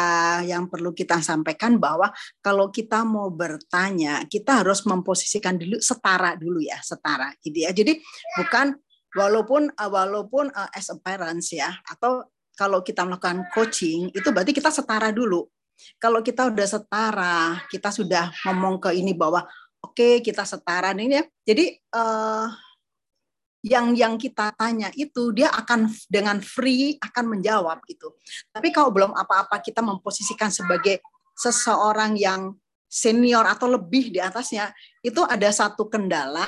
yang 0.46 0.70
perlu 0.70 0.94
kita 0.94 1.24
sampaikan 1.24 1.82
bahwa 1.82 2.12
kalau 2.44 2.70
kita 2.70 3.02
mau 3.08 3.32
bertanya 3.34 4.28
kita 4.30 4.62
harus 4.62 4.86
memposisikan 4.86 5.58
dulu 5.58 5.80
setara 5.80 6.36
dulu 6.36 6.60
ya 6.60 6.78
setara. 6.84 7.32
Gitu 7.40 7.66
ya. 7.66 7.72
Jadi 7.72 7.98
bukan 8.36 8.76
walaupun 9.16 9.72
uh, 9.74 9.90
walaupun 9.90 10.52
uh, 10.54 10.70
as 10.74 10.90
a 10.94 10.98
parents 11.00 11.54
ya 11.54 11.70
atau 11.90 12.26
kalau 12.54 12.84
kita 12.84 13.08
melakukan 13.08 13.48
coaching 13.56 14.12
itu 14.12 14.28
berarti 14.30 14.52
kita 14.52 14.70
setara 14.70 15.10
dulu 15.10 15.48
kalau 15.98 16.20
kita 16.20 16.52
udah 16.52 16.68
setara 16.68 17.38
kita 17.72 17.90
sudah 17.90 18.30
ngomong 18.46 18.84
ke 18.84 18.94
ini 18.94 19.16
bahwa 19.16 19.48
oke 19.80 19.96
okay, 19.96 20.14
kita 20.20 20.44
setara 20.44 20.92
ini 20.94 21.18
ya 21.20 21.24
jadi 21.48 21.66
uh, 21.96 22.48
yang 23.66 23.92
yang 23.92 24.16
kita 24.16 24.56
tanya 24.56 24.88
itu 24.96 25.36
dia 25.36 25.52
akan 25.52 25.92
dengan 26.08 26.40
free 26.40 26.96
akan 26.96 27.26
menjawab 27.38 27.84
gitu. 27.92 28.16
Tapi 28.56 28.72
kalau 28.72 28.88
belum 28.88 29.12
apa-apa 29.12 29.60
kita 29.60 29.84
memposisikan 29.84 30.48
sebagai 30.48 31.04
seseorang 31.36 32.16
yang 32.16 32.56
senior 32.88 33.44
atau 33.44 33.68
lebih 33.68 34.16
di 34.16 34.20
atasnya, 34.24 34.72
itu 35.04 35.22
ada 35.28 35.52
satu 35.52 35.92
kendala 35.92 36.48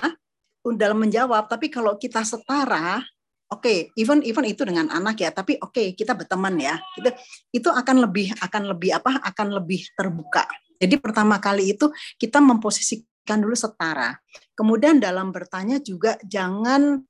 dalam 0.78 1.02
menjawab. 1.02 1.50
Tapi 1.50 1.74
kalau 1.74 1.98
kita 1.98 2.22
setara, 2.22 3.02
oke, 3.50 3.62
okay, 3.62 3.78
even 3.98 4.22
even 4.22 4.46
itu 4.46 4.62
dengan 4.62 4.88
anak 4.94 5.18
ya, 5.22 5.34
tapi 5.34 5.58
oke 5.58 5.74
okay, 5.74 5.88
kita 5.98 6.14
berteman 6.14 6.56
ya, 6.62 6.78
gitu, 6.98 7.10
itu 7.52 7.70
akan 7.70 8.06
lebih 8.06 8.36
akan 8.38 8.64
lebih 8.70 8.92
apa? 8.96 9.18
Akan 9.26 9.50
lebih 9.52 9.82
terbuka. 9.98 10.46
Jadi 10.82 10.98
pertama 10.98 11.38
kali 11.38 11.78
itu 11.78 11.90
kita 12.18 12.42
memposisikan 12.42 13.38
dulu 13.38 13.54
setara. 13.54 14.18
Kemudian 14.58 14.98
dalam 14.98 15.30
bertanya 15.30 15.78
juga 15.78 16.18
jangan 16.26 17.02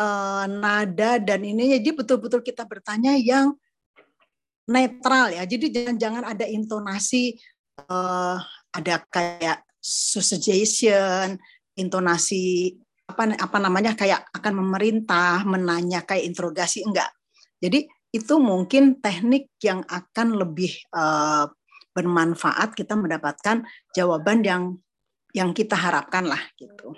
uh, 0.00 0.44
nada 0.48 1.20
dan 1.20 1.44
ini 1.44 1.76
jadi 1.76 1.92
betul-betul 1.92 2.40
kita 2.40 2.64
bertanya 2.64 3.12
yang 3.20 3.52
netral 4.68 5.32
ya. 5.32 5.44
Jadi 5.44 5.72
jangan-jangan 5.72 6.24
ada 6.24 6.44
intonasi 6.48 7.36
uh, 7.88 8.40
ada 8.72 9.04
kayak 9.12 9.64
suggestion, 9.80 11.36
intonasi 11.76 12.76
apa 13.08 13.22
apa 13.40 13.58
namanya 13.58 13.96
kayak 13.96 14.28
akan 14.36 14.60
memerintah, 14.60 15.42
menanya 15.48 16.04
kayak 16.04 16.28
interogasi 16.28 16.84
enggak. 16.84 17.08
Jadi 17.58 17.88
itu 18.12 18.34
mungkin 18.40 19.00
teknik 19.00 19.52
yang 19.60 19.84
akan 19.84 20.36
lebih 20.36 20.72
uh, 20.92 21.48
bermanfaat 21.92 22.78
kita 22.78 22.94
mendapatkan 22.94 23.64
jawaban 23.92 24.44
yang 24.44 24.62
yang 25.34 25.52
kita 25.52 25.76
harapkan 25.76 26.24
lah 26.28 26.40
gitu. 26.56 26.96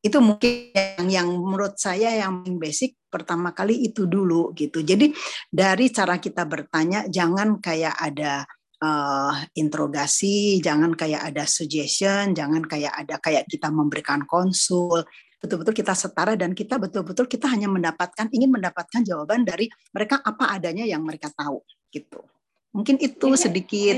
Itu 0.00 0.22
mungkin 0.22 0.70
yang 0.72 1.08
yang 1.10 1.28
menurut 1.34 1.76
saya 1.76 2.14
yang 2.14 2.46
basic 2.62 2.94
pertama 3.10 3.50
kali 3.50 3.88
itu 3.90 4.06
dulu 4.06 4.54
gitu. 4.54 4.80
Jadi 4.84 5.10
dari 5.50 5.90
cara 5.90 6.22
kita 6.22 6.46
bertanya 6.46 7.10
jangan 7.10 7.58
kayak 7.58 7.96
ada 7.98 8.46
uh, 8.82 9.34
interogasi, 9.56 10.60
jangan 10.60 10.92
kayak 10.92 11.32
ada 11.32 11.44
suggestion, 11.48 12.36
jangan 12.36 12.64
kayak 12.64 12.92
ada 12.92 13.16
kayak 13.20 13.48
kita 13.48 13.72
memberikan 13.72 14.24
konsul. 14.28 15.04
Betul-betul 15.36 15.76
kita 15.76 15.92
setara 15.92 16.32
dan 16.34 16.56
kita 16.56 16.80
betul-betul 16.80 17.28
kita 17.28 17.46
hanya 17.52 17.68
mendapatkan 17.68 18.32
ingin 18.32 18.50
mendapatkan 18.50 19.04
jawaban 19.04 19.44
dari 19.44 19.68
mereka 19.92 20.20
apa 20.24 20.56
adanya 20.56 20.88
yang 20.88 21.04
mereka 21.04 21.28
tahu 21.32 21.60
gitu. 21.92 22.24
Mungkin 22.72 23.00
itu 23.00 23.36
sedikit 23.36 23.96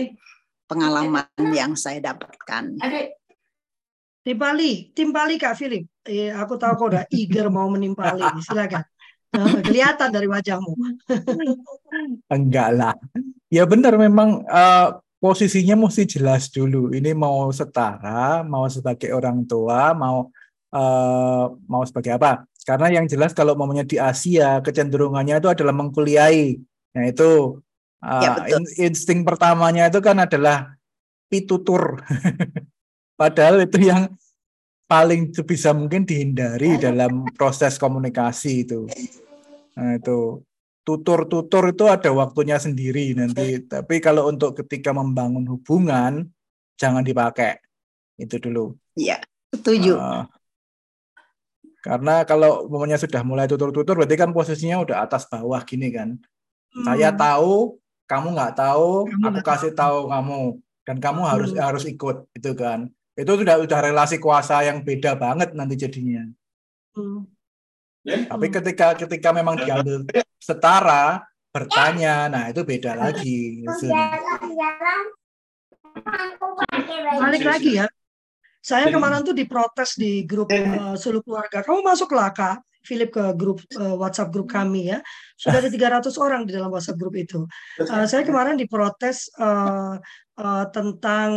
pengalaman 0.68 1.26
yang 1.50 1.74
saya 1.74 1.98
dapatkan. 2.12 2.78
Timpali, 4.22 4.92
timpali 4.92 5.40
Kak 5.40 5.56
Philip. 5.56 5.88
Eh, 6.04 6.28
aku 6.28 6.60
tahu 6.60 6.72
kau 6.76 6.88
udah 6.92 7.08
eager 7.08 7.48
mau 7.48 7.64
menimpali. 7.72 8.20
Silakan. 8.46 8.84
Nah, 9.28 9.60
kelihatan 9.60 10.08
dari 10.08 10.24
wajahmu. 10.24 10.72
Enggak 12.32 12.68
lah. 12.72 12.94
Ya 13.52 13.68
benar 13.68 13.96
memang 14.00 14.44
uh, 14.48 15.00
posisinya 15.20 15.76
mesti 15.76 16.08
jelas 16.08 16.48
dulu. 16.48 16.94
Ini 16.94 17.12
mau 17.12 17.50
setara, 17.52 18.40
mau 18.46 18.64
sebagai 18.72 19.12
orang 19.12 19.44
tua, 19.44 19.92
mau 19.92 20.32
uh, 20.72 21.44
mau 21.68 21.82
sebagai 21.84 22.16
apa? 22.16 22.48
Karena 22.64 23.00
yang 23.00 23.06
jelas 23.08 23.32
kalau 23.32 23.56
mamanya 23.56 23.84
di 23.84 23.96
Asia 23.96 24.60
kecenderungannya 24.60 25.40
itu 25.40 25.48
adalah 25.48 25.72
mengkuliahi. 25.76 26.60
Nah 26.96 27.04
itu 27.08 27.60
uh, 28.04 28.22
ya, 28.24 28.30
betul. 28.44 28.64
insting 28.80 29.24
pertamanya 29.24 29.88
itu 29.88 30.00
kan 30.00 30.24
adalah 30.24 30.76
pitutur. 31.28 32.00
Padahal 33.20 33.64
itu 33.66 33.76
yang 33.82 34.12
paling 34.88 35.36
sebisa 35.36 35.76
mungkin 35.76 36.08
dihindari 36.08 36.80
dalam 36.80 37.28
proses 37.36 37.76
komunikasi 37.76 38.64
itu. 38.64 38.88
Nah, 39.76 40.00
itu 40.00 40.42
tutur-tutur 40.82 41.76
itu 41.76 41.84
ada 41.86 42.08
waktunya 42.16 42.56
sendiri 42.56 43.12
nanti. 43.12 43.60
Tapi 43.68 44.00
kalau 44.00 44.32
untuk 44.32 44.56
ketika 44.64 44.96
membangun 44.96 45.44
hubungan 45.44 46.32
jangan 46.80 47.04
dipakai. 47.04 47.60
Itu 48.16 48.40
dulu. 48.40 48.74
Iya, 48.96 49.20
setuju. 49.52 50.00
Uh, 50.00 50.24
karena 51.84 52.26
kalau 52.26 52.66
umumnya 52.66 52.98
sudah 52.98 53.22
mulai 53.22 53.46
tutur-tutur 53.46 53.94
berarti 53.94 54.18
kan 54.18 54.34
posisinya 54.34 54.82
udah 54.82 55.06
atas 55.06 55.28
bawah 55.30 55.62
gini 55.62 55.92
kan. 55.94 56.18
Hmm. 56.74 56.84
Saya 56.88 57.14
tahu, 57.14 57.78
kamu 58.10 58.34
nggak 58.34 58.56
tahu, 58.58 59.06
kamu 59.06 59.24
aku 59.30 59.40
kasih 59.44 59.72
tahu. 59.76 60.10
kamu 60.10 60.58
dan 60.88 60.96
kamu 61.04 61.20
hmm. 61.20 61.30
harus 61.30 61.50
harus 61.52 61.84
ikut 61.84 62.24
itu 62.32 62.56
kan 62.56 62.88
itu 63.18 63.32
sudah 63.34 63.58
sudah 63.58 63.80
relasi 63.82 64.16
kuasa 64.22 64.62
yang 64.62 64.86
beda 64.86 65.18
banget 65.18 65.50
nanti 65.50 65.74
jadinya. 65.74 66.22
Hmm. 66.94 67.26
Tapi 68.06 68.46
ketika 68.48 68.94
ketika 68.94 69.34
memang 69.34 69.58
diambil 69.58 70.06
setara 70.38 71.26
bertanya, 71.50 72.30
nah 72.30 72.44
itu 72.46 72.62
beda 72.62 72.94
lagi. 72.94 73.66
Gitu. 73.66 73.90
Balik 77.18 77.42
lagi 77.42 77.82
ya. 77.82 77.86
Saya 78.62 78.86
kemarin 78.92 79.26
tuh 79.26 79.34
diprotes 79.34 79.98
di 79.98 80.22
grup 80.22 80.54
uh, 80.54 80.94
seluruh 80.94 81.24
keluarga. 81.26 81.64
Kamu 81.66 81.82
masuklah 81.82 82.30
kak, 82.30 82.62
Philip 82.86 83.10
ke 83.10 83.24
grup 83.34 83.58
uh, 83.74 83.98
WhatsApp 83.98 84.30
grup 84.30 84.46
kami 84.46 84.94
ya. 84.94 85.02
Sudah 85.34 85.58
ada 85.58 85.70
300 85.72 86.06
orang 86.22 86.46
di 86.46 86.54
dalam 86.54 86.70
WhatsApp 86.70 87.00
grup 87.00 87.18
itu. 87.18 87.48
Uh, 87.82 88.06
saya 88.06 88.22
kemarin 88.22 88.54
diprotes 88.54 89.26
uh, 89.40 89.98
uh, 90.38 90.64
tentang 90.70 91.30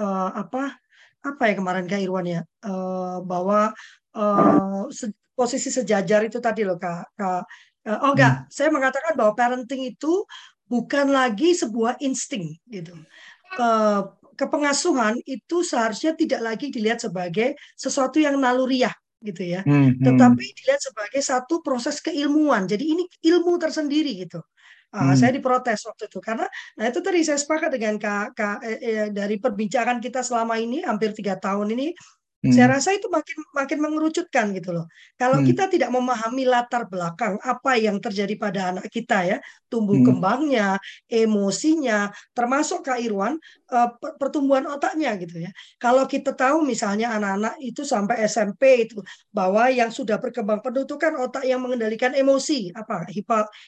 uh, 0.00 0.30
apa 0.32 0.79
apa 1.20 1.42
ya 1.52 1.54
kemarin 1.56 1.84
Kak 1.84 2.00
Irwan 2.00 2.26
ya 2.26 2.40
uh, 2.64 3.20
bahwa 3.20 3.72
uh, 4.16 4.88
se 4.88 5.12
posisi 5.36 5.72
sejajar 5.72 6.20
itu 6.28 6.36
tadi 6.36 6.68
loh 6.68 6.76
Kak. 6.76 7.16
Kak 7.16 7.42
uh, 7.88 7.98
oh 8.04 8.12
enggak, 8.12 8.44
hmm. 8.44 8.46
saya 8.52 8.68
mengatakan 8.68 9.12
bahwa 9.16 9.32
parenting 9.32 9.88
itu 9.88 10.24
bukan 10.68 11.10
lagi 11.10 11.56
sebuah 11.56 11.98
insting 12.04 12.54
gitu. 12.68 12.92
Uh, 13.58 14.06
kepengasuhan 14.38 15.18
itu 15.26 15.66
seharusnya 15.66 16.14
tidak 16.14 16.40
lagi 16.40 16.70
dilihat 16.70 17.02
sebagai 17.02 17.58
sesuatu 17.74 18.22
yang 18.22 18.38
naluriah 18.38 18.94
gitu 19.20 19.44
ya, 19.44 19.60
hmm, 19.60 20.00
hmm. 20.00 20.04
tetapi 20.06 20.44
dilihat 20.56 20.80
sebagai 20.80 21.20
satu 21.20 21.60
proses 21.60 22.00
keilmuan. 22.00 22.64
Jadi 22.64 22.84
ini 22.96 23.04
ilmu 23.20 23.60
tersendiri 23.60 24.16
gitu. 24.24 24.40
Uh, 24.90 25.14
hmm. 25.14 25.16
Saya 25.22 25.30
diprotes 25.30 25.86
waktu 25.86 26.10
itu 26.10 26.18
karena, 26.18 26.50
nah 26.74 26.90
itu 26.90 26.98
tadi 26.98 27.22
saya 27.22 27.38
sepakat 27.38 27.70
dengan 27.70 27.94
kak, 27.94 28.34
kak 28.34 28.58
eh, 28.66 28.78
eh, 28.82 29.06
dari 29.14 29.38
perbincangan 29.38 30.02
kita 30.02 30.18
selama 30.26 30.58
ini 30.58 30.82
hampir 30.82 31.14
tiga 31.14 31.38
tahun 31.38 31.78
ini 31.78 31.94
Hmm. 32.40 32.56
Saya 32.56 32.72
rasa 32.72 32.96
itu 32.96 33.04
makin 33.12 33.36
makin 33.52 33.78
mengerucutkan 33.84 34.56
gitu 34.56 34.72
loh. 34.72 34.88
Kalau 35.20 35.44
hmm. 35.44 35.46
kita 35.52 35.68
tidak 35.68 35.92
memahami 35.92 36.48
latar 36.48 36.88
belakang 36.88 37.36
apa 37.44 37.76
yang 37.76 38.00
terjadi 38.00 38.32
pada 38.40 38.60
anak 38.72 38.88
kita 38.88 39.28
ya, 39.28 39.36
tumbuh 39.68 40.00
hmm. 40.00 40.08
kembangnya, 40.08 40.80
emosinya, 41.04 42.08
termasuk 42.32 42.80
Kak 42.88 42.96
Irwan 43.04 43.36
uh, 43.68 43.92
pertumbuhan 44.16 44.64
otaknya 44.72 45.20
gitu 45.20 45.44
ya. 45.44 45.52
Kalau 45.76 46.08
kita 46.08 46.32
tahu 46.32 46.64
misalnya 46.64 47.12
anak-anak 47.12 47.60
itu 47.60 47.84
sampai 47.84 48.24
SMP 48.24 48.88
itu 48.88 49.04
bahwa 49.28 49.68
yang 49.68 49.92
sudah 49.92 50.16
berkembang 50.16 50.64
penuh 50.64 50.88
itu 50.88 50.96
kan 50.96 51.20
otak 51.20 51.44
yang 51.44 51.60
mengendalikan 51.60 52.16
emosi 52.16 52.72
apa 52.72 53.04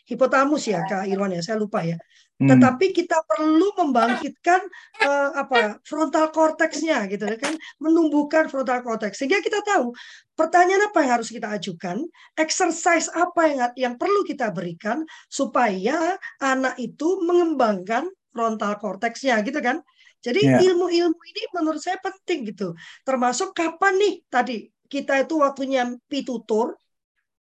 hipotamus 0.09 0.65
ya 0.65 0.81
Kak 0.89 1.05
Irwan 1.13 1.37
ya, 1.37 1.45
saya 1.45 1.61
lupa 1.61 1.85
ya. 1.85 2.01
Hmm. 2.43 2.51
Tetapi 2.51 2.91
kita 2.91 3.23
perlu 3.23 3.71
membangkitkan 3.79 4.67
uh, 5.07 5.31
apa 5.39 5.79
frontal 5.87 6.35
cortexnya 6.35 7.07
gitu 7.07 7.23
ya 7.23 7.39
kan, 7.39 7.55
menumbuhkan 7.79 8.51
frontal 8.51 8.83
cortex 8.83 9.23
sehingga 9.23 9.39
kita 9.39 9.63
tahu 9.63 9.95
pertanyaan 10.35 10.91
apa 10.91 11.07
yang 11.07 11.23
harus 11.23 11.31
kita 11.31 11.55
ajukan, 11.55 12.03
exercise 12.35 13.07
apa 13.15 13.43
yang 13.47 13.59
yang 13.79 13.95
perlu 13.95 14.27
kita 14.27 14.51
berikan 14.51 15.07
supaya 15.31 16.19
anak 16.43 16.75
itu 16.83 17.23
mengembangkan 17.23 18.11
frontal 18.35 18.75
cortexnya 18.83 19.39
gitu 19.47 19.63
kan. 19.63 19.79
Jadi 20.19 20.43
yeah. 20.43 20.59
ilmu-ilmu 20.67 21.21
ini 21.23 21.43
menurut 21.55 21.79
saya 21.79 21.99
penting 22.03 22.51
gitu. 22.51 22.75
Termasuk 23.07 23.55
kapan 23.55 23.95
nih 24.03 24.15
tadi 24.27 24.67
kita 24.91 25.23
itu 25.23 25.39
waktunya 25.39 25.95
pitutur 26.11 26.75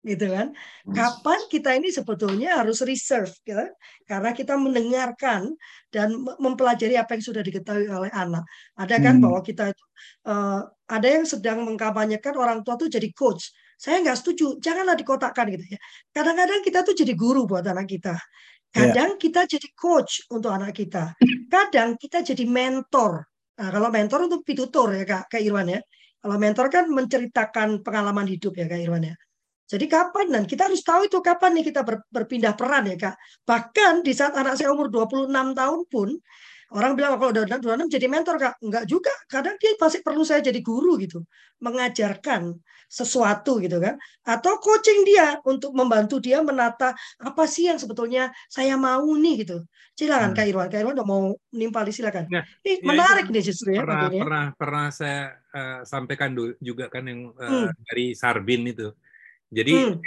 gitu 0.07 0.31
kan. 0.31 0.55
Kapan 0.87 1.39
kita 1.51 1.75
ini 1.75 1.91
sebetulnya 1.91 2.63
harus 2.63 2.79
reserve 2.87 3.31
gitu. 3.43 3.67
Karena 4.07 4.31
kita 4.31 4.55
mendengarkan 4.55 5.51
dan 5.91 6.15
mempelajari 6.39 6.95
apa 6.95 7.19
yang 7.19 7.23
sudah 7.27 7.43
diketahui 7.43 7.91
oleh 7.91 8.11
anak. 8.15 8.47
Ada 8.79 8.95
kan 9.03 9.19
hmm. 9.19 9.23
bahwa 9.27 9.39
kita 9.43 9.75
itu 9.75 9.83
uh, 10.31 10.63
ada 10.87 11.07
yang 11.07 11.25
sedang 11.27 11.67
mengkampanyekan 11.67 12.33
orang 12.39 12.63
tua 12.63 12.79
tuh 12.79 12.87
jadi 12.87 13.11
coach. 13.11 13.51
Saya 13.77 14.01
nggak 14.01 14.17
setuju, 14.17 14.57
janganlah 14.57 14.97
dikotakkan 14.97 15.53
gitu 15.53 15.77
ya. 15.77 15.79
Kadang-kadang 16.09 16.65
kita 16.65 16.81
tuh 16.81 16.95
jadi 16.97 17.13
guru 17.13 17.45
buat 17.45 17.61
anak 17.67 17.85
kita. 17.85 18.15
Iya. 18.17 18.73
Kadang 18.73 19.09
yeah. 19.15 19.21
kita 19.21 19.41
jadi 19.45 19.67
coach 19.77 20.25
untuk 20.33 20.49
anak 20.49 20.73
kita. 20.73 21.13
Kadang 21.53 21.99
kita 21.99 22.25
jadi 22.25 22.43
mentor. 22.47 23.27
Nah, 23.57 23.69
kalau 23.73 23.89
mentor 23.89 24.29
untuk 24.29 24.41
pitutur 24.45 24.93
ya 24.93 25.05
Kak, 25.05 25.33
Kak 25.33 25.41
Irwan 25.41 25.69
ya. 25.69 25.81
Kalau 26.17 26.37
mentor 26.41 26.67
kan 26.73 26.85
menceritakan 26.89 27.85
pengalaman 27.85 28.25
hidup 28.25 28.57
ya 28.57 28.65
Kak 28.65 28.81
Irwan 28.81 29.13
ya. 29.13 29.15
Jadi 29.67 29.85
kapan 29.91 30.31
dan 30.31 30.43
kita 30.47 30.71
harus 30.71 30.79
tahu 30.79 31.11
itu 31.11 31.19
kapan 31.19 31.59
nih 31.59 31.65
kita 31.67 31.83
berpindah 32.07 32.55
peran 32.55 32.87
ya 32.87 32.95
Kak. 32.95 33.15
Bahkan 33.43 33.99
di 33.99 34.15
saat 34.15 34.31
anak 34.39 34.55
saya 34.55 34.71
umur 34.71 34.87
26 34.87 35.27
tahun 35.27 35.81
pun 35.91 36.15
orang 36.71 36.95
bilang 36.95 37.19
kalau 37.19 37.31
udah 37.35 37.43
26 37.59 37.91
jadi 37.91 38.07
mentor 38.07 38.39
Kak. 38.39 38.63
Enggak 38.63 38.87
juga. 38.87 39.11
Kadang 39.27 39.59
dia 39.59 39.75
masih 39.75 39.99
perlu 40.07 40.23
saya 40.23 40.39
jadi 40.39 40.63
guru 40.63 40.95
gitu. 41.03 41.27
Mengajarkan 41.59 42.55
sesuatu 42.87 43.59
gitu 43.59 43.83
kan. 43.83 43.99
Atau 44.23 44.55
coaching 44.63 45.03
dia 45.03 45.35
untuk 45.43 45.75
membantu 45.75 46.23
dia 46.23 46.39
menata 46.39 46.95
apa 47.19 47.43
sih 47.43 47.67
yang 47.67 47.75
sebetulnya 47.75 48.31
saya 48.47 48.79
mau 48.79 49.03
nih 49.03 49.43
gitu. 49.43 49.67
Silakan 49.99 50.31
hmm. 50.31 50.37
Kak 50.39 50.47
Irwan. 50.47 50.67
Kak 50.71 50.79
Irwan 50.79 50.95
udah 50.95 51.07
mau 51.11 51.35
nimpali 51.51 51.91
silakan. 51.91 52.31
Nah, 52.31 52.47
Ini 52.63 52.79
ya 52.79 52.87
menarik 52.87 53.27
nih 53.27 53.43
justru 53.43 53.75
ya. 53.75 53.83
Pernah, 53.83 54.07
pernah, 54.15 54.45
pernah 54.55 54.85
saya 54.95 55.35
uh, 55.51 55.83
sampaikan 55.83 56.31
juga 56.63 56.87
kan 56.87 57.03
yang 57.03 57.35
uh, 57.35 57.67
hmm. 57.67 57.83
dari 57.83 58.15
Sarbin 58.15 58.63
itu 58.63 58.95
jadi 59.47 59.95
hmm. 59.95 60.03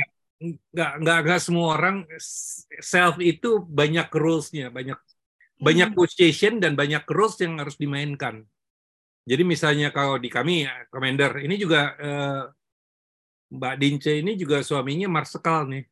nggak 0.72 0.92
nggak 1.04 1.18
nggak 1.24 1.40
semua 1.40 1.76
orang 1.76 1.96
self 2.80 3.20
itu 3.20 3.60
banyak 3.64 4.08
rulesnya, 4.08 4.72
banyak 4.72 4.96
hmm. 4.96 5.64
banyak 5.64 5.90
position 5.92 6.60
dan 6.60 6.76
banyak 6.76 7.04
rules 7.08 7.36
yang 7.40 7.60
harus 7.60 7.76
dimainkan. 7.76 8.44
Jadi 9.28 9.42
misalnya 9.44 9.92
kalau 9.92 10.16
di 10.16 10.32
kami 10.32 10.64
Commander 10.88 11.44
ini 11.44 11.60
juga 11.60 11.92
eh, 12.00 12.42
Mbak 13.52 13.74
Dince 13.76 14.12
ini 14.16 14.32
juga 14.36 14.64
suaminya 14.64 15.12
Marsekal 15.12 15.68
nih. 15.68 15.84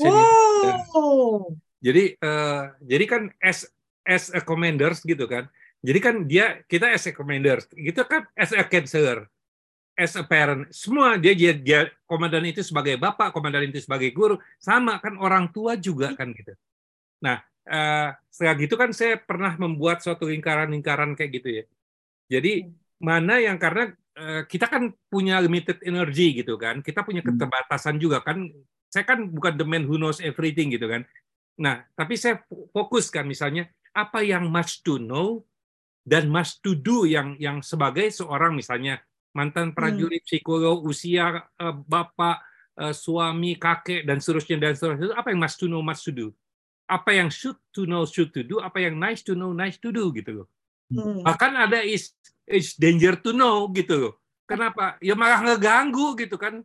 Wow. 0.00 1.52
Jadi 1.84 2.16
eh, 2.16 2.62
jadi 2.82 3.04
kan 3.04 3.22
as 3.44 3.68
as 4.08 4.32
a 4.32 4.40
commanders 4.40 5.04
gitu 5.04 5.28
kan. 5.28 5.44
Jadi 5.78 5.98
kan 6.02 6.14
dia 6.26 6.64
kita 6.66 6.90
as 6.90 7.06
a 7.06 7.14
commanders, 7.14 7.70
gitu 7.70 8.02
kan 8.02 8.26
as 8.34 8.50
a 8.50 8.66
counselor 8.66 9.30
as 9.98 10.14
a 10.14 10.22
parent, 10.22 10.70
semua 10.70 11.18
dia 11.18 11.34
dia, 11.34 11.50
dia 11.50 11.90
komandan 12.06 12.46
itu 12.46 12.62
sebagai 12.62 12.94
bapak, 12.94 13.34
komandan 13.34 13.66
itu 13.66 13.82
sebagai 13.82 14.14
guru, 14.14 14.38
sama 14.62 15.02
kan 15.02 15.18
orang 15.18 15.50
tua 15.50 15.74
juga 15.74 16.14
kan 16.14 16.30
gitu. 16.30 16.54
Nah, 17.18 17.42
uh, 17.66 18.14
setelah 18.30 18.54
gitu 18.62 18.78
kan 18.78 18.94
saya 18.94 19.18
pernah 19.18 19.58
membuat 19.58 19.98
suatu 19.98 20.30
lingkaran-lingkaran 20.30 21.18
kayak 21.18 21.30
gitu 21.42 21.48
ya. 21.50 21.64
Jadi 22.30 22.70
mana 23.02 23.42
yang 23.42 23.58
karena 23.58 23.90
uh, 24.14 24.46
kita 24.46 24.70
kan 24.70 24.94
punya 25.10 25.42
limited 25.42 25.82
energy 25.82 26.46
gitu 26.46 26.54
kan, 26.54 26.78
kita 26.78 27.02
punya 27.02 27.26
hmm. 27.26 27.34
keterbatasan 27.34 27.98
juga 27.98 28.22
kan. 28.22 28.46
Saya 28.88 29.04
kan 29.04 29.26
bukan 29.28 29.58
the 29.58 29.66
man 29.66 29.84
who 29.84 29.98
knows 29.98 30.22
everything 30.22 30.70
gitu 30.72 30.86
kan. 30.86 31.02
Nah, 31.58 31.82
tapi 31.98 32.14
saya 32.14 32.38
fokus 32.70 33.10
kan 33.10 33.26
misalnya 33.26 33.66
apa 33.90 34.22
yang 34.22 34.46
must 34.46 34.86
to 34.86 34.96
know 35.02 35.42
dan 36.06 36.30
must 36.30 36.62
to 36.62 36.78
do 36.78 37.02
yang 37.04 37.34
yang 37.36 37.60
sebagai 37.60 38.08
seorang 38.14 38.54
misalnya 38.54 39.02
mantan 39.38 39.70
hmm. 39.70 39.76
prajurit, 39.78 40.22
psikolog, 40.26 40.82
usia 40.82 41.46
uh, 41.62 41.74
bapak, 41.86 42.42
uh, 42.74 42.90
suami, 42.90 43.54
kakek 43.54 44.02
dan 44.02 44.18
seterusnya 44.18 44.58
dan 44.58 44.74
seterusnya. 44.74 45.14
Apa 45.14 45.30
yang 45.30 45.38
must 45.38 45.56
to 45.62 45.70
know, 45.70 45.78
must 45.78 46.02
to 46.02 46.10
do? 46.10 46.26
Apa 46.90 47.14
yang 47.14 47.30
should 47.30 47.54
to 47.70 47.86
know, 47.86 48.02
should 48.02 48.34
to 48.34 48.42
do? 48.42 48.58
Apa 48.58 48.82
yang 48.82 48.98
nice 48.98 49.22
to 49.22 49.38
know, 49.38 49.54
nice 49.54 49.78
to 49.78 49.94
do 49.94 50.10
gitu 50.10 50.42
loh. 50.42 50.46
Hmm. 50.90 51.22
Bahkan 51.22 51.52
ada 51.54 51.78
is 51.86 52.10
is 52.48 52.74
danger 52.74 53.14
to 53.14 53.30
know 53.30 53.70
gitu 53.70 53.94
loh. 53.94 54.14
Kenapa? 54.48 54.98
Ya 55.04 55.14
malah 55.14 55.44
ngeganggu 55.44 56.18
gitu 56.18 56.34
kan. 56.40 56.64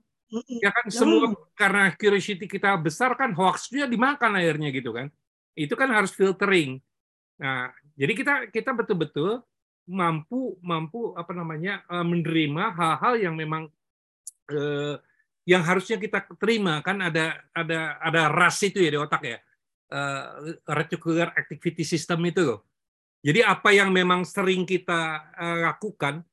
Ya 0.58 0.74
kan 0.74 0.90
semua 0.90 1.30
karena 1.54 1.94
curiosity 1.94 2.50
kita 2.50 2.74
besar 2.82 3.14
kan 3.14 3.36
hoaxnya 3.38 3.86
dimakan 3.86 4.40
akhirnya 4.40 4.74
gitu 4.74 4.90
kan. 4.90 5.14
Itu 5.54 5.78
kan 5.78 5.92
harus 5.94 6.10
filtering. 6.10 6.82
Nah, 7.38 7.70
jadi 7.94 8.14
kita 8.18 8.34
kita 8.50 8.72
betul-betul 8.74 9.44
mampu 9.88 10.56
mampu 10.64 11.12
apa 11.16 11.32
namanya 11.36 11.84
eh, 11.88 12.06
menerima 12.06 12.64
hal-hal 12.76 13.14
yang 13.20 13.36
memang 13.36 13.68
eh, 14.52 14.96
yang 15.44 15.64
harusnya 15.64 16.00
kita 16.00 16.24
terima. 16.40 16.80
Kan 16.80 17.04
ada 17.04 17.44
ada 17.52 18.00
ada 18.00 18.22
ras 18.32 18.60
itu 18.64 18.80
ya 18.80 18.92
di 18.92 19.00
otak 19.00 19.22
ya. 19.24 19.38
Eh, 19.94 20.24
reticular 20.72 21.36
activity 21.36 21.84
system 21.84 22.24
itu 22.26 22.42
loh. 22.42 22.60
Jadi 23.24 23.40
apa 23.40 23.72
yang 23.72 23.92
memang 23.92 24.24
sering 24.28 24.64
kita 24.64 25.32
eh, 25.36 25.58
lakukan 25.68 26.24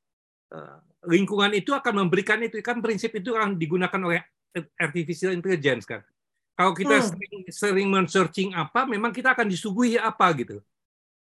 eh, 0.54 0.78
lingkungan 1.10 1.52
itu 1.58 1.74
akan 1.74 2.06
memberikan 2.06 2.38
itu. 2.42 2.62
Kan 2.62 2.78
prinsip 2.78 3.10
itu 3.18 3.34
akan 3.34 3.58
digunakan 3.58 4.00
oleh 4.00 4.22
artificial 4.78 5.34
intelligence 5.34 5.86
kan. 5.86 6.02
Kalau 6.54 6.76
kita 6.76 7.00
hmm. 7.00 7.06
sering 7.08 7.36
sering 7.48 7.88
men-searching 7.88 8.50
apa 8.52 8.84
memang 8.84 9.14
kita 9.16 9.32
akan 9.32 9.48
disuguhi 9.48 9.96
apa 9.96 10.28
gitu 10.36 10.60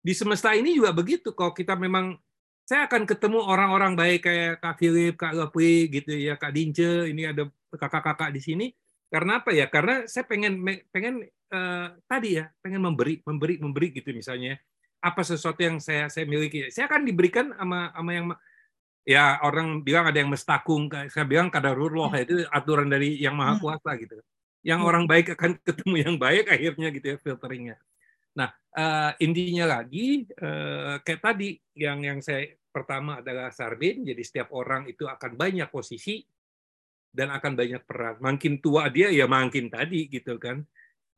di 0.02 0.12
semesta 0.12 0.50
ini 0.52 0.74
juga 0.74 0.90
begitu. 0.90 1.30
Kalau 1.32 1.54
kita 1.54 1.78
memang 1.78 2.18
saya 2.66 2.90
akan 2.90 3.06
ketemu 3.06 3.38
orang-orang 3.42 3.94
baik 3.94 4.26
kayak 4.26 4.58
Kak 4.58 4.74
Philip, 4.78 5.14
Kak 5.14 5.34
Gapri, 5.34 5.86
gitu 5.90 6.12
ya, 6.14 6.34
Kak 6.34 6.54
Dince, 6.54 7.10
ini 7.10 7.26
ada 7.26 7.46
kakak-kakak 7.74 8.30
di 8.34 8.40
sini. 8.42 8.66
Karena 9.06 9.38
apa 9.38 9.54
ya? 9.54 9.70
Karena 9.70 10.06
saya 10.10 10.26
pengen 10.26 10.62
pengen 10.90 11.26
uh, 11.54 11.94
tadi 12.10 12.42
ya, 12.42 12.50
pengen 12.62 12.82
memberi, 12.82 13.22
memberi, 13.22 13.62
memberi 13.62 13.88
gitu 13.94 14.10
misalnya. 14.10 14.58
Apa 15.02 15.26
sesuatu 15.26 15.58
yang 15.58 15.82
saya 15.82 16.06
saya 16.06 16.26
miliki. 16.26 16.70
Saya 16.70 16.86
akan 16.86 17.02
diberikan 17.02 17.50
sama 17.54 17.90
sama 17.90 18.10
yang 18.14 18.26
ya 19.02 19.42
orang 19.42 19.82
bilang 19.82 20.06
ada 20.06 20.18
yang 20.22 20.30
mestakung, 20.30 20.86
saya 21.10 21.26
bilang 21.26 21.50
kadarullah 21.50 22.14
itu 22.22 22.46
aturan 22.54 22.86
dari 22.86 23.18
yang 23.18 23.34
maha 23.34 23.58
hmm. 23.58 23.62
kuasa 23.62 23.90
gitu. 23.98 24.22
Yang 24.62 24.80
hmm. 24.80 24.88
orang 24.88 25.04
baik 25.10 25.26
akan 25.34 25.50
ketemu 25.66 25.94
yang 26.06 26.14
baik 26.16 26.46
akhirnya 26.46 26.88
gitu 26.94 27.06
ya 27.10 27.16
filteringnya. 27.18 27.76
Nah, 28.38 28.48
uh, 28.76 29.12
intinya 29.20 29.80
lagi 29.80 30.24
uh, 30.40 31.00
kayak 31.04 31.20
tadi 31.20 31.56
yang 31.76 32.00
yang 32.00 32.18
saya 32.24 32.48
pertama 32.72 33.20
adalah 33.20 33.52
Sarbin, 33.52 34.04
jadi 34.06 34.22
setiap 34.24 34.48
orang 34.56 34.88
itu 34.88 35.04
akan 35.04 35.36
banyak 35.36 35.68
posisi 35.68 36.24
dan 37.12 37.28
akan 37.28 37.52
banyak 37.52 37.82
peran. 37.84 38.16
Makin 38.24 38.64
tua 38.64 38.88
dia 38.88 39.12
ya 39.12 39.28
makin 39.28 39.68
tadi 39.68 40.08
gitu 40.08 40.40
kan. 40.40 40.64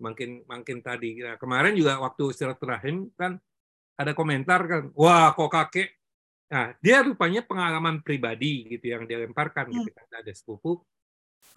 Makin 0.03 0.43
makin 0.51 0.83
tadi. 0.83 1.23
Nah, 1.23 1.39
kemarin 1.39 1.79
juga 1.79 2.03
waktu 2.03 2.35
silaturahim 2.35 3.15
kan 3.15 3.39
ada 3.95 4.11
komentar 4.11 4.67
kan, 4.67 4.83
wah 4.99 5.31
kok 5.39 5.55
kakek 5.55 5.95
Nah, 6.55 6.77
dia 6.79 7.03
rupanya 7.03 7.41
pengalaman 7.43 7.99
pribadi 8.05 8.69
gitu 8.71 8.95
yang 8.95 9.09
dia 9.11 9.25
lemparkan 9.27 9.75
gitu 9.75 9.91
kan 9.91 10.07
ada 10.13 10.31
sepupu. 10.31 10.87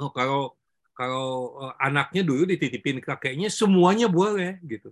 Oh, 0.01 0.09
kalau 0.09 0.57
kalau 0.97 1.59
eh, 1.69 1.73
anaknya 1.77 2.25
dulu 2.25 2.49
dititipin 2.49 2.97
kakeknya 3.03 3.51
semuanya 3.51 4.09
boleh 4.09 4.57
gitu. 4.65 4.89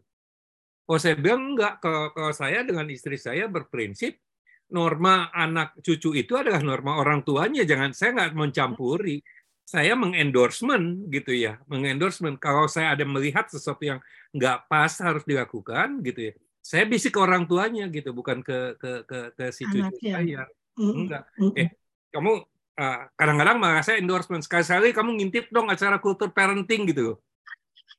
Oh 0.86 1.02
saya 1.02 1.18
bilang 1.18 1.58
enggak, 1.58 1.82
kalau, 1.82 2.14
kalau 2.14 2.30
saya 2.30 2.62
dengan 2.62 2.86
istri 2.94 3.18
saya 3.18 3.50
berprinsip 3.50 4.22
norma 4.70 5.34
anak 5.34 5.78
cucu 5.82 6.14
itu 6.18 6.34
adalah 6.38 6.62
norma 6.62 6.98
orang 7.02 7.26
tuanya, 7.26 7.66
jangan 7.66 7.94
saya 7.94 8.14
nggak 8.18 8.34
mencampuri. 8.38 9.22
saya 9.66 9.98
mengendorsement 9.98 11.10
gitu 11.10 11.34
ya, 11.34 11.58
mengendorsement. 11.66 12.38
Kalau 12.38 12.70
saya 12.70 12.94
ada 12.94 13.02
melihat 13.02 13.50
sesuatu 13.50 13.82
yang 13.82 13.98
nggak 14.30 14.70
pas 14.70 14.94
harus 15.02 15.26
dilakukan 15.26 16.06
gitu 16.06 16.30
ya, 16.30 16.34
saya 16.62 16.86
bisik 16.86 17.18
ke 17.18 17.20
orang 17.20 17.50
tuanya 17.50 17.90
gitu, 17.90 18.14
bukan 18.14 18.46
ke 18.46 18.78
ke 18.78 19.10
ke, 19.10 19.20
ke 19.34 19.46
si 19.50 19.66
cucu 19.66 19.82
Anaknya. 19.90 20.14
saya. 20.14 20.42
Enggak. 20.78 21.24
Eh, 21.58 21.74
kamu 22.14 22.46
kadang 22.76 23.10
kadang-kadang 23.18 23.58
malah 23.58 23.82
saya 23.82 23.98
endorsement 23.98 24.46
sekali-sekali 24.46 24.94
kamu 24.94 25.18
ngintip 25.18 25.50
dong 25.50 25.66
acara 25.66 25.98
kultur 25.98 26.30
parenting 26.30 26.86
gitu. 26.94 27.18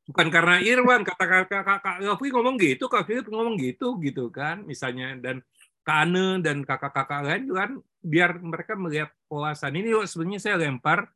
Bukan 0.07 0.31
karena 0.31 0.63
Irwan, 0.63 1.03
kata 1.03 1.25
kakak 1.27 1.67
kakak 1.67 1.97
Yofi 1.99 2.31
ngomong 2.31 2.55
gitu, 2.63 2.87
kak 2.87 3.11
Philip 3.11 3.27
ngomong 3.27 3.59
gitu 3.59 3.99
gitu 3.99 4.31
kan, 4.31 4.63
misalnya. 4.63 5.19
Dan 5.19 5.43
Kak 5.87 6.03
Ane 6.03 6.43
dan 6.43 6.67
kakak-kakak 6.67 7.23
lain 7.23 7.47
kan 7.55 7.71
biar 8.03 8.43
mereka 8.43 8.75
melihat 8.75 9.15
polasan 9.31 9.71
ini 9.79 9.95
sebenarnya 10.03 10.43
saya 10.43 10.59
lempar 10.59 11.07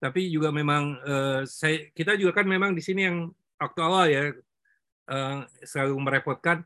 tapi 0.00 0.32
juga 0.32 0.48
memang 0.48 0.96
uh, 1.04 1.40
saya 1.44 1.92
kita 1.92 2.16
juga 2.16 2.40
kan 2.40 2.48
memang 2.48 2.72
di 2.72 2.80
sini 2.80 3.04
yang 3.04 3.28
waktu 3.60 3.80
awal 3.84 4.06
ya 4.08 4.32
uh, 5.12 5.44
selalu 5.60 5.94
merepotkan. 6.00 6.64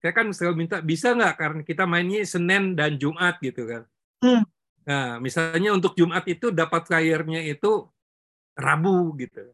Saya 0.00 0.16
kan 0.16 0.32
selalu 0.32 0.64
minta 0.64 0.80
bisa 0.80 1.12
nggak? 1.12 1.34
Karena 1.36 1.60
kita 1.60 1.84
mainnya 1.84 2.24
Senin 2.24 2.72
dan 2.72 2.96
Jumat 2.98 3.38
gitu 3.38 3.70
kan. 3.70 3.82
Hmm. 4.20 4.44
nah 4.84 5.16
misalnya 5.16 5.72
untuk 5.72 5.96
Jumat 5.96 6.24
itu 6.28 6.52
dapat 6.52 6.88
layarnya 6.92 7.40
itu 7.40 7.88
Rabu 8.52 9.16
gitu 9.16 9.48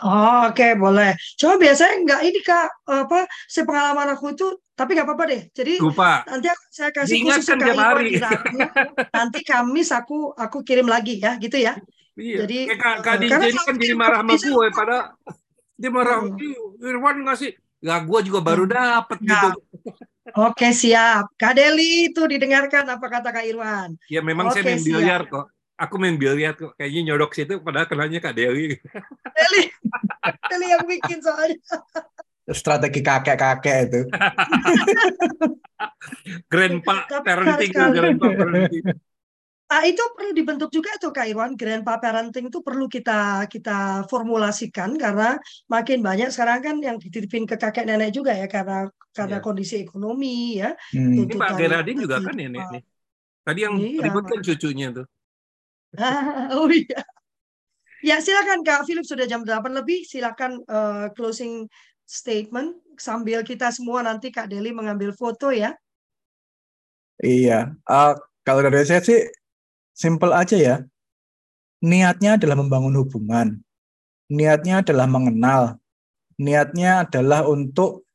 Oh, 0.00 0.48
oke 0.48 0.56
okay, 0.56 0.72
boleh. 0.72 1.12
Cuma 1.36 1.60
biasanya 1.60 1.94
nggak 2.00 2.20
ini 2.24 2.40
kak 2.40 2.68
apa 2.88 3.28
sepengalaman 3.44 4.16
aku 4.16 4.32
itu 4.32 4.48
tapi 4.72 4.96
nggak 4.96 5.04
apa-apa 5.04 5.24
deh. 5.28 5.42
Jadi 5.52 5.74
Lupa. 5.84 6.24
nanti 6.24 6.48
aku, 6.48 6.64
saya 6.72 6.90
kasih 6.90 7.16
khusus 7.28 7.44
ke 7.44 7.70
Kak 8.18 8.40
Nanti 9.12 9.38
Kamis 9.44 9.92
aku 9.92 10.32
aku 10.32 10.64
kirim 10.64 10.88
lagi 10.88 11.20
ya, 11.20 11.36
gitu 11.36 11.60
ya. 11.60 11.76
Iya. 12.16 12.36
Jadi 12.44 12.58
eh, 12.72 12.78
Kak, 12.80 13.04
Kak 13.04 13.14
DJ 13.20 13.52
ini 13.52 13.60
kan 13.60 13.76
jadi 13.76 13.94
marah 13.94 14.20
sama 14.24 14.34
gue 14.40 14.66
pada 14.72 14.98
dia 15.76 15.90
marah 15.92 16.18
hmm. 16.24 16.82
Irwan 16.82 17.16
ngasih 17.28 17.50
ya 17.82 17.96
gue 18.00 18.18
juga 18.24 18.40
baru 18.40 18.64
hmm. 18.64 18.72
dapet 18.72 19.18
nah. 19.22 19.28
gitu. 19.28 19.48
Oke 20.32 20.72
siap. 20.72 21.36
Kak 21.36 21.52
Deli 21.58 22.08
itu 22.08 22.22
didengarkan 22.24 22.88
apa 22.88 23.06
kata 23.12 23.28
Kak 23.28 23.44
Irwan. 23.44 23.92
Ya 24.08 24.24
memang 24.24 24.48
Oke, 24.48 24.60
saya 24.60 24.72
main 24.72 24.80
biliar 24.80 25.28
kok. 25.28 25.52
Aku 25.82 25.98
main 25.98 26.14
biliar 26.14 26.54
kok. 26.54 26.78
Kayaknya 26.78 27.00
nyodok 27.10 27.34
situ 27.34 27.58
padahal 27.58 27.90
kenanya 27.90 28.22
Kak 28.22 28.38
Deli. 28.38 28.78
Deli. 29.34 29.62
Deli 30.46 30.66
yang 30.70 30.86
bikin 30.86 31.18
soalnya. 31.18 31.58
Strategi 32.54 33.02
kakek-kakek 33.02 33.76
itu. 33.90 34.00
grandpa 36.52 37.06
parenting, 37.22 37.72
grandpa 37.74 38.26
parenting. 38.30 38.84
Nah, 39.72 39.88
itu 39.88 40.04
perlu 40.12 40.36
dibentuk 40.36 40.68
juga 40.68 40.92
tuh 41.00 41.16
Kak 41.16 41.32
Irwan, 41.32 41.56
grandpa 41.56 41.96
parenting 41.96 42.52
itu 42.52 42.60
perlu 42.60 42.92
kita 42.92 43.48
kita 43.48 44.04
formulasikan 44.04 45.00
karena 45.00 45.40
makin 45.64 46.04
banyak 46.04 46.28
sekarang 46.28 46.60
kan 46.60 46.76
yang 46.84 47.00
dititipin 47.00 47.48
ke 47.48 47.56
kakek 47.56 47.88
nenek 47.88 48.12
juga 48.12 48.36
ya 48.36 48.44
karena 48.52 48.92
karena 49.16 49.40
ya. 49.40 49.42
kondisi 49.42 49.80
ekonomi 49.80 50.60
ya. 50.60 50.76
Hmm. 50.92 51.24
Ini 51.24 51.34
Pak 51.40 51.56
Geraldine 51.56 51.98
juga 52.04 52.20
kan 52.20 52.36
ya 52.36 52.48
nih. 52.52 52.84
Tadi 53.42 53.60
yang 53.64 53.74
iya, 53.80 54.04
ribut 54.04 54.28
kan 54.28 54.44
cucunya 54.44 54.92
tuh. 54.92 55.06
oh 56.56 56.70
iya. 56.72 57.00
Ya 58.02 58.18
silakan 58.18 58.66
Kak 58.66 58.88
Philip 58.88 59.06
sudah 59.06 59.30
jam 59.30 59.46
8 59.46 59.70
lebih 59.70 60.02
silakan 60.02 60.58
uh, 60.66 61.06
closing 61.14 61.70
statement 62.02 62.74
sambil 62.98 63.46
kita 63.46 63.70
semua 63.70 64.02
nanti 64.02 64.34
Kak 64.34 64.50
Deli 64.50 64.74
mengambil 64.74 65.14
foto 65.14 65.54
ya. 65.54 65.76
Iya, 67.22 67.78
uh, 67.86 68.18
kalau 68.42 68.66
dari 68.66 68.82
saya 68.82 68.98
sih 68.98 69.22
Simple 69.92 70.32
aja 70.32 70.56
ya. 70.56 70.76
Niatnya 71.84 72.40
adalah 72.40 72.56
membangun 72.56 72.96
hubungan. 73.04 73.60
Niatnya 74.32 74.80
adalah 74.80 75.04
mengenal. 75.04 75.76
Niatnya 76.40 77.04
adalah 77.04 77.44
untuk 77.44 78.08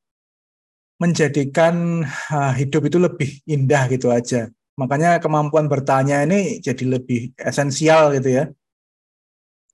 menjadikan 0.97 2.01
uh, 2.33 2.53
hidup 2.57 2.89
itu 2.89 2.97
lebih 2.97 3.29
indah 3.45 3.85
gitu 3.93 4.09
aja. 4.09 4.49
Makanya 4.77 5.17
kemampuan 5.17 5.65
bertanya 5.65 6.21
ini 6.21 6.61
jadi 6.61 6.85
lebih 6.85 7.33
esensial 7.41 8.13
gitu 8.13 8.29
ya. 8.29 8.45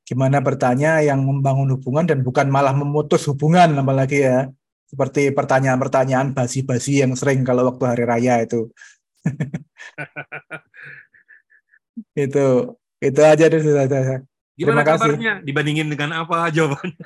Gimana 0.08 0.40
bertanya 0.40 1.04
yang 1.04 1.20
membangun 1.24 1.76
hubungan 1.76 2.08
dan 2.08 2.24
bukan 2.24 2.48
malah 2.48 2.72
memutus 2.72 3.28
hubungan 3.28 3.76
apalagi 3.76 4.24
ya. 4.24 4.48
Seperti 4.88 5.36
pertanyaan-pertanyaan 5.36 6.32
basi-basi 6.32 7.04
yang 7.04 7.20
sering 7.20 7.44
kalau 7.44 7.68
waktu 7.68 7.84
hari 7.84 8.04
raya 8.08 8.48
itu. 8.48 8.72
itu 12.24 12.48
itu 13.04 13.20
aja 13.20 13.46
deh. 13.52 13.60
Gimana 14.54 14.56
Terima 14.56 14.84
kabarnya 14.86 15.42
kasih. 15.42 15.46
dibandingin 15.50 15.88
dengan 15.92 16.24
apa 16.24 16.48
jawaban? 16.54 16.94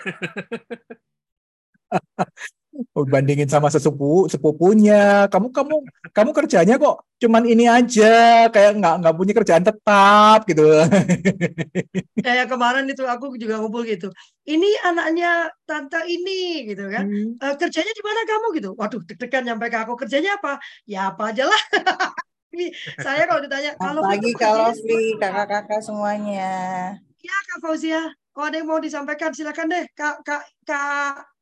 Oh, 2.93 3.05
bandingin 3.07 3.49
sama 3.49 3.73
sesepupu 3.73 4.29
sepupunya. 4.29 5.25
Kamu 5.31 5.49
kamu 5.49 5.75
kamu 6.13 6.29
kerjanya 6.35 6.77
kok 6.77 7.01
cuman 7.17 7.49
ini 7.49 7.65
aja 7.65 8.45
kayak 8.53 8.77
nggak 8.77 8.95
nggak 9.01 9.15
punya 9.17 9.33
kerjaan 9.33 9.65
tetap 9.65 10.45
gitu. 10.45 10.61
Kayak 12.25 12.45
kemarin 12.45 12.85
itu 12.85 13.01
aku 13.01 13.33
juga 13.41 13.57
ngumpul 13.57 13.81
gitu. 13.89 14.13
Ini 14.45 14.69
anaknya 14.85 15.49
tante 15.65 16.05
ini 16.05 16.69
gitu 16.69 16.85
kan. 16.93 17.09
Hmm. 17.09 17.33
e, 17.41 17.45
kerjanya 17.57 17.93
di 17.97 18.03
mana 18.05 18.21
kamu 18.29 18.47
gitu. 18.61 18.69
Waduh 18.77 19.01
deg-degan 19.09 19.49
nyampe 19.49 19.65
ke 19.73 19.77
aku. 19.81 19.97
Kerjanya 19.97 20.37
apa? 20.37 20.61
Ya 20.85 21.09
apa 21.09 21.33
aja 21.33 21.49
lah. 21.49 21.61
Saya 23.05 23.25
kalau 23.25 23.41
ditanya 23.41 23.73
kalau 23.77 24.01
pagi 24.05 24.33
kalau 24.37 24.69
free 24.77 25.17
kakak-kakak 25.17 25.81
semuanya. 25.81 26.93
Ya 27.21 27.37
Kak 27.49 27.59
Fauzia. 27.65 28.01
Oh 28.37 28.45
ada 28.45 28.61
yang 28.61 28.69
mau 28.69 28.77
disampaikan 28.77 29.33
silakan 29.33 29.73
deh. 29.73 29.85
Kak 29.97 30.21
Kak 30.21 30.45
Kak 30.61 31.36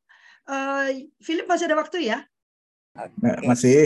uh, 0.49 0.87
Philip 1.21 1.45
masih 1.49 1.65
ada 1.69 1.77
waktu 1.77 1.97
ya? 2.09 2.23
Okay. 2.95 3.43
Masih. 3.43 3.79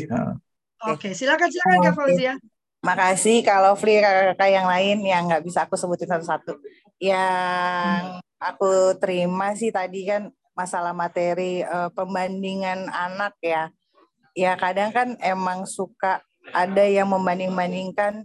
Oke, 0.86 1.12
okay, 1.12 1.12
silakan 1.18 1.49
silakan 1.51 1.80
Kak 1.82 1.95
Fauzia. 1.97 2.34
Makasih 2.80 3.43
kalau 3.43 3.76
free 3.76 3.99
kakak-kakak 3.99 4.49
yang 4.55 4.68
lain 4.70 4.97
yang 5.03 5.28
nggak 5.28 5.43
bisa 5.43 5.68
aku 5.68 5.76
sebutin 5.76 6.07
satu-satu. 6.07 6.55
Yang 7.01 8.24
aku 8.39 8.95
terima 9.01 9.51
sih 9.60 9.74
tadi 9.74 10.07
kan 10.07 10.32
masalah 10.55 10.95
materi 10.95 11.60
uh, 11.68 11.91
pembandingan 11.91 12.88
anak 12.88 13.36
ya. 13.43 13.68
Ya 14.32 14.55
kadang 14.55 14.95
kan 14.95 15.20
emang 15.20 15.68
suka 15.68 16.24
ada 16.55 16.86
yang 16.88 17.12
membanding-bandingkan 17.12 18.24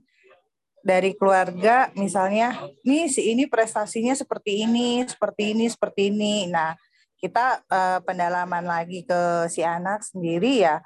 dari 0.85 1.16
keluarga 1.16 1.89
misalnya 1.97 2.61
nih 2.85 3.09
si 3.09 3.32
ini 3.32 3.49
prestasinya 3.49 4.12
seperti 4.12 4.68
ini 4.68 5.01
seperti 5.09 5.57
ini 5.57 5.64
seperti 5.72 6.12
ini 6.12 6.45
nah 6.53 6.76
kita 7.25 7.64
uh, 7.72 8.05
pendalaman 8.05 8.68
lagi 8.68 9.01
ke 9.09 9.49
si 9.49 9.64
anak 9.64 10.05
sendiri 10.05 10.61
ya 10.61 10.85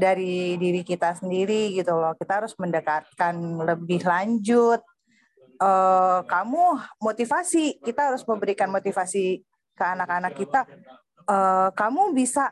dari 0.00 0.56
diri 0.56 0.80
kita 0.80 1.12
sendiri 1.12 1.76
gitu 1.76 1.92
loh. 1.92 2.16
Kita 2.16 2.40
harus 2.40 2.56
mendekatkan 2.56 3.36
lebih 3.60 4.00
lanjut. 4.00 4.80
Uh, 5.60 6.24
kamu 6.24 6.80
motivasi 7.04 7.84
kita 7.84 8.08
harus 8.08 8.24
memberikan 8.24 8.72
motivasi 8.72 9.44
ke 9.76 9.84
anak-anak 9.84 10.32
kita. 10.32 10.64
Uh, 11.28 11.68
kamu 11.76 12.16
bisa 12.16 12.48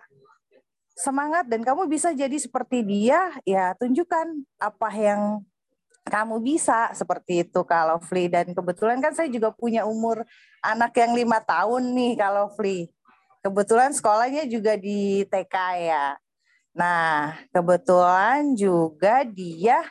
semangat 0.92 1.48
dan 1.48 1.64
kamu 1.64 1.88
bisa 1.88 2.12
jadi 2.12 2.36
seperti 2.36 2.84
dia, 2.84 3.32
ya 3.48 3.72
tunjukkan 3.80 4.44
apa 4.60 4.88
yang 4.92 5.40
kamu 6.04 6.36
bisa 6.44 6.92
seperti 6.92 7.48
itu 7.48 7.64
kalau 7.64 7.96
Fli. 7.96 8.28
Dan 8.28 8.52
kebetulan 8.52 9.00
kan 9.00 9.16
saya 9.16 9.32
juga 9.32 9.56
punya 9.56 9.88
umur 9.88 10.20
anak 10.60 10.92
yang 11.00 11.16
lima 11.16 11.40
tahun 11.40 11.96
nih 11.96 12.12
kalau 12.20 12.52
Fli 12.52 12.92
kebetulan 13.42 13.90
sekolahnya 13.92 14.48
juga 14.48 14.78
di 14.78 15.26
TK 15.28 15.56
ya 15.82 16.06
nah 16.72 17.36
kebetulan 17.52 18.56
juga 18.56 19.26
dia 19.28 19.84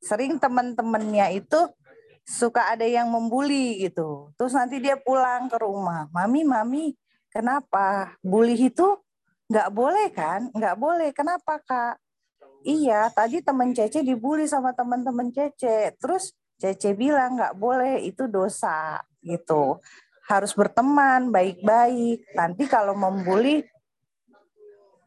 sering 0.00 0.40
teman-temannya 0.40 1.44
itu 1.44 1.60
suka 2.24 2.72
ada 2.72 2.88
yang 2.88 3.10
membuli 3.10 3.84
gitu 3.84 4.32
terus 4.40 4.56
nanti 4.56 4.80
dia 4.80 4.96
pulang 4.96 5.50
ke 5.50 5.60
rumah 5.60 6.08
mami 6.08 6.46
mami 6.46 6.96
kenapa 7.28 8.16
bully 8.24 8.56
itu 8.56 8.96
Nggak 9.50 9.70
boleh 9.74 10.06
kan? 10.14 10.40
Nggak 10.54 10.76
boleh. 10.78 11.10
Kenapa 11.10 11.58
kak? 11.58 11.98
Iya, 12.62 13.10
tadi 13.10 13.42
temen 13.42 13.74
Cece 13.74 14.06
dibully 14.06 14.46
sama 14.46 14.70
teman-teman 14.70 15.34
Cece. 15.34 15.98
Terus 15.98 16.30
Cece 16.54 16.94
bilang 16.94 17.34
nggak 17.34 17.58
boleh, 17.58 17.98
itu 18.06 18.30
dosa 18.30 19.02
gitu. 19.26 19.82
Harus 20.30 20.54
berteman 20.54 21.34
baik-baik. 21.34 22.22
Nanti 22.38 22.70
kalau 22.70 22.94
membuli 22.94 23.66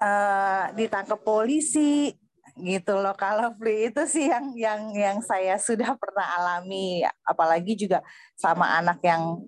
uh, 0.04 0.68
ditangkap 0.76 1.24
polisi 1.24 2.12
gitu 2.54 3.02
loh 3.02 3.18
kalau 3.18 3.50
free 3.58 3.90
itu 3.90 4.06
sih 4.06 4.30
yang 4.30 4.54
yang 4.54 4.82
yang 4.94 5.18
saya 5.26 5.58
sudah 5.58 5.98
pernah 6.02 6.38
alami 6.38 7.02
apalagi 7.26 7.74
juga 7.74 8.06
sama 8.38 8.78
anak 8.78 9.02
yang 9.02 9.42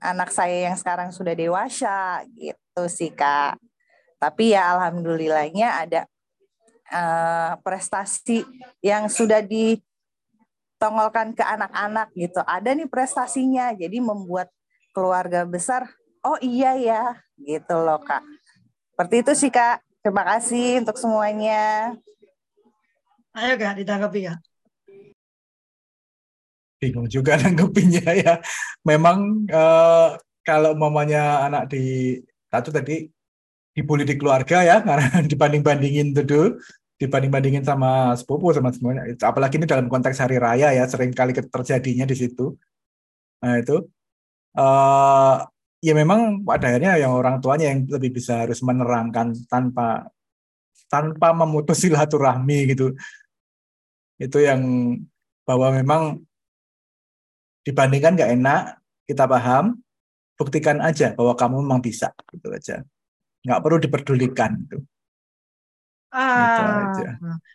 anak 0.00 0.32
saya 0.32 0.72
yang 0.72 0.76
sekarang 0.80 1.12
sudah 1.12 1.36
dewasa 1.36 2.24
gitu 2.32 2.88
sih 2.88 3.12
kak 3.12 3.60
tapi 4.16 4.56
ya 4.56 4.72
alhamdulillahnya 4.72 5.68
ada 5.84 6.00
uh, 6.92 7.60
prestasi 7.60 8.40
yang 8.80 9.12
sudah 9.12 9.44
di 9.44 9.76
tongolkan 10.76 11.32
ke 11.32 11.44
anak-anak 11.44 12.12
gitu. 12.16 12.40
Ada 12.44 12.76
nih 12.76 12.88
prestasinya, 12.88 13.72
jadi 13.72 13.98
membuat 14.00 14.52
keluarga 14.96 15.44
besar, 15.44 15.92
oh 16.24 16.40
iya 16.40 16.72
ya, 16.80 17.02
gitu 17.36 17.76
loh 17.76 18.00
kak. 18.00 18.24
Seperti 18.96 19.14
itu 19.20 19.32
sih 19.36 19.50
kak. 19.52 19.84
Terima 20.00 20.24
kasih 20.24 20.80
untuk 20.80 20.96
semuanya. 20.96 21.92
Ayo 23.36 23.60
kak, 23.60 23.76
ditanggapi 23.76 24.32
ya. 24.32 24.40
Bingung 26.80 27.12
juga 27.12 27.36
nanggepinnya 27.44 28.08
ya. 28.16 28.34
Memang 28.88 29.44
eh, 29.52 30.08
kalau 30.40 30.72
mamanya 30.72 31.44
anak 31.44 31.68
di 31.68 32.16
satu 32.48 32.72
tadi 32.72 33.04
dibully 33.76 34.08
di 34.08 34.16
keluarga 34.16 34.64
ya 34.64 34.80
karena 34.80 35.20
dibanding-bandingin 35.30 36.16
tuh 36.16 36.56
dibanding-bandingin 36.96 37.60
sama 37.60 38.16
sepupu 38.16 38.56
sama 38.56 38.72
semuanya. 38.72 39.04
Apalagi 39.20 39.60
ini 39.60 39.68
dalam 39.68 39.92
konteks 39.92 40.16
hari 40.16 40.40
raya 40.40 40.72
ya, 40.72 40.84
sering 40.88 41.12
kali 41.12 41.36
terjadinya 41.36 42.08
di 42.08 42.16
situ. 42.16 42.56
Nah 43.44 43.60
itu, 43.60 43.84
uh, 44.56 45.44
ya 45.84 45.92
memang 45.92 46.42
pada 46.42 46.72
akhirnya 46.72 46.98
yang 46.98 47.12
orang 47.14 47.38
tuanya 47.38 47.70
yang 47.70 47.86
lebih 47.86 48.16
bisa 48.16 48.42
harus 48.42 48.64
menerangkan 48.64 49.36
tanpa 49.46 50.08
tanpa 50.88 51.30
memutus 51.36 51.84
silaturahmi 51.84 52.72
gitu. 52.74 52.96
Itu 54.16 54.40
yang 54.40 54.62
bahwa 55.44 55.70
memang 55.76 56.24
dibandingkan 57.66 58.16
nggak 58.16 58.32
enak, 58.38 58.62
kita 59.06 59.26
paham, 59.26 59.78
buktikan 60.38 60.78
aja 60.80 61.12
bahwa 61.18 61.34
kamu 61.34 61.56
memang 61.66 61.80
bisa, 61.82 62.14
gitu 62.30 62.48
aja. 62.50 62.82
Nggak 63.42 63.60
perlu 63.62 63.78
diperdulikan. 63.82 64.50
Gitu. 64.66 64.78
Gitu 66.16 66.62
ah, 66.62 66.96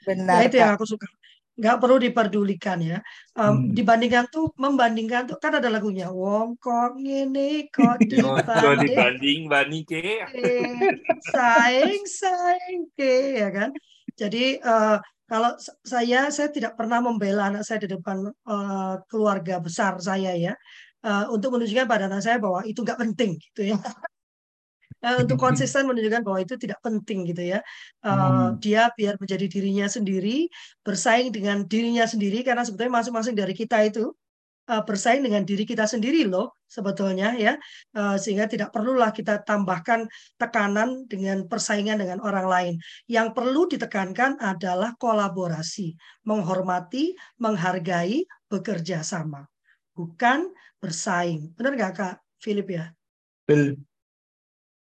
benar. 0.05 0.37
Ya, 0.43 0.45
itu 0.45 0.55
yang 0.61 0.71
aku 0.77 0.85
suka. 0.85 1.07
Nggak 1.61 1.77
perlu 1.77 1.97
diperdulikan 2.01 2.81
ya. 2.81 2.97
Um, 3.37 3.69
hmm. 3.69 3.77
Dibandingkan 3.77 4.25
tuh, 4.33 4.49
membandingkan 4.57 5.29
tuh 5.29 5.37
kan 5.37 5.53
ada 5.61 5.69
lagunya. 5.69 6.09
Wong 6.09 6.57
kok 6.57 6.97
ini 6.97 7.69
kok 7.69 8.01
dibanding. 8.09 8.81
dibanding 8.81 9.39
banding 9.45 9.83
ke. 9.85 10.25
Saing 11.29 12.03
saing 12.09 12.89
ke 12.97 13.37
ya 13.37 13.53
kan. 13.53 13.69
Jadi 14.17 14.57
uh, 14.57 14.97
kalau 15.29 15.55
saya 15.85 16.27
saya 16.33 16.49
tidak 16.51 16.75
pernah 16.75 16.99
membela 16.99 17.47
anak 17.47 17.63
saya 17.63 17.87
di 17.87 17.95
depan 17.95 18.25
uh, 18.27 18.99
keluarga 19.07 19.63
besar 19.63 19.95
saya 20.03 20.35
ya 20.35 20.53
uh, 21.07 21.31
untuk 21.31 21.55
menunjukkan 21.55 21.87
pada 21.87 22.11
anak 22.11 22.19
saya 22.19 22.35
bahwa 22.35 22.67
itu 22.67 22.83
nggak 22.83 22.99
penting 22.99 23.39
gitu 23.39 23.71
ya 23.71 23.79
uh, 25.01 25.17
untuk 25.21 25.37
konsisten 25.37 25.89
menunjukkan 25.89 26.21
bahwa 26.23 26.39
itu 26.41 26.55
tidak 26.57 26.79
penting 26.85 27.25
gitu 27.27 27.57
ya. 27.57 27.59
Uh, 28.05 28.13
hmm. 28.13 28.61
Dia 28.61 28.89
biar 28.93 29.17
menjadi 29.17 29.45
dirinya 29.49 29.87
sendiri, 29.89 30.47
bersaing 30.85 31.33
dengan 31.33 31.65
dirinya 31.65 32.05
sendiri 32.05 32.45
karena 32.45 32.61
sebetulnya 32.65 33.01
masing-masing 33.01 33.35
dari 33.35 33.53
kita 33.57 33.81
itu 33.85 34.13
uh, 34.69 34.83
bersaing 34.85 35.25
dengan 35.25 35.41
diri 35.43 35.65
kita 35.65 35.89
sendiri 35.89 36.29
loh 36.29 36.53
sebetulnya 36.69 37.33
ya. 37.35 37.57
Uh, 37.91 38.15
sehingga 38.15 38.45
tidak 38.45 38.69
perlulah 38.71 39.09
kita 39.11 39.41
tambahkan 39.41 40.05
tekanan 40.37 41.09
dengan 41.09 41.49
persaingan 41.49 41.99
dengan 41.99 42.21
orang 42.21 42.47
lain. 42.47 42.73
Yang 43.09 43.33
perlu 43.33 43.67
ditekankan 43.67 44.37
adalah 44.39 44.93
kolaborasi, 45.01 45.97
menghormati, 46.29 47.17
menghargai, 47.41 48.23
bekerja 48.47 49.01
sama, 49.01 49.43
bukan 49.97 50.49
bersaing. 50.81 51.53
Benar 51.57 51.77
nggak 51.77 51.93
Kak 51.93 52.15
Philip 52.41 52.67
ya? 52.69 52.85
Betul 53.45 53.90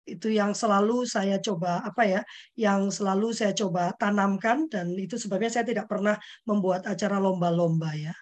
itu 0.02 0.34
yang 0.34 0.50
selalu 0.50 1.06
saya 1.06 1.38
coba 1.38 1.78
apa 1.86 2.02
ya 2.02 2.20
yang 2.58 2.90
selalu 2.90 3.30
saya 3.30 3.54
coba 3.54 3.94
tanamkan 3.94 4.66
dan 4.66 4.90
itu 4.98 5.14
sebabnya 5.14 5.50
saya 5.50 5.64
tidak 5.66 5.86
pernah 5.86 6.18
membuat 6.42 6.86
acara 6.90 7.22
lomba-lomba 7.22 7.94
ya 7.94 8.14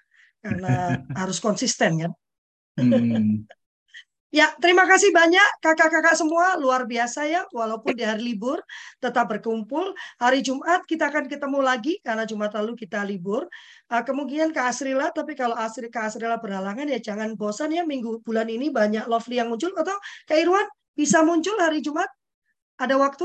karena 0.44 0.96
harus 1.20 1.40
konsisten 1.40 2.04
kan 2.04 2.12
hmm. 2.76 3.48
ya 4.28 4.52
terima 4.60 4.84
kasih 4.84 5.08
banyak 5.08 5.48
kakak-kakak 5.64 6.12
semua 6.20 6.60
luar 6.60 6.84
biasa 6.84 7.24
ya 7.24 7.48
walaupun 7.48 7.96
di 7.96 8.04
hari 8.04 8.22
libur 8.22 8.60
tetap 9.02 9.26
berkumpul. 9.26 9.90
Hari 10.22 10.38
Jumat 10.44 10.86
kita 10.86 11.10
akan 11.10 11.26
ketemu 11.26 11.58
lagi 11.64 11.98
karena 11.98 12.22
Jumat 12.28 12.54
lalu 12.54 12.78
kita 12.78 13.02
libur. 13.02 13.50
Uh, 13.90 14.06
kemungkinan 14.06 14.54
ke 14.54 14.60
Asrila 14.62 15.10
tapi 15.10 15.34
kalau 15.34 15.58
Asri 15.58 15.90
ke 15.90 15.98
Asrila 15.98 16.38
berhalangan 16.38 16.86
ya 16.86 17.02
jangan 17.02 17.34
bosan 17.34 17.74
ya 17.74 17.82
minggu 17.82 18.22
bulan 18.22 18.46
ini 18.46 18.70
banyak 18.70 19.10
lovely 19.10 19.42
yang 19.42 19.50
muncul 19.50 19.74
atau 19.74 19.98
Kak 20.30 20.38
Irwan 20.38 20.68
bisa 21.00 21.24
muncul 21.24 21.56
hari 21.56 21.80
Jumat? 21.80 22.12
Ada 22.76 23.00
waktu? 23.00 23.24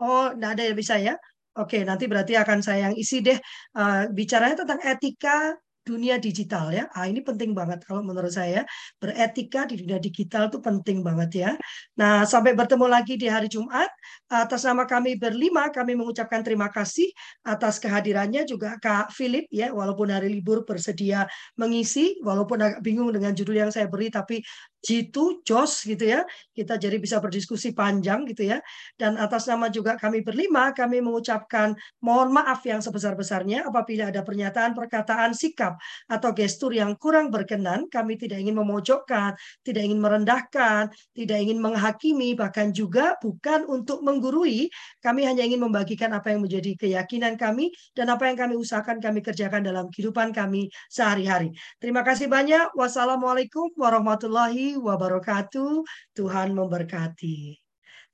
Oh, 0.00 0.32
tidak 0.32 0.50
ada 0.56 0.62
ya 0.64 0.74
bisa 0.74 0.94
ya. 0.96 1.14
Oke, 1.58 1.84
nanti 1.84 2.08
berarti 2.08 2.32
akan 2.38 2.58
saya 2.64 2.88
yang 2.88 2.96
isi 2.96 3.20
deh. 3.20 3.36
Uh, 3.76 4.08
bicaranya 4.14 4.64
tentang 4.64 4.80
etika 4.80 5.58
dunia 5.88 6.20
digital 6.20 6.68
ya. 6.68 6.84
Ah, 6.92 7.08
ini 7.08 7.24
penting 7.24 7.56
banget 7.56 7.80
kalau 7.88 8.04
menurut 8.04 8.28
saya. 8.28 8.68
Beretika 9.00 9.64
di 9.64 9.80
dunia 9.80 9.96
digital 9.96 10.52
itu 10.52 10.60
penting 10.60 11.00
banget 11.00 11.30
ya. 11.48 11.50
Nah, 11.96 12.28
sampai 12.28 12.52
bertemu 12.52 12.84
lagi 12.84 13.16
di 13.16 13.24
hari 13.24 13.48
Jumat. 13.48 13.88
Atas 14.28 14.68
nama 14.68 14.84
kami 14.84 15.16
berlima, 15.16 15.72
kami 15.72 15.96
mengucapkan 15.96 16.44
terima 16.44 16.68
kasih 16.68 17.08
atas 17.48 17.80
kehadirannya 17.80 18.44
juga 18.44 18.76
Kak 18.76 19.16
Philip 19.16 19.48
ya, 19.48 19.72
walaupun 19.72 20.12
hari 20.12 20.28
libur 20.28 20.68
bersedia 20.68 21.24
mengisi, 21.56 22.20
walaupun 22.20 22.60
agak 22.60 22.80
bingung 22.84 23.08
dengan 23.08 23.32
judul 23.32 23.56
yang 23.64 23.72
saya 23.72 23.88
beri, 23.88 24.12
tapi 24.12 24.44
jitu, 24.82 25.42
jos 25.42 25.82
gitu 25.84 26.04
ya. 26.06 26.22
Kita 26.54 26.78
jadi 26.78 26.96
bisa 26.98 27.18
berdiskusi 27.18 27.74
panjang 27.74 28.26
gitu 28.30 28.46
ya. 28.46 28.58
Dan 28.94 29.18
atas 29.18 29.50
nama 29.50 29.66
juga 29.70 29.98
kami 29.98 30.22
berlima, 30.22 30.70
kami 30.74 31.02
mengucapkan 31.02 31.74
mohon 32.02 32.30
maaf 32.30 32.62
yang 32.66 32.78
sebesar-besarnya 32.78 33.66
apabila 33.66 34.10
ada 34.10 34.22
pernyataan, 34.22 34.74
perkataan, 34.74 35.34
sikap, 35.34 35.78
atau 36.06 36.30
gestur 36.34 36.74
yang 36.74 36.94
kurang 36.96 37.30
berkenan. 37.34 37.90
Kami 37.90 38.18
tidak 38.18 38.38
ingin 38.38 38.56
memojokkan, 38.58 39.34
tidak 39.66 39.82
ingin 39.82 39.98
merendahkan, 39.98 40.90
tidak 41.14 41.38
ingin 41.42 41.58
menghakimi, 41.58 42.38
bahkan 42.38 42.70
juga 42.70 43.18
bukan 43.18 43.66
untuk 43.66 44.02
menggurui. 44.06 44.70
Kami 45.02 45.26
hanya 45.26 45.42
ingin 45.42 45.62
membagikan 45.62 46.14
apa 46.14 46.30
yang 46.34 46.42
menjadi 46.46 46.78
keyakinan 46.78 47.34
kami 47.34 47.70
dan 47.94 48.10
apa 48.14 48.30
yang 48.30 48.38
kami 48.38 48.54
usahakan 48.54 49.02
kami 49.02 49.20
kerjakan 49.22 49.66
dalam 49.66 49.90
kehidupan 49.90 50.30
kami 50.30 50.70
sehari-hari. 50.86 51.50
Terima 51.82 52.06
kasih 52.06 52.30
banyak. 52.30 52.74
Wassalamualaikum 52.78 53.74
warahmatullahi 53.74 54.67
wabarakatuh. 54.76 55.86
Tuhan 56.12 56.52
memberkati. 56.52 57.56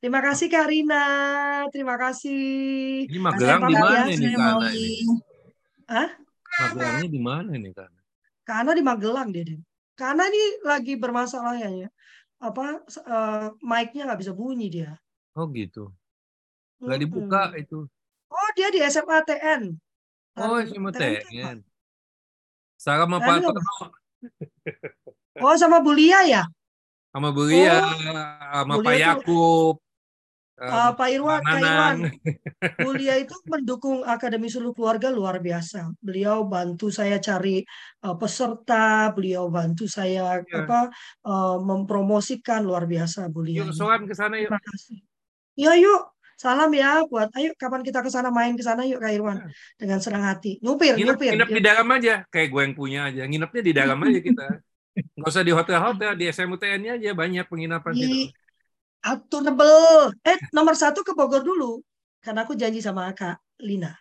Terima 0.05 0.21
kasih 0.21 0.53
Kak 0.53 0.69
Rina. 0.69 1.07
Terima 1.73 1.97
kasih. 1.97 3.09
Ini 3.09 3.19
Magelang 3.25 3.63
di 3.65 3.75
mana 3.75 4.05
ini 4.13 4.27
Kana 4.37 4.69
ini? 4.69 4.89
Hah? 5.89 6.09
Magelangnya 6.61 7.09
di 7.09 7.21
mana 7.25 7.51
nih 7.57 7.73
Kana? 7.73 8.01
Karena 8.45 8.71
di 8.77 8.83
Magelang 8.85 9.29
dia. 9.33 9.57
Karena 9.97 10.29
ini 10.29 10.43
lagi 10.61 10.95
bermasalah 11.01 11.57
ya. 11.57 11.89
Apa 12.37 12.85
uh, 12.85 13.57
mic-nya 13.65 14.05
nggak 14.05 14.21
bisa 14.21 14.37
bunyi 14.37 14.69
dia. 14.69 14.93
Oh 15.33 15.49
gitu. 15.49 15.89
Nggak 16.85 17.01
dibuka 17.01 17.43
hmm. 17.49 17.63
itu. 17.65 17.81
Oh 18.29 18.49
dia 18.53 18.69
di 18.69 18.85
SMA 18.85 19.19
TN. 19.25 19.63
Oh 20.37 20.61
SMA 20.61 20.93
TN. 20.93 21.65
Sama 22.77 23.17
Pak 23.17 23.41
Oh, 25.43 25.57
sama 25.59 25.83
Bulia 25.83 26.23
ya? 26.27 26.43
Sama 27.11 27.31
Bulia, 27.31 27.79
oh, 27.79 27.95
sama 28.55 28.75
Bulia 28.79 28.87
Pak 28.87 28.97
Yakub. 28.99 29.75
Uh, 30.55 30.95
Pak 30.95 31.11
Irwan, 31.11 31.43
Pak 31.43 31.59
Irwan, 31.59 31.97
Bulia 32.87 33.19
itu 33.19 33.35
mendukung 33.51 34.07
Akademi 34.07 34.47
Seluruh 34.47 34.71
Keluarga 34.71 35.11
luar 35.11 35.43
biasa. 35.43 35.91
Beliau 35.99 36.47
bantu 36.47 36.95
saya 36.95 37.19
cari 37.19 37.67
uh, 38.07 38.15
peserta, 38.15 39.11
beliau 39.11 39.51
bantu 39.51 39.91
saya 39.91 40.39
ya. 40.47 40.63
apa 40.63 40.95
uh, 41.27 41.59
mempromosikan 41.59 42.63
luar 42.63 42.87
biasa 42.87 43.27
Bulia. 43.35 43.67
Yuk, 43.67 43.75
soan 43.75 44.07
ke 44.07 44.15
sana 44.15 44.39
yuk. 44.39 44.55
Terima 44.55 44.63
kasih. 44.63 44.99
Ya 45.59 45.75
yuk, 45.75 46.03
salam 46.39 46.71
ya 46.71 47.03
buat 47.11 47.35
ayo 47.35 47.51
kapan 47.59 47.83
kita 47.83 48.07
ke 48.07 48.11
sana 48.15 48.31
main 48.31 48.55
ke 48.55 48.63
sana 48.63 48.87
yuk 48.87 49.03
Kak 49.03 49.11
Irwan 49.11 49.39
ya. 49.43 49.47
dengan 49.75 49.99
senang 49.99 50.23
hati. 50.23 50.63
Nyupir, 50.63 50.95
nginep, 50.95 51.19
nyupir. 51.19 51.31
Nginep 51.35 51.51
di 51.51 51.63
dalam 51.67 51.87
aja, 51.91 52.15
kayak 52.31 52.49
gue 52.55 52.63
yang 52.63 52.75
punya 52.79 53.01
aja. 53.11 53.23
Nginepnya 53.27 53.63
di 53.67 53.73
dalam 53.75 53.99
aja 54.07 54.21
kita. 54.23 54.47
Nggak 54.95 55.31
usah 55.31 55.43
di 55.43 55.53
hotel-hotel, 55.53 56.13
di 56.15 56.25
SMUTN 56.31 56.99
aja 56.99 57.11
banyak 57.15 57.47
penginapan 57.51 57.93
di 57.95 58.01
gitu. 58.01 58.17
Atunable. 59.05 60.17
Eh, 60.25 60.39
nomor 60.55 60.79
satu 60.79 61.05
ke 61.05 61.13
Bogor 61.13 61.45
dulu. 61.45 61.83
Karena 62.25 62.49
aku 62.49 62.57
janji 62.57 62.81
sama 62.81 63.13
Kak 63.13 63.37
Lina. 63.61 63.93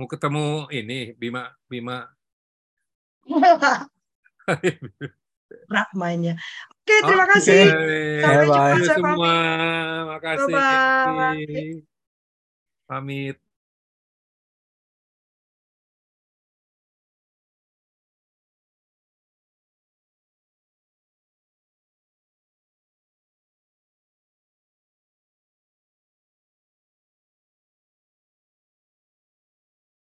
Mau 0.00 0.08
ketemu 0.08 0.64
ini, 0.72 1.12
Bima. 1.12 1.52
Bima. 1.68 2.08
Berat 5.68 5.90
mainnya. 5.92 6.40
Oke, 6.72 6.94
terima 7.04 7.28
okay. 7.28 7.34
kasih. 7.36 7.62
Sampai 8.24 8.46
jumpa 8.48 8.76
semua. 8.86 9.34
Makasih. 10.08 10.54
Bye-bye. 10.56 11.84
Pamit. 12.88 13.49